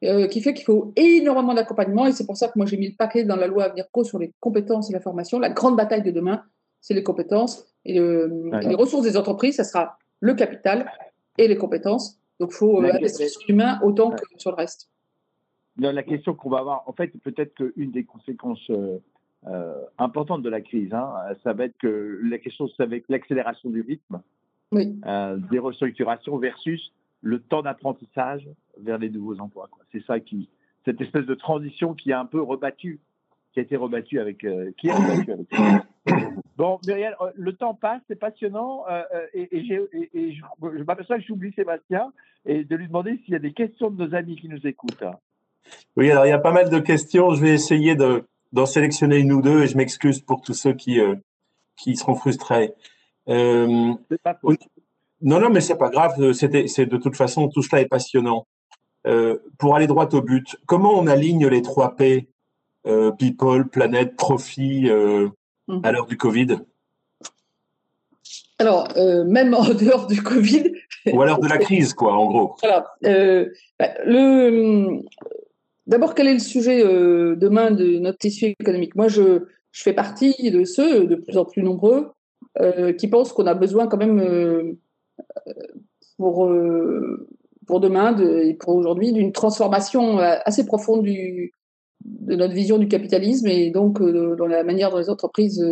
euh, 0.03 0.27
qui 0.27 0.41
fait 0.41 0.53
qu'il 0.53 0.65
faut 0.65 0.93
énormément 0.95 1.53
d'accompagnement. 1.53 2.07
Et 2.07 2.11
c'est 2.11 2.25
pour 2.25 2.37
ça 2.37 2.47
que 2.47 2.53
moi, 2.55 2.65
j'ai 2.65 2.77
mis 2.77 2.87
le 2.87 2.95
paquet 2.95 3.23
dans 3.23 3.35
la 3.35 3.47
loi 3.47 3.65
Avenir 3.65 3.85
Co 3.91 4.03
sur 4.03 4.17
les 4.17 4.33
compétences 4.39 4.89
et 4.89 4.93
la 4.93 5.01
formation. 5.01 5.37
La 5.37 5.49
grande 5.49 5.75
bataille 5.75 6.01
de 6.01 6.11
demain, 6.11 6.43
c'est 6.81 6.93
les 6.93 7.03
compétences. 7.03 7.65
Et, 7.83 7.99
les 7.99 8.75
ressources 8.75 9.03
des 9.03 9.17
entreprises, 9.17 9.57
ça 9.57 9.63
sera 9.63 9.97
le 10.21 10.33
capital 10.33 10.89
et 11.37 11.47
les 11.47 11.57
compétences. 11.57 12.17
Donc, 12.39 12.51
il 12.51 12.55
faut 12.55 12.81
euh, 12.81 12.93
investir 12.93 13.27
sur 13.29 13.41
l'humain 13.47 13.79
autant 13.83 14.11
que 14.11 14.23
sur 14.37 14.51
le 14.51 14.55
reste. 14.55 14.89
La 15.77 16.03
question 16.03 16.33
qu'on 16.33 16.49
va 16.49 16.59
avoir, 16.59 16.87
en 16.87 16.93
fait, 16.93 17.11
peut-être 17.21 17.53
qu'une 17.53 17.91
des 17.91 18.05
conséquences 18.05 18.69
euh, 19.47 19.79
importante 19.99 20.41
de 20.41 20.49
la 20.49 20.59
crise. 20.59 20.91
Hein. 20.91 21.13
Ça 21.43 21.53
va 21.53 21.65
être 21.65 21.77
que 21.77 22.19
la 22.23 22.39
question, 22.39 22.67
c'est 22.67 22.81
avec 22.81 23.05
l'accélération 23.09 23.69
du 23.69 23.81
rythme 23.81 24.21
euh, 24.73 25.37
des 25.51 25.59
restructurations 25.59 26.37
versus 26.37 26.91
le 27.21 27.39
temps 27.39 27.61
d'apprentissage 27.61 28.49
vers 28.79 28.97
les 28.97 29.09
nouveaux 29.11 29.39
emplois. 29.39 29.69
C'est 29.91 30.03
ça 30.05 30.19
qui, 30.19 30.49
cette 30.83 30.99
espèce 30.99 31.27
de 31.27 31.35
transition 31.35 31.93
qui 31.93 32.11
a 32.11 32.19
un 32.19 32.25
peu 32.25 32.41
rebattu, 32.41 32.99
qui 33.53 33.59
a 33.59 33.61
été 33.61 33.75
rebattue 33.75 34.19
avec, 34.19 34.43
euh, 34.45 34.71
qui 34.77 34.87
est 34.87 34.93
rebattue 34.93 35.31
avec. 35.31 35.47
Bon, 36.57 36.79
Muriel, 36.87 37.15
le 37.35 37.53
temps 37.53 37.73
passe, 37.73 38.01
c'est 38.07 38.17
passionnant, 38.17 38.85
et, 39.33 39.65
je, 39.65 40.83
m'aperçois 40.83 41.17
que 41.17 41.23
j'oublie 41.23 41.51
Sébastien 41.51 42.13
et 42.45 42.63
de 42.63 42.75
lui 42.77 42.87
demander 42.87 43.17
s'il 43.17 43.33
y 43.33 43.35
a 43.35 43.39
des 43.39 43.51
questions 43.51 43.91
de 43.91 44.05
nos 44.05 44.15
amis 44.15 44.37
qui 44.37 44.47
nous 44.47 44.65
écoutent. 44.65 45.03
Oui, 45.97 46.11
alors 46.11 46.25
il 46.25 46.29
y 46.29 46.33
a 46.33 46.39
pas 46.39 46.51
mal 46.51 46.69
de 46.69 46.79
questions. 46.79 47.33
Je 47.33 47.41
vais 47.41 47.53
essayer 47.53 47.95
de, 47.95 48.25
d'en 48.51 48.65
sélectionner 48.65 49.17
une 49.17 49.33
ou 49.33 49.41
deux 49.41 49.63
et 49.63 49.67
je 49.67 49.77
m'excuse 49.77 50.21
pour 50.21 50.41
tous 50.41 50.53
ceux 50.53 50.73
qui, 50.73 50.99
euh, 50.99 51.15
qui 51.77 51.95
seront 51.95 52.15
frustrés. 52.15 52.73
Euh, 53.27 53.93
non, 55.21 55.39
non, 55.39 55.49
mais 55.49 55.61
c'est 55.61 55.77
pas 55.77 55.89
grave. 55.89 56.33
C'était, 56.33 56.67
c'est 56.67 56.85
de 56.85 56.97
toute 56.97 57.15
façon 57.15 57.47
tout 57.47 57.61
cela 57.61 57.81
est 57.81 57.87
passionnant. 57.87 58.47
Euh, 59.07 59.37
pour 59.59 59.75
aller 59.75 59.87
droit 59.87 60.07
au 60.13 60.21
but, 60.21 60.57
comment 60.65 60.97
on 60.97 61.05
aligne 61.07 61.47
les 61.47 61.61
trois 61.61 61.95
P 61.95 62.27
people, 63.17 63.67
planète, 63.67 64.15
profit 64.15 64.91
mhm. 64.91 65.81
à 65.83 65.91
l'heure 65.91 66.05
du 66.05 66.17
Covid? 66.17 66.59
Alors, 68.59 68.87
même 69.25 69.55
en 69.55 69.63
dehors 69.73 70.05
du 70.05 70.21
Covid. 70.21 70.71
Ou 71.11 71.21
à 71.21 71.25
l'heure 71.25 71.39
de 71.39 71.47
la 71.47 71.57
crise, 71.57 71.93
quoi, 71.93 72.13
en 72.13 72.25
gros. 72.27 72.55
Voilà. 72.61 72.85
Bah, 73.79 73.89
le, 74.05 75.01
D'abord, 75.87 76.15
quel 76.15 76.27
est 76.27 76.33
le 76.33 76.39
sujet 76.39 76.83
euh, 76.83 77.35
demain 77.35 77.71
de 77.71 77.99
notre 77.99 78.17
tissu 78.17 78.55
économique? 78.59 78.95
Moi, 78.95 79.07
je, 79.07 79.43
je, 79.71 79.83
fais 79.83 79.93
partie 79.93 80.49
de 80.49 80.63
ceux, 80.63 81.05
de 81.05 81.15
plus 81.15 81.37
en 81.37 81.45
plus 81.45 81.61
nombreux, 81.61 82.11
euh, 82.59 82.91
qui 82.93 83.07
pensent 83.07 83.33
qu'on 83.33 83.45
a 83.45 83.53
besoin 83.53 83.87
quand 83.87 83.97
même, 83.97 84.19
euh, 84.19 84.73
pour, 86.17 86.51
pour 87.67 87.79
demain 87.79 88.17
et 88.17 88.55
pour 88.55 88.75
aujourd'hui, 88.75 89.11
d'une 89.11 89.31
transformation 89.31 90.17
assez 90.17 90.65
profonde 90.65 91.05
de 91.05 92.35
notre 92.35 92.53
vision 92.53 92.77
du 92.77 92.87
capitalisme 92.87 93.47
et 93.47 93.69
donc 93.69 94.01
dans 94.01 94.47
la 94.47 94.63
manière 94.63 94.91
dont 94.91 94.97
les 94.97 95.09
entreprises 95.09 95.63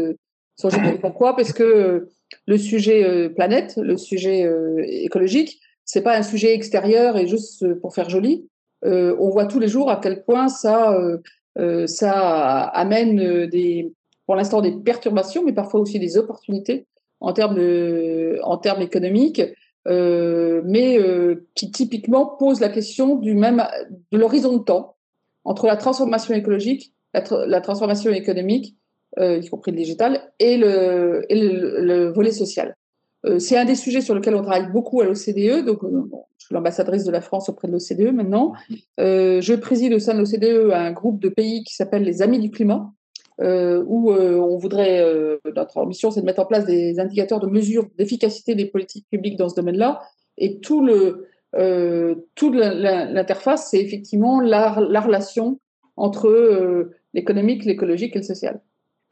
sont 0.58 0.70
gérées. 0.70 1.00
Pourquoi? 1.00 1.36
Parce 1.36 1.54
que 1.54 2.10
le 2.46 2.58
sujet 2.58 3.30
planète, 3.30 3.80
le 3.82 3.96
sujet 3.96 4.50
écologique, 4.86 5.62
c'est 5.86 6.02
pas 6.02 6.18
un 6.18 6.24
sujet 6.24 6.54
extérieur 6.54 7.18
et 7.18 7.26
juste 7.26 7.74
pour 7.76 7.94
faire 7.94 8.10
joli. 8.10 8.50
Euh, 8.86 9.16
on 9.20 9.30
voit 9.30 9.46
tous 9.46 9.60
les 9.60 9.68
jours 9.68 9.90
à 9.90 10.00
quel 10.02 10.24
point 10.24 10.48
ça, 10.48 10.94
euh, 10.94 11.18
euh, 11.58 11.88
ça 11.88 12.62
amène 12.68 13.48
des, 13.48 13.94
pour 14.26 14.36
l'instant 14.36 14.62
des 14.62 14.72
perturbations, 14.72 15.44
mais 15.46 15.54
parfois 15.54 15.80
aussi 15.80 16.00
des 16.00 16.18
opportunités 16.18 16.88
en 17.20 17.32
termes, 17.32 17.58
en 18.44 18.58
termes 18.58 18.82
économiques, 18.82 19.42
mais 19.86 21.00
qui 21.56 21.72
typiquement 21.72 22.26
pose 22.26 22.60
la 22.60 22.68
question 22.68 23.16
du 23.16 23.34
même, 23.34 23.66
de 24.12 24.18
l'horizon 24.18 24.58
de 24.58 24.64
temps 24.64 24.98
entre 25.46 25.68
la 25.68 25.78
transformation 25.78 26.34
écologique, 26.34 26.94
la, 27.14 27.62
transformation 27.62 28.12
économique, 28.12 28.76
y 29.18 29.48
compris 29.50 29.72
le 29.72 29.78
digital, 29.78 30.34
et 30.40 30.58
le, 30.58 31.26
et 31.30 31.36
le 31.36 32.12
volet 32.12 32.34
social. 32.34 32.76
C'est 33.40 33.58
un 33.58 33.66
des 33.66 33.76
sujets 33.76 34.02
sur 34.02 34.16
lesquels 34.16 34.36
on 34.36 34.42
travaille 34.42 34.72
beaucoup 34.72 35.02
à 35.02 35.06
l'OCDE. 35.06 35.66
Donc, 35.66 35.80
je 36.44 36.48
suis 36.48 36.56
l'ambassadrice 36.56 37.06
de 37.06 37.12
la 37.12 37.22
France 37.22 37.48
auprès 37.48 37.70
de 37.70 37.72
l'OCDE 37.72 38.14
maintenant. 38.14 38.52
Euh, 39.00 39.40
je 39.40 39.54
préside 39.54 39.94
au 39.94 40.00
sein 40.00 40.14
de 40.14 40.20
l'OCDE 40.20 40.74
un 40.74 40.92
groupe 40.92 41.22
de 41.22 41.30
pays 41.30 41.64
qui 41.64 41.74
s'appelle 41.74 42.04
les 42.04 42.22
Amis 42.22 42.40
du 42.40 42.52
climat, 42.52 42.92
euh, 43.40 43.82
où 43.88 44.12
euh, 44.12 44.36
on 44.36 44.58
voudrait, 44.58 45.02
notre 45.56 45.78
ambition, 45.78 46.12
c'est 46.12 46.20
de 46.20 46.26
mettre 46.26 46.42
en 46.42 46.46
place 46.46 46.66
des 46.66 47.00
indicateurs 47.00 47.40
de 47.40 47.48
mesure 47.48 47.88
d'efficacité 47.98 48.56
des 48.56 48.66
politiques 48.66 49.08
publiques 49.10 49.38
dans 49.38 49.48
ce 49.48 49.56
domaine-là. 49.56 50.02
Et 50.38 50.60
tout 50.60 50.86
le, 50.86 51.30
toute 52.36 52.56
l'interface, 52.56 53.70
c'est 53.72 53.80
effectivement 53.80 54.42
la, 54.42 54.70
relation 54.74 55.62
entre 55.96 56.92
l'économique, 57.14 57.64
l'écologique 57.64 58.18
et 58.18 58.20
le 58.20 58.26
social. 58.26 58.60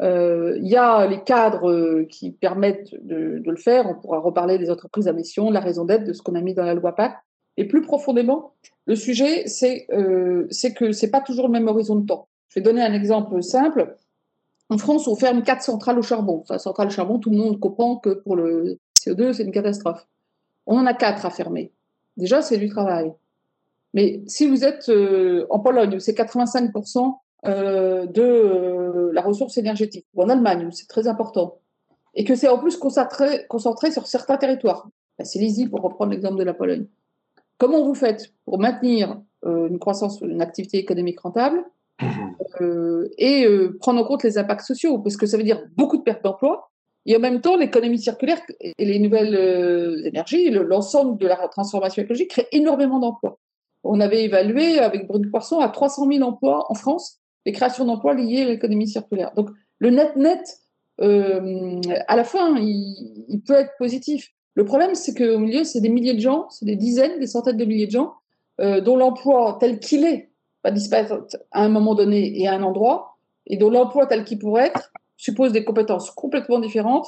Il 0.01 0.67
y 0.67 0.75
a 0.75 1.05
les 1.05 1.23
cadres 1.23 2.03
qui 2.03 2.31
permettent 2.31 2.93
de, 3.05 3.41
le 3.45 3.55
faire. 3.55 3.87
On 3.87 3.95
pourra 3.95 4.19
reparler 4.19 4.57
des 4.57 4.71
entreprises 4.71 5.07
à 5.07 5.13
mission, 5.13 5.49
de 5.49 5.53
la 5.53 5.59
raison 5.59 5.85
d'être, 5.85 6.05
de 6.05 6.13
ce 6.13 6.21
qu'on 6.21 6.35
a 6.35 6.41
mis 6.41 6.53
dans 6.53 6.65
la 6.65 6.73
loi 6.73 6.95
PAC. 6.95 7.15
Et 7.57 7.65
plus 7.65 7.81
profondément, 7.81 8.53
le 8.85 8.95
sujet, 8.95 9.47
c'est 9.47 9.85
euh, 9.91 10.47
que 10.75 10.91
ce 10.91 11.05
n'est 11.05 11.11
pas 11.11 11.21
toujours 11.21 11.47
le 11.47 11.51
même 11.51 11.67
horizon 11.67 11.95
de 11.95 12.05
temps. 12.05 12.27
Je 12.49 12.59
vais 12.59 12.63
donner 12.63 12.81
un 12.81 12.93
exemple 12.93 13.41
simple. 13.43 13.95
En 14.69 14.77
France, 14.77 15.07
on 15.07 15.15
ferme 15.15 15.43
quatre 15.43 15.61
centrales 15.61 15.99
au 15.99 16.01
charbon. 16.01 16.39
Enfin, 16.41 16.57
centrale 16.57 16.87
au 16.87 16.91
charbon, 16.91 17.19
tout 17.19 17.29
le 17.29 17.37
monde 17.37 17.59
comprend 17.59 17.97
que 17.97 18.09
pour 18.09 18.35
le 18.35 18.79
CO2, 18.99 19.33
c'est 19.33 19.43
une 19.43 19.51
catastrophe. 19.51 20.07
On 20.65 20.77
en 20.77 20.85
a 20.85 20.93
quatre 20.93 21.25
à 21.25 21.29
fermer. 21.29 21.71
Déjà, 22.17 22.41
c'est 22.41 22.57
du 22.57 22.69
travail. 22.69 23.13
Mais 23.93 24.21
si 24.27 24.47
vous 24.47 24.63
êtes 24.63 24.87
euh, 24.89 25.45
en 25.49 25.59
Pologne, 25.59 25.99
c'est 25.99 26.17
85% 26.17 27.17
euh, 27.45 28.05
de 28.05 28.21
euh, 28.21 29.11
la 29.13 29.21
ressource 29.21 29.57
énergétique, 29.57 30.05
ou 30.13 30.23
en 30.23 30.29
Allemagne, 30.29 30.65
où 30.67 30.71
c'est 30.71 30.87
très 30.87 31.07
important, 31.07 31.59
et 32.13 32.23
que 32.23 32.35
c'est 32.35 32.49
en 32.49 32.59
plus 32.59 32.77
concentré, 32.77 33.45
concentré 33.47 33.91
sur 33.91 34.07
certains 34.07 34.37
territoires. 34.37 34.87
C'est 35.23 35.39
l'ISI, 35.39 35.67
pour 35.67 35.81
reprendre 35.81 36.11
l'exemple 36.11 36.37
de 36.37 36.43
la 36.43 36.53
Pologne. 36.53 36.87
Comment 37.61 37.83
vous 37.83 37.93
faites 37.93 38.33
pour 38.45 38.59
maintenir 38.59 39.21
euh, 39.45 39.67
une 39.67 39.77
croissance, 39.77 40.19
une 40.21 40.41
activité 40.41 40.79
économique 40.79 41.19
rentable 41.19 41.63
euh, 42.59 43.07
et 43.19 43.45
euh, 43.45 43.77
prendre 43.79 44.01
en 44.01 44.03
compte 44.03 44.23
les 44.23 44.39
impacts 44.39 44.65
sociaux? 44.65 44.97
Parce 44.97 45.15
que 45.15 45.27
ça 45.27 45.37
veut 45.37 45.43
dire 45.43 45.63
beaucoup 45.75 45.97
de 45.97 46.01
pertes 46.01 46.23
d'emplois 46.23 46.71
et 47.05 47.15
en 47.15 47.19
même 47.19 47.39
temps 47.39 47.57
l'économie 47.57 47.99
circulaire 47.99 48.41
et 48.59 48.73
les 48.79 48.97
nouvelles 48.97 50.05
énergies, 50.05 50.49
l'ensemble 50.49 51.19
de 51.19 51.27
la 51.27 51.47
transformation 51.49 52.01
écologique 52.01 52.31
crée 52.31 52.47
énormément 52.51 52.99
d'emplois. 52.99 53.37
On 53.83 53.99
avait 53.99 54.23
évalué 54.23 54.79
avec 54.79 55.07
Brune 55.07 55.29
Poisson 55.29 55.59
à 55.59 55.69
300 55.69 56.07
000 56.11 56.27
emplois 56.27 56.65
en 56.69 56.73
France, 56.73 57.19
les 57.45 57.51
créations 57.51 57.85
d'emplois 57.85 58.13
liées 58.13 58.41
à 58.41 58.45
l'économie 58.45 58.87
circulaire. 58.87 59.31
Donc 59.35 59.49
le 59.79 59.89
net-net, 59.89 60.59
à 60.99 62.15
la 62.15 62.23
fin, 62.23 62.55
il, 62.59 63.41
peut 63.45 63.55
être 63.55 63.71
positif. 63.79 64.31
Le 64.53 64.65
problème, 64.65 64.93
c'est 64.93 65.15
qu'au 65.15 65.39
milieu, 65.39 65.63
c'est 65.63 65.81
des 65.81 65.89
milliers 65.89 66.13
de 66.13 66.19
gens, 66.19 66.47
c'est 66.49 66.65
des 66.65 66.75
dizaines, 66.75 67.19
des 67.19 67.25
centaines 67.25 67.57
de 67.57 67.65
milliers 67.65 67.87
de 67.87 67.91
gens 67.91 68.13
euh, 68.59 68.81
dont 68.81 68.95
l'emploi 68.95 69.57
tel 69.59 69.79
qu'il 69.79 70.05
est 70.05 70.29
va 70.63 70.69
disparaître 70.69 71.25
à 71.51 71.63
un 71.63 71.69
moment 71.69 71.95
donné 71.95 72.39
et 72.39 72.47
à 72.47 72.53
un 72.53 72.61
endroit, 72.61 73.17
et 73.47 73.57
dont 73.57 73.71
l'emploi 73.71 74.05
tel 74.05 74.23
qu'il 74.23 74.37
pourrait 74.37 74.67
être 74.67 74.91
suppose 75.17 75.51
des 75.51 75.63
compétences 75.63 76.11
complètement 76.11 76.59
différentes 76.59 77.07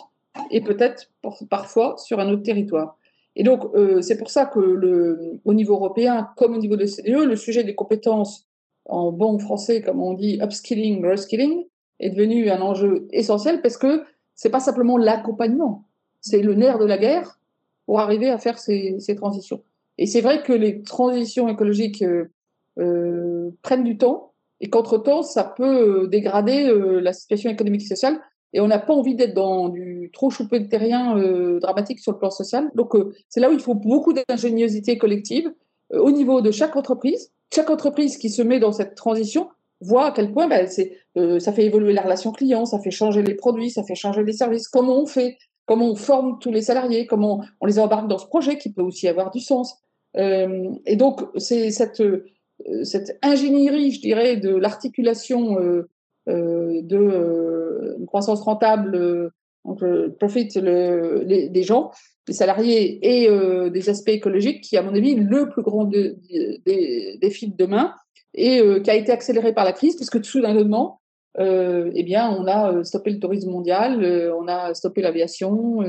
et 0.50 0.62
peut-être 0.62 1.12
parfois 1.50 1.96
sur 1.98 2.20
un 2.20 2.30
autre 2.30 2.42
territoire. 2.42 2.98
Et 3.36 3.44
donc, 3.44 3.66
euh, 3.76 4.02
c'est 4.02 4.18
pour 4.18 4.32
ça 4.32 4.46
que 4.46 5.40
au 5.46 5.54
niveau 5.54 5.76
européen, 5.76 6.30
comme 6.38 6.56
au 6.56 6.58
niveau 6.58 6.76
de 6.76 6.86
CDE, 6.88 7.26
le 7.26 7.36
sujet 7.36 7.64
des 7.64 7.76
compétences, 7.76 8.48
en 8.86 9.12
bon 9.12 9.40
français, 9.40 9.82
comme 9.82 10.02
on 10.02 10.14
dit, 10.14 10.40
upskilling, 10.42 11.06
reskilling, 11.06 11.66
est 12.00 12.10
devenu 12.10 12.50
un 12.50 12.62
enjeu 12.62 13.08
essentiel 13.12 13.62
parce 13.62 13.78
que 13.78 14.04
c'est 14.36 14.50
pas 14.50 14.60
simplement 14.60 14.98
l'accompagnement, 14.98 15.86
c'est 16.22 16.42
le 16.42 16.56
nerf 16.56 16.80
de 16.80 16.86
la 16.86 16.98
guerre 16.98 17.40
pour 17.86 18.00
arriver 18.00 18.30
à 18.30 18.38
faire 18.38 18.60
ces, 18.60 19.00
ces 19.00 19.16
transitions. 19.16 19.62
Et 19.98 20.06
c'est 20.06 20.22
vrai 20.22 20.42
que 20.44 20.54
les 20.54 20.82
transitions 20.82 21.48
écologiques 21.48 22.02
euh, 22.02 22.32
euh 22.80 23.52
prennent 23.62 23.84
du 23.84 23.98
temps 23.98 24.34
et 24.60 24.70
qu'entre-temps, 24.70 25.22
ça 25.22 25.44
peut 25.44 26.08
dégrader 26.08 26.68
euh, 26.68 27.00
la 27.00 27.14
situation 27.14 27.50
économique 27.50 27.84
et 27.84 27.88
sociale 27.88 28.20
et 28.54 28.62
on 28.62 28.68
n'a 28.68 28.80
pas 28.80 28.94
envie 28.94 29.16
d'être 29.16 29.34
dans 29.34 29.70
du 29.70 30.10
trop 30.14 30.30
chouper 30.30 30.60
de 30.60 31.60
dramatique 31.60 32.00
sur 32.00 32.14
le 32.14 32.20
plan 32.20 32.30
social. 32.30 32.70
Donc, 32.76 32.94
c'est 33.28 33.40
là 33.40 33.50
où 33.50 33.54
il 33.54 33.60
faut 33.60 33.74
beaucoup 33.74 34.14
d'ingéniosité 34.14 34.98
collective 35.00 35.52
au 35.92 36.12
niveau 36.12 36.40
de 36.42 36.52
chaque 36.52 36.76
entreprise. 36.76 37.32
Chaque 37.54 37.70
entreprise 37.70 38.18
qui 38.18 38.30
se 38.30 38.42
met 38.42 38.60
dans 38.60 38.72
cette 38.72 38.96
transition 38.96 39.50
voit 39.82 40.08
à 40.08 40.12
quel 40.12 40.32
point 40.32 40.48
ben, 40.48 40.68
c'est, 40.68 40.98
ça 41.40 41.52
fait 41.52 41.66
évoluer 41.66 41.94
la 41.94 42.02
relation 42.02 42.32
client, 42.32 42.66
ça 42.66 42.80
fait 42.80 42.92
changer 42.92 43.22
les 43.22 43.36
produits, 43.36 43.70
ça 43.70 43.84
fait 43.84 43.96
changer 43.96 44.24
les 44.24 44.34
services, 44.34 44.68
comment 44.68 45.02
on 45.02 45.06
fait, 45.06 45.38
comment 45.66 45.90
on 45.92 45.96
forme 45.96 46.40
tous 46.40 46.52
les 46.52 46.62
salariés, 46.62 47.06
comment 47.06 47.44
on 47.60 47.66
les 47.66 47.80
embarque 47.80 48.08
dans 48.08 48.18
ce 48.18 48.28
projet 48.28 48.58
qui 48.58 48.72
peut 48.72 48.82
aussi 48.82 49.08
avoir 49.08 49.32
du 49.32 49.40
sens? 49.40 49.76
et 50.16 50.96
donc, 50.96 51.22
c'est 51.38 51.72
cette, 51.72 52.04
cette 52.84 53.18
ingénierie, 53.24 53.92
je 53.92 54.00
dirais, 54.00 54.38
de 54.38 54.56
l'articulation 54.56 55.58
euh, 56.30 56.82
de 56.82 56.96
euh, 56.96 57.98
une 58.00 58.06
croissance 58.06 58.40
rentable 58.44 58.96
euh, 58.96 59.30
entre 59.66 60.08
profit 60.18 60.48
le, 60.56 61.22
les, 61.26 61.50
des 61.50 61.64
gens, 61.64 61.92
des 62.28 62.34
salariés 62.34 63.00
et 63.02 63.30
des 63.70 63.90
aspects 63.90 64.10
écologiques, 64.10 64.62
qui, 64.62 64.78
à 64.78 64.82
mon 64.82 64.94
avis, 64.94 65.16
le 65.16 65.50
plus 65.50 65.62
grand 65.62 65.86
des 65.86 66.16
défi 67.22 67.50
de 67.50 67.56
demain 67.58 67.94
et 68.34 68.62
qui 68.84 68.90
a 68.90 68.96
été 68.96 69.12
accéléré 69.12 69.54
par 69.54 69.66
la 69.66 69.74
crise, 69.74 69.96
puisque 69.96 70.22
tout 70.22 70.30
soudainement, 70.30 71.02
euh, 71.40 71.92
eh 71.94 72.04
bien, 72.04 72.30
on 72.32 72.48
a 72.48 72.84
stoppé 72.84 73.12
le 73.12 73.20
tourisme 73.20 73.52
mondial, 73.52 74.32
on 74.40 74.48
a 74.48 74.74
stoppé 74.74 75.02
l'aviation, 75.02 75.82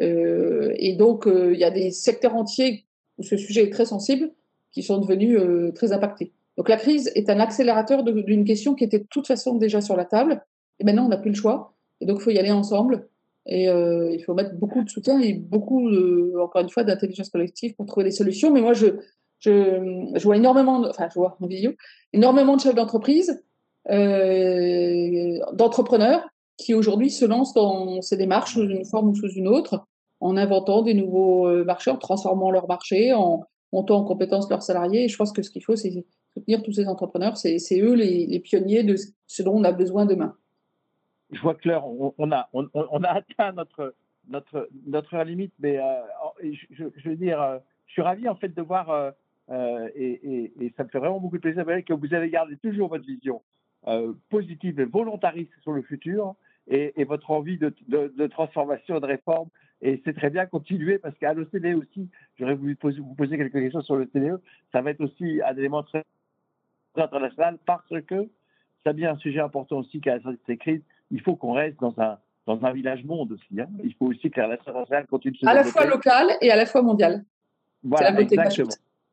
euh, 0.00 0.72
et 0.76 0.94
donc 0.96 1.26
il 1.26 1.58
y 1.58 1.64
a 1.64 1.70
des 1.70 1.90
secteurs 1.90 2.34
entiers 2.34 2.86
où 3.18 3.22
ce 3.22 3.36
sujet 3.36 3.64
est 3.64 3.70
très 3.70 3.86
sensible 3.86 4.30
qui 4.72 4.82
sont 4.82 4.98
devenus 4.98 5.38
très 5.74 5.92
impactés. 5.92 6.32
Donc 6.56 6.68
la 6.68 6.76
crise 6.76 7.10
est 7.14 7.28
un 7.30 7.40
accélérateur 7.40 8.02
d'une 8.04 8.44
question 8.44 8.74
qui 8.74 8.84
était 8.84 9.00
de 9.00 9.06
toute 9.10 9.26
façon 9.26 9.54
déjà 9.56 9.80
sur 9.80 9.96
la 9.96 10.04
table. 10.04 10.42
Et 10.80 10.84
maintenant, 10.84 11.06
on 11.06 11.08
n'a 11.08 11.16
plus 11.16 11.30
le 11.30 11.36
choix. 11.36 11.74
Et 12.00 12.06
donc, 12.06 12.18
il 12.20 12.22
faut 12.22 12.30
y 12.30 12.38
aller 12.38 12.50
ensemble. 12.50 13.08
Et 13.46 13.68
euh, 13.68 14.10
il 14.12 14.22
faut 14.24 14.34
mettre 14.34 14.54
beaucoup 14.54 14.82
de 14.82 14.88
soutien 14.88 15.20
et 15.20 15.34
beaucoup, 15.34 15.90
encore 16.40 16.62
une 16.62 16.70
fois, 16.70 16.84
d'intelligence 16.84 17.28
collective 17.28 17.74
pour 17.74 17.86
trouver 17.86 18.04
des 18.04 18.10
solutions. 18.10 18.50
Mais 18.50 18.60
moi, 18.60 18.72
je, 18.72 18.86
vois 20.24 20.36
énormément, 20.36 20.80
de, 20.80 20.88
enfin, 20.88 21.08
je 21.10 21.14
vois 21.14 21.36
en 21.40 21.46
vidéo, 21.46 21.72
énormément 22.12 22.56
de 22.56 22.60
chefs 22.60 22.74
d'entreprise, 22.74 23.42
euh, 23.90 25.38
d'entrepreneurs 25.52 26.26
qui 26.56 26.72
aujourd'hui 26.72 27.10
se 27.10 27.24
lancent 27.24 27.52
dans 27.52 28.00
ces 28.00 28.16
démarches 28.16 28.54
sous 28.54 28.62
une 28.62 28.84
forme 28.84 29.10
ou 29.10 29.14
sous 29.14 29.28
une 29.28 29.48
autre, 29.48 29.84
en 30.20 30.36
inventant 30.36 30.82
des 30.82 30.94
nouveaux 30.94 31.48
euh, 31.48 31.64
marchés, 31.64 31.90
en 31.90 31.96
transformant 31.96 32.50
leur 32.50 32.68
marché, 32.68 33.12
en 33.12 33.42
montant 33.72 33.98
en 33.98 34.04
compétence 34.04 34.48
leurs 34.48 34.62
salariés. 34.62 35.04
Et 35.04 35.08
je 35.08 35.16
pense 35.16 35.32
que 35.32 35.42
ce 35.42 35.50
qu'il 35.50 35.62
faut, 35.62 35.76
c'est 35.76 36.06
soutenir 36.32 36.62
tous 36.62 36.72
ces 36.72 36.86
entrepreneurs. 36.86 37.36
C'est 37.36 37.58
eux 37.80 37.94
les, 37.94 38.40
pionniers 38.40 38.84
de 38.84 38.94
ce 39.26 39.42
dont 39.42 39.54
on 39.54 39.64
a 39.64 39.72
besoin 39.72 40.06
demain. 40.06 40.34
Je 41.34 41.40
vois 41.40 41.54
clair, 41.54 41.86
on, 41.86 42.14
on, 42.18 42.30
a, 42.30 42.48
a 42.52 43.16
atteint 43.16 43.52
notre, 43.52 43.94
notre, 44.86 45.22
limite, 45.24 45.52
mais 45.58 45.78
euh, 45.78 46.00
je, 46.42 47.08
veux 47.08 47.16
dire, 47.16 47.40
euh, 47.40 47.58
je 47.86 47.92
suis 47.92 48.02
ravi 48.02 48.28
en 48.28 48.36
fait 48.36 48.54
de 48.54 48.62
voir, 48.62 48.90
euh, 48.90 49.88
et, 49.94 50.72
ça 50.76 50.84
me 50.84 50.88
fait 50.88 50.98
vraiment 50.98 51.20
beaucoup 51.20 51.36
de 51.36 51.42
plaisir 51.42 51.64
que 51.84 51.92
vous 51.92 52.14
avez 52.14 52.30
gardé 52.30 52.56
toujours 52.56 52.88
votre 52.88 53.04
vision 53.04 53.42
positive 54.30 54.80
et 54.80 54.86
volontariste 54.86 55.52
sur 55.62 55.72
le 55.72 55.82
futur 55.82 56.36
et, 56.68 57.04
votre 57.04 57.30
envie 57.30 57.58
de, 57.58 57.74
de, 57.88 58.12
de, 58.16 58.26
transformation, 58.26 59.00
de 59.00 59.06
réforme. 59.06 59.48
Et 59.82 60.00
c'est 60.04 60.14
très 60.14 60.30
bien 60.30 60.46
continuer 60.46 60.98
parce 60.98 61.16
qu'à 61.18 61.34
l'OCDE 61.34 61.74
aussi, 61.76 62.08
j'aurais 62.38 62.54
voulu 62.54 62.78
vous 62.82 63.14
poser 63.14 63.36
quelques 63.36 63.52
questions 63.52 63.82
sur 63.82 63.96
le 63.96 64.06
TDE. 64.06 64.40
Ça 64.72 64.80
va 64.80 64.90
être 64.90 65.02
aussi 65.02 65.42
un 65.44 65.54
élément 65.56 65.82
très 65.82 66.04
international 66.96 67.58
parce 67.66 68.00
que 68.06 68.28
ça 68.84 68.92
devient 68.92 69.06
un 69.06 69.16
sujet 69.16 69.40
important 69.40 69.78
aussi 69.78 70.00
qu'à 70.00 70.18
cette 70.46 70.58
crise. 70.58 70.80
Il 71.10 71.20
faut 71.20 71.36
qu'on 71.36 71.52
reste 71.52 71.80
dans 71.80 71.94
un, 71.98 72.18
dans 72.46 72.64
un 72.64 72.72
village 72.72 73.04
monde 73.04 73.32
aussi. 73.32 73.60
Hein. 73.60 73.68
Il 73.82 73.94
faut 73.94 74.06
aussi 74.06 74.30
que 74.30 74.40
la 74.40 74.46
relation 74.46 74.70
internationale 74.70 75.06
continue 75.06 75.36
À 75.46 75.54
la 75.54 75.64
fois 75.64 75.86
locale 75.86 76.36
et 76.40 76.50
à 76.50 76.56
la 76.56 76.66
fois 76.66 76.82
mondiale. 76.82 77.24
Voilà, 77.82 78.18
exactement. 78.20 78.68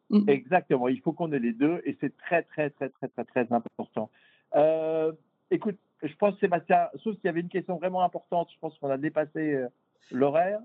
Mm. 0.09 0.29
Exactement. 0.29 0.87
Il 0.87 0.99
faut 1.01 1.13
qu'on 1.13 1.31
ait 1.31 1.39
les 1.39 1.53
deux 1.53 1.81
et 1.85 1.97
c'est 2.01 2.15
très, 2.17 2.43
très, 2.43 2.69
très, 2.69 2.89
très, 2.89 3.07
très, 3.07 3.23
très 3.23 3.47
important. 3.53 4.09
Euh, 4.55 5.11
écoute, 5.49 5.77
je 6.03 6.13
pense, 6.15 6.37
Sébastien, 6.39 6.87
sauf 7.03 7.15
s'il 7.15 7.25
y 7.25 7.29
avait 7.29 7.41
une 7.41 7.49
question 7.49 7.77
vraiment 7.77 8.03
importante, 8.03 8.49
je 8.51 8.57
pense 8.59 8.77
qu'on 8.79 8.89
a 8.89 8.97
dépassé 8.97 9.53
euh, 9.53 9.67
l'horaire. 10.11 10.59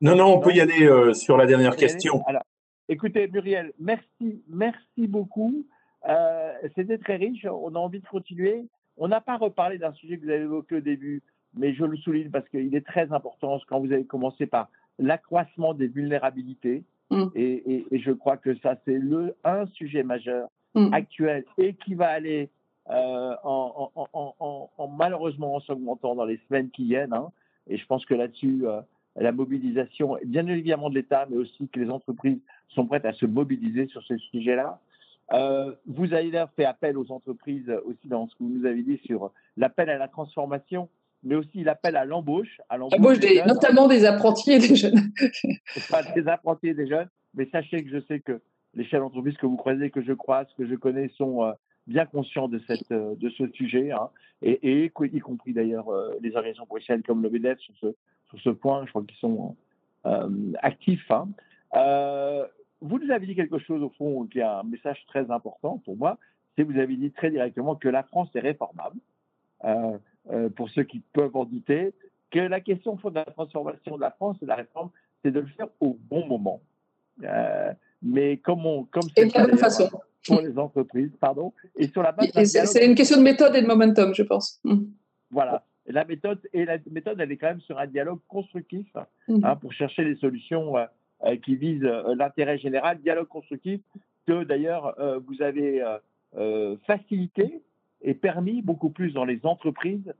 Non, 0.00 0.16
non, 0.16 0.34
on 0.34 0.40
peut 0.40 0.52
y 0.52 0.60
aller 0.60 0.86
euh, 0.86 1.12
sur 1.12 1.36
la 1.36 1.46
dernière 1.46 1.76
question. 1.76 2.24
Alors, 2.26 2.42
écoutez, 2.88 3.28
Muriel, 3.28 3.72
merci, 3.78 4.42
merci 4.48 5.06
beaucoup. 5.06 5.66
Euh, 6.08 6.52
c'était 6.74 6.98
très 6.98 7.16
riche. 7.16 7.44
On 7.44 7.74
a 7.74 7.78
envie 7.78 8.00
de 8.00 8.06
continuer. 8.06 8.64
On 9.00 9.08
n'a 9.08 9.22
pas 9.22 9.38
reparlé 9.38 9.78
d'un 9.78 9.92
sujet 9.94 10.18
que 10.18 10.24
vous 10.24 10.30
avez 10.30 10.42
évoqué 10.42 10.76
au 10.76 10.80
début, 10.80 11.22
mais 11.54 11.72
je 11.72 11.84
le 11.84 11.96
souligne 11.96 12.30
parce 12.30 12.48
qu'il 12.50 12.74
est 12.74 12.86
très 12.86 13.10
important 13.12 13.58
quand 13.66 13.80
vous 13.80 13.92
avez 13.92 14.04
commencé 14.04 14.46
par 14.46 14.68
l'accroissement 14.98 15.72
des 15.72 15.88
vulnérabilités. 15.88 16.84
Mm. 17.10 17.24
Et, 17.34 17.86
je 17.90 18.12
crois 18.12 18.36
que 18.36 18.54
ça, 18.56 18.76
c'est 18.84 18.98
le 18.98 19.34
un 19.42 19.66
sujet 19.68 20.02
majeur 20.02 20.48
mm. 20.74 20.92
actuel 20.92 21.44
et 21.56 21.72
qui 21.72 21.94
va 21.94 22.08
aller 22.08 22.50
euh, 22.90 23.34
en, 23.42 24.88
malheureusement 24.96 25.56
en 25.56 25.60
s'augmentant 25.60 26.14
dans 26.14 26.26
les 26.26 26.38
semaines 26.48 26.70
qui 26.70 26.84
viennent. 26.84 27.14
Hein. 27.14 27.30
Et 27.68 27.78
je 27.78 27.86
pense 27.86 28.04
que 28.04 28.14
là-dessus, 28.14 28.66
euh, 28.66 28.82
la 29.16 29.32
mobilisation, 29.32 30.18
bien 30.26 30.46
évidemment 30.46 30.90
de 30.90 30.96
l'État, 30.96 31.26
mais 31.30 31.38
aussi 31.38 31.68
que 31.68 31.80
les 31.80 31.88
entreprises 31.88 32.38
sont 32.68 32.86
prêtes 32.86 33.06
à 33.06 33.14
se 33.14 33.24
mobiliser 33.24 33.86
sur 33.86 34.02
ce 34.02 34.18
sujet-là. 34.18 34.78
Euh, 35.32 35.72
vous 35.86 36.12
avez 36.12 36.30
d'ailleurs 36.30 36.50
fait 36.56 36.64
appel 36.64 36.98
aux 36.98 37.10
entreprises 37.12 37.70
aussi 37.84 38.08
dans 38.08 38.26
ce 38.28 38.34
que 38.34 38.42
vous 38.42 38.50
nous 38.50 38.66
avez 38.66 38.82
dit 38.82 39.00
sur 39.04 39.32
l'appel 39.56 39.88
à 39.90 39.98
la 39.98 40.08
transformation, 40.08 40.88
mais 41.22 41.36
aussi 41.36 41.62
l'appel 41.62 41.96
à 41.96 42.04
l'embauche. 42.04 42.60
À 42.68 42.76
l'embauche 42.76 43.20
des, 43.20 43.42
notamment 43.44 43.86
des 43.86 44.04
apprentis 44.04 44.52
et 44.52 44.58
des 44.58 44.74
jeunes. 44.74 45.12
Pas 45.90 46.02
des 46.02 46.26
apprentis 46.26 46.68
et 46.68 46.74
des 46.74 46.88
jeunes, 46.88 47.08
mais 47.34 47.48
sachez 47.50 47.84
que 47.84 47.90
je 47.90 48.04
sais 48.06 48.20
que 48.20 48.40
les 48.74 48.84
chefs 48.84 49.00
d'entreprise 49.00 49.36
que 49.36 49.46
vous 49.46 49.56
croisez, 49.56 49.90
que 49.90 50.02
je 50.02 50.12
croise, 50.12 50.46
que 50.56 50.66
je 50.66 50.74
connais, 50.74 51.08
sont 51.16 51.44
euh, 51.44 51.52
bien 51.86 52.06
conscients 52.06 52.48
de, 52.48 52.60
cette, 52.66 52.90
euh, 52.90 53.14
de 53.16 53.30
ce 53.30 53.48
sujet, 53.52 53.92
hein, 53.92 54.10
et, 54.42 54.84
et, 54.84 54.92
y 55.02 55.20
compris 55.20 55.52
d'ailleurs 55.52 55.86
les 56.20 56.34
organisations 56.34 56.66
professionnelles 56.66 57.02
comme 57.02 57.22
le 57.22 57.30
MEDEF 57.30 57.58
sur 57.58 57.74
ce, 57.80 57.94
sur 58.30 58.40
ce 58.40 58.50
point, 58.50 58.84
je 58.86 58.90
crois 58.90 59.04
qu'ils 59.04 59.18
sont 59.18 59.54
actifs. 60.62 61.10
Hein 61.10 61.28
vous 62.80 62.98
nous 62.98 63.10
avez 63.10 63.26
dit 63.26 63.34
quelque 63.34 63.58
chose, 63.58 63.82
au 63.82 63.90
fond, 63.90 64.26
qui 64.26 64.38
est 64.38 64.42
un 64.42 64.62
message 64.62 65.04
très 65.06 65.30
important 65.30 65.78
pour 65.84 65.96
moi, 65.96 66.18
c'est 66.56 66.64
vous 66.64 66.78
avez 66.78 66.96
dit 66.96 67.10
très 67.10 67.30
directement 67.30 67.76
que 67.76 67.88
la 67.88 68.02
France 68.02 68.28
est 68.34 68.40
réformable, 68.40 68.98
euh, 69.64 69.98
euh, 70.30 70.48
pour 70.50 70.70
ceux 70.70 70.84
qui 70.84 71.00
peuvent 71.12 71.36
en 71.36 71.44
douter, 71.44 71.92
que 72.30 72.38
la 72.38 72.60
question 72.60 72.94
de 72.94 73.14
la 73.14 73.24
transformation 73.24 73.96
de 73.96 74.00
la 74.00 74.10
France 74.10 74.36
et 74.40 74.44
de 74.44 74.48
la 74.48 74.56
réforme, 74.56 74.90
c'est 75.22 75.30
de 75.30 75.40
le 75.40 75.46
faire 75.46 75.68
au 75.80 75.98
bon 76.10 76.26
moment. 76.26 76.60
Euh, 77.22 77.72
mais 78.02 78.38
comme 78.38 78.64
on, 78.64 78.84
comme 78.84 79.02
c'est 79.14 79.30
pour 80.26 80.40
les 80.40 80.58
entreprises, 80.58 81.10
pardon, 81.20 81.52
et 81.76 81.88
sur 81.88 82.02
la 82.02 82.12
base. 82.12 82.30
C'est 82.44 82.86
une 82.86 82.94
question 82.94 83.18
de 83.18 83.22
méthode 83.22 83.54
et 83.56 83.62
de 83.62 83.66
momentum, 83.66 84.14
je 84.14 84.22
pense. 84.22 84.60
Mmh. 84.64 84.84
Voilà. 85.30 85.64
la 85.86 86.04
méthode 86.04 86.40
et 86.52 86.64
la 86.64 86.78
méthode, 86.90 87.20
elle 87.20 87.32
est 87.32 87.36
quand 87.36 87.48
même 87.48 87.60
sur 87.60 87.78
un 87.78 87.86
dialogue 87.86 88.20
constructif 88.28 88.86
mmh. 89.28 89.44
hein, 89.44 89.56
pour 89.56 89.72
chercher 89.72 90.04
les 90.04 90.16
solutions 90.16 90.74
qui 91.42 91.56
vise 91.56 91.84
euh, 91.84 92.14
l'intérêt 92.14 92.58
général, 92.58 92.98
dialogue 92.98 93.28
constructif, 93.28 93.80
que 94.26 94.44
d'ailleurs 94.44 94.98
euh, 94.98 95.18
vous 95.26 95.42
avez 95.42 95.82
facilité 96.86 97.60
et 98.02 98.14
permis 98.14 98.62
beaucoup 98.62 98.90
plus 98.90 99.12
dans 99.12 99.24
les 99.24 99.40
entreprises 99.42 100.14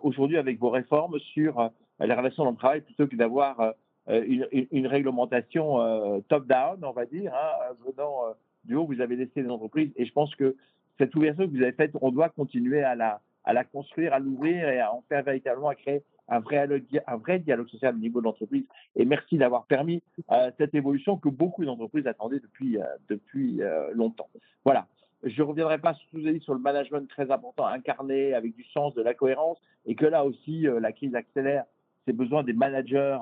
aujourd'hui 0.00 0.38
avec 0.38 0.58
vos 0.58 0.70
réformes 0.70 1.18
sur 1.18 1.70
les 2.00 2.14
relations 2.14 2.44
dans 2.44 2.52
le 2.52 2.56
travail 2.56 2.80
plutôt 2.80 3.06
que 3.06 3.16
d'avoir 3.16 3.74
une, 4.08 4.86
réglementation 4.86 6.22
top-down, 6.28 6.82
on 6.82 6.92
va 6.92 7.04
dire, 7.04 7.34
hein, 7.34 7.74
venant 7.86 8.34
du 8.64 8.76
haut, 8.76 8.86
vous 8.86 9.02
avez 9.02 9.16
laissé 9.16 9.42
les 9.42 9.50
entreprises. 9.50 9.92
Et 9.96 10.06
je 10.06 10.12
pense 10.14 10.34
que 10.36 10.56
cette 10.96 11.14
ouverture 11.14 11.44
que 11.44 11.50
vous 11.50 11.62
avez 11.62 11.72
faite, 11.72 11.90
on 12.00 12.10
doit 12.10 12.30
continuer 12.30 12.82
à 12.82 12.94
la 12.94 13.64
construire, 13.64 14.14
à 14.14 14.18
l'ouvrir 14.18 14.70
et 14.70 14.80
à 14.80 14.90
en 14.90 15.02
faire 15.10 15.22
véritablement, 15.22 15.68
à 15.68 15.74
créer 15.74 16.02
un 16.28 16.40
vrai, 16.40 17.38
dialogue 17.40 17.68
social 17.68 17.94
au 17.94 17.98
niveau 17.98 18.20
de 18.20 18.24
l'entreprise. 18.24 18.64
Et 18.96 19.04
merci 19.04 19.38
d'avoir 19.38 19.64
permis 19.66 20.02
euh, 20.30 20.50
cette 20.58 20.74
évolution 20.74 21.16
que 21.16 21.28
beaucoup 21.28 21.64
d'entreprises 21.64 22.06
attendaient 22.06 22.40
depuis, 22.40 22.78
euh, 22.78 22.84
depuis 23.08 23.62
euh, 23.62 23.90
longtemps. 23.94 24.28
Voilà. 24.64 24.86
je 25.24 25.42
ne 25.42 25.48
reviendrai 25.48 25.78
pas 25.78 25.94
sur 26.40 26.54
le 26.54 26.60
management 26.60 27.08
très 27.08 27.30
important, 27.30 27.66
incarné 27.66 28.34
avec 28.34 28.54
du 28.54 28.64
sens, 28.64 28.94
de 28.94 29.02
la 29.02 29.14
cohérence, 29.14 29.58
et 29.86 29.94
que 29.94 30.06
là 30.06 30.24
aussi, 30.24 30.66
la 30.80 30.92
crise 30.92 31.14
accélère 31.14 31.64
ces 32.06 32.12
besoins 32.12 32.42
des 32.42 32.52
managers, 32.52 33.18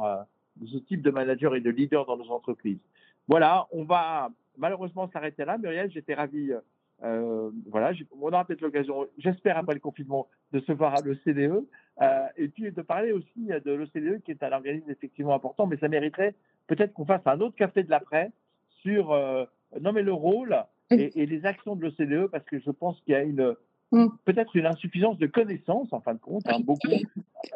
de 0.56 0.66
ce 0.66 0.78
type 0.78 1.02
de 1.02 1.10
managers 1.10 1.50
et 1.54 1.60
de 1.60 1.70
leaders 1.70 2.06
dans 2.06 2.16
nos 2.16 2.30
entreprises. 2.30 2.78
Voilà, 3.28 3.66
on 3.72 3.84
va 3.84 4.30
malheureusement 4.58 5.08
s'arrêter 5.10 5.44
là. 5.44 5.58
Muriel, 5.58 5.90
j'étais 5.90 6.14
ravi. 6.14 6.52
Euh, 7.02 7.50
voilà, 7.70 7.92
on 8.20 8.28
aura 8.28 8.44
peut-être 8.44 8.60
l'occasion, 8.60 9.06
j'espère 9.18 9.56
après 9.56 9.74
le 9.74 9.80
confinement, 9.80 10.28
de 10.52 10.60
se 10.60 10.72
voir 10.72 10.94
à 10.94 11.00
l'OCDE 11.00 11.64
et 12.36 12.48
puis 12.48 12.70
de 12.70 12.82
parler 12.82 13.12
aussi 13.12 13.48
de 13.64 13.72
l'OCDE 13.72 14.22
qui 14.22 14.30
est 14.30 14.42
un 14.42 14.52
organisme 14.52 14.90
effectivement 14.90 15.34
important, 15.34 15.66
mais 15.66 15.76
ça 15.78 15.88
mériterait 15.88 16.34
peut-être 16.66 16.92
qu'on 16.92 17.04
fasse 17.04 17.26
un 17.26 17.40
autre 17.40 17.56
café 17.56 17.82
de 17.82 17.90
l'après 17.90 18.30
sur 18.82 19.16
non 19.80 19.92
mais 19.92 20.02
le 20.02 20.12
rôle 20.12 20.56
et, 20.90 21.26
les 21.26 21.46
actions 21.46 21.76
de 21.76 21.82
l'OCDE, 21.82 22.28
parce 22.30 22.44
que 22.44 22.58
je 22.58 22.70
pense 22.70 23.00
qu'il 23.02 23.12
y 23.12 23.16
a 23.16 23.22
une 23.22 23.54
mm. 23.92 24.06
peut-être 24.24 24.56
une 24.56 24.66
insuffisance 24.66 25.18
de 25.18 25.26
connaissances, 25.26 25.92
en 25.92 26.00
fin 26.00 26.14
de 26.14 26.18
compte. 26.18 26.42
Hein, 26.46 26.58
beaucoup, 26.60 26.88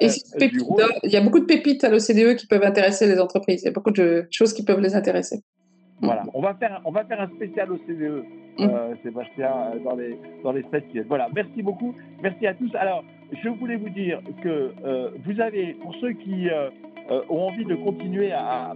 et 0.00 0.06
euh, 0.06 0.88
il 1.02 1.10
y 1.10 1.16
a 1.16 1.20
beaucoup 1.20 1.40
de 1.40 1.44
pépites 1.44 1.84
à 1.84 1.90
l'OCDE 1.90 2.36
qui 2.36 2.46
peuvent 2.46 2.64
intéresser 2.64 3.06
les 3.06 3.20
entreprises. 3.20 3.62
Il 3.62 3.66
y 3.66 3.68
a 3.68 3.72
beaucoup 3.72 3.90
de 3.90 4.26
choses 4.30 4.52
qui 4.52 4.64
peuvent 4.64 4.80
les 4.80 4.94
intéresser. 4.94 5.42
Voilà, 6.00 6.24
on 6.34 6.40
va 6.40 6.54
faire, 6.54 6.80
on 6.84 6.90
va 6.90 7.04
faire 7.04 7.20
un 7.20 7.28
spécial 7.28 7.70
OCDE, 7.70 8.24
mm. 8.58 8.62
euh, 8.62 8.94
Sébastien, 9.02 9.50
euh, 9.50 9.78
dans 9.78 9.96
les, 9.96 10.18
dans 10.42 10.52
les 10.52 10.64
viennent. 10.92 11.06
Voilà, 11.08 11.28
merci 11.34 11.62
beaucoup. 11.62 11.94
Merci 12.22 12.46
à 12.46 12.54
tous. 12.54 12.74
Alors, 12.74 13.04
je 13.42 13.48
voulais 13.48 13.76
vous 13.76 13.88
dire 13.88 14.20
que 14.42 14.72
vous 15.24 15.40
avez, 15.40 15.74
pour 15.74 15.94
ceux 15.96 16.12
qui 16.12 16.48
euh, 17.10 17.20
ont 17.28 17.48
envie 17.48 17.66
de 17.66 17.74
continuer 17.74 18.32
à, 18.32 18.74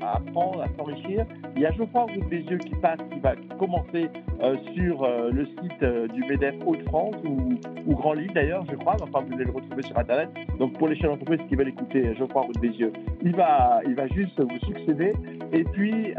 apprendre, 0.00 0.62
à 0.62 0.68
s'enrichir. 0.76 1.26
Il 1.56 1.62
y 1.62 1.66
a 1.66 1.72
Geoffroy 1.72 2.02
Route 2.02 2.28
des 2.28 2.42
Yeux 2.42 2.58
qui 2.58 2.76
passe, 2.76 3.00
qui 3.12 3.18
va 3.18 3.34
commencer 3.58 4.08
euh, 4.40 4.56
sur 4.76 5.02
euh, 5.02 5.30
le 5.32 5.46
site 5.46 6.12
du 6.14 6.22
MEDEF 6.26 6.54
Hauts-de-France 6.64 7.16
ou, 7.24 7.58
Grand 7.92 8.12
Lille 8.12 8.30
d'ailleurs, 8.32 8.64
je 8.70 8.76
crois. 8.76 8.94
Enfin, 9.02 9.24
vous 9.26 9.34
allez 9.34 9.46
le 9.46 9.50
retrouver 9.50 9.82
sur 9.82 9.98
Internet. 9.98 10.28
Donc 10.60 10.78
pour 10.78 10.86
les 10.86 10.94
chefs 10.94 11.10
d'entreprise 11.10 11.40
qui 11.48 11.56
veulent 11.56 11.68
écouter 11.68 12.14
Geoffroy 12.14 12.42
Route 12.42 12.60
des 12.60 12.68
Yeux, 12.68 12.92
il 13.22 13.34
va, 13.34 13.80
il 13.84 13.94
va 13.94 14.06
juste 14.06 14.40
vous 14.40 14.58
succéder. 14.66 15.12
Et 15.52 15.64
puis, 15.64 16.14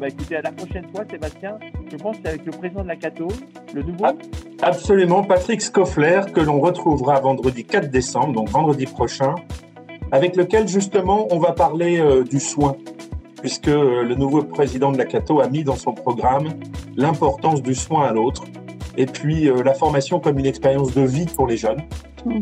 bah, 0.00 0.08
écoutez, 0.08 0.36
à 0.36 0.42
la 0.42 0.52
prochaine 0.52 0.86
fois, 0.94 1.04
Sébastien, 1.10 1.58
je 1.90 1.96
pense 1.96 2.16
que 2.16 2.22
c'est 2.24 2.28
avec 2.30 2.46
le 2.46 2.52
président 2.52 2.82
de 2.82 2.88
la 2.88 2.96
Cato, 2.96 3.28
le 3.74 3.82
nouveau. 3.82 4.06
Absolument, 4.62 5.22
Patrick 5.22 5.62
Scoffler, 5.62 6.22
que 6.34 6.40
l'on 6.40 6.60
retrouvera 6.60 7.20
vendredi 7.20 7.64
4 7.64 7.90
décembre, 7.90 8.32
donc 8.32 8.48
vendredi 8.48 8.86
prochain, 8.86 9.34
avec 10.10 10.36
lequel 10.36 10.66
justement 10.68 11.28
on 11.30 11.38
va 11.38 11.52
parler 11.52 12.00
euh, 12.00 12.24
du 12.24 12.40
soin, 12.40 12.76
puisque 13.40 13.68
euh, 13.68 14.02
le 14.02 14.14
nouveau 14.14 14.42
président 14.42 14.90
de 14.90 14.98
la 14.98 15.04
Cato 15.04 15.40
a 15.40 15.48
mis 15.48 15.64
dans 15.64 15.76
son 15.76 15.92
programme 15.92 16.48
l'importance 16.96 17.62
du 17.62 17.74
soin 17.74 18.06
à 18.06 18.12
l'autre, 18.12 18.44
et 18.96 19.06
puis 19.06 19.48
euh, 19.48 19.62
la 19.62 19.74
formation 19.74 20.18
comme 20.18 20.38
une 20.38 20.46
expérience 20.46 20.94
de 20.94 21.02
vie 21.02 21.26
pour 21.26 21.46
les 21.46 21.56
jeunes. 21.56 21.82
Mmh. 22.26 22.40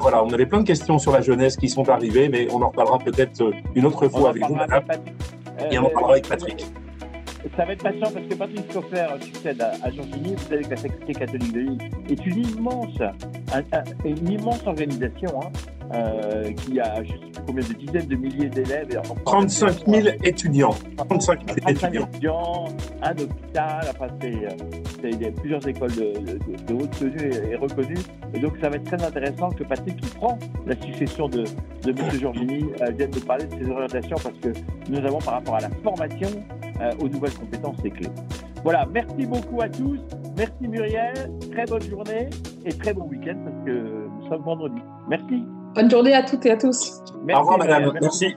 voilà, 0.00 0.22
on 0.22 0.32
avait 0.32 0.46
plein 0.46 0.60
de 0.60 0.66
questions 0.66 1.00
sur 1.00 1.10
la 1.10 1.20
jeunesse 1.20 1.56
qui 1.56 1.68
sont 1.68 1.88
arrivées, 1.88 2.28
mais 2.28 2.46
on 2.52 2.62
en 2.62 2.68
reparlera 2.68 2.98
peut-être 2.98 3.50
une 3.74 3.84
autre 3.84 4.08
fois 4.08 4.30
avec 4.30 4.46
vous, 4.46 4.54
madame. 4.54 4.84
Et 5.70 5.78
on 5.78 5.86
en 5.86 5.90
parlera 5.90 6.12
avec 6.12 6.28
Patrick. 6.28 6.66
Ça 7.56 7.64
va 7.64 7.72
être 7.72 7.82
patient 7.82 8.10
parce 8.12 8.26
que 8.26 8.34
Patrick 8.34 8.70
Scoffer 8.70 9.06
succède 9.20 9.62
à, 9.62 9.90
Jean 9.90 10.02
Gigny. 10.02 10.34
Vous 10.34 10.48
savez 10.48 10.64
que 10.64 10.70
la 10.70 10.76
Sécurité 10.76 11.12
catholique 11.14 11.52
de 11.52 11.60
Lille 11.60 11.78
est 12.10 12.26
une 12.26 12.46
immense, 12.48 12.98
une 14.04 14.30
immense 14.30 14.66
organisation. 14.66 15.40
Hein. 15.42 15.50
Euh, 15.94 16.52
qui 16.52 16.80
a 16.80 17.02
je 17.04 17.12
sais 17.12 17.18
plus 17.18 17.42
combien 17.46 17.68
de 17.68 17.74
dizaines 17.74 18.06
de 18.06 18.16
milliers 18.16 18.48
d'élèves. 18.48 19.00
35 19.24 19.86
000 19.86 20.08
étudiants. 20.24 20.74
35 20.96 21.40
000 21.46 21.68
étudiants. 21.68 22.64
un 23.02 23.12
hôpital, 23.12 23.80
enfin, 23.90 24.08
c'est, 24.20 24.32
il 25.04 25.22
y 25.22 25.26
a 25.26 25.30
plusieurs 25.30 25.66
écoles 25.66 25.94
de, 25.94 26.74
haute 26.74 26.90
tenue 26.90 27.30
et, 27.50 27.54
reconnues. 27.54 28.02
Et 28.34 28.40
donc, 28.40 28.54
ça 28.60 28.68
va 28.68 28.76
être 28.76 28.84
très 28.84 29.02
intéressant 29.02 29.50
que 29.50 29.62
Patrick, 29.62 29.96
qui 29.96 30.08
prend 30.16 30.38
la 30.66 30.74
succession 30.74 31.28
de, 31.28 31.44
de 31.44 31.90
M. 31.90 32.10
Giorgini, 32.18 32.64
euh, 32.80 32.90
vienne 32.90 33.10
nous 33.14 33.20
parler 33.20 33.44
de 33.44 33.64
ses 33.64 33.70
orientations 33.70 34.16
parce 34.22 34.36
que 34.38 34.48
nous 34.88 34.98
avons, 34.98 35.18
par 35.18 35.34
rapport 35.34 35.54
à 35.56 35.60
la 35.60 35.70
formation, 35.84 36.30
euh, 36.80 36.90
aux 37.00 37.08
nouvelles 37.08 37.34
compétences, 37.34 37.76
des 37.78 37.90
clés. 37.90 38.10
Voilà, 38.64 38.86
merci 38.92 39.24
beaucoup 39.26 39.60
à 39.60 39.68
tous. 39.68 40.00
Merci 40.36 40.68
Muriel. 40.68 41.30
Très 41.52 41.64
bonne 41.64 41.82
journée 41.82 42.28
et 42.64 42.72
très 42.72 42.92
bon 42.92 43.04
week-end 43.04 43.36
parce 43.44 43.64
que 43.64 44.08
nous 44.20 44.28
sommes 44.28 44.42
vendredi. 44.42 44.80
Merci. 45.08 45.44
Bonne 45.76 45.90
journée 45.90 46.14
à 46.14 46.22
toutes 46.22 46.46
et 46.46 46.50
à 46.50 46.56
tous. 46.56 47.02
Merci, 47.22 47.38
Au 47.38 47.40
revoir, 47.40 47.58
madame. 47.58 47.92
Merci. 48.00 48.34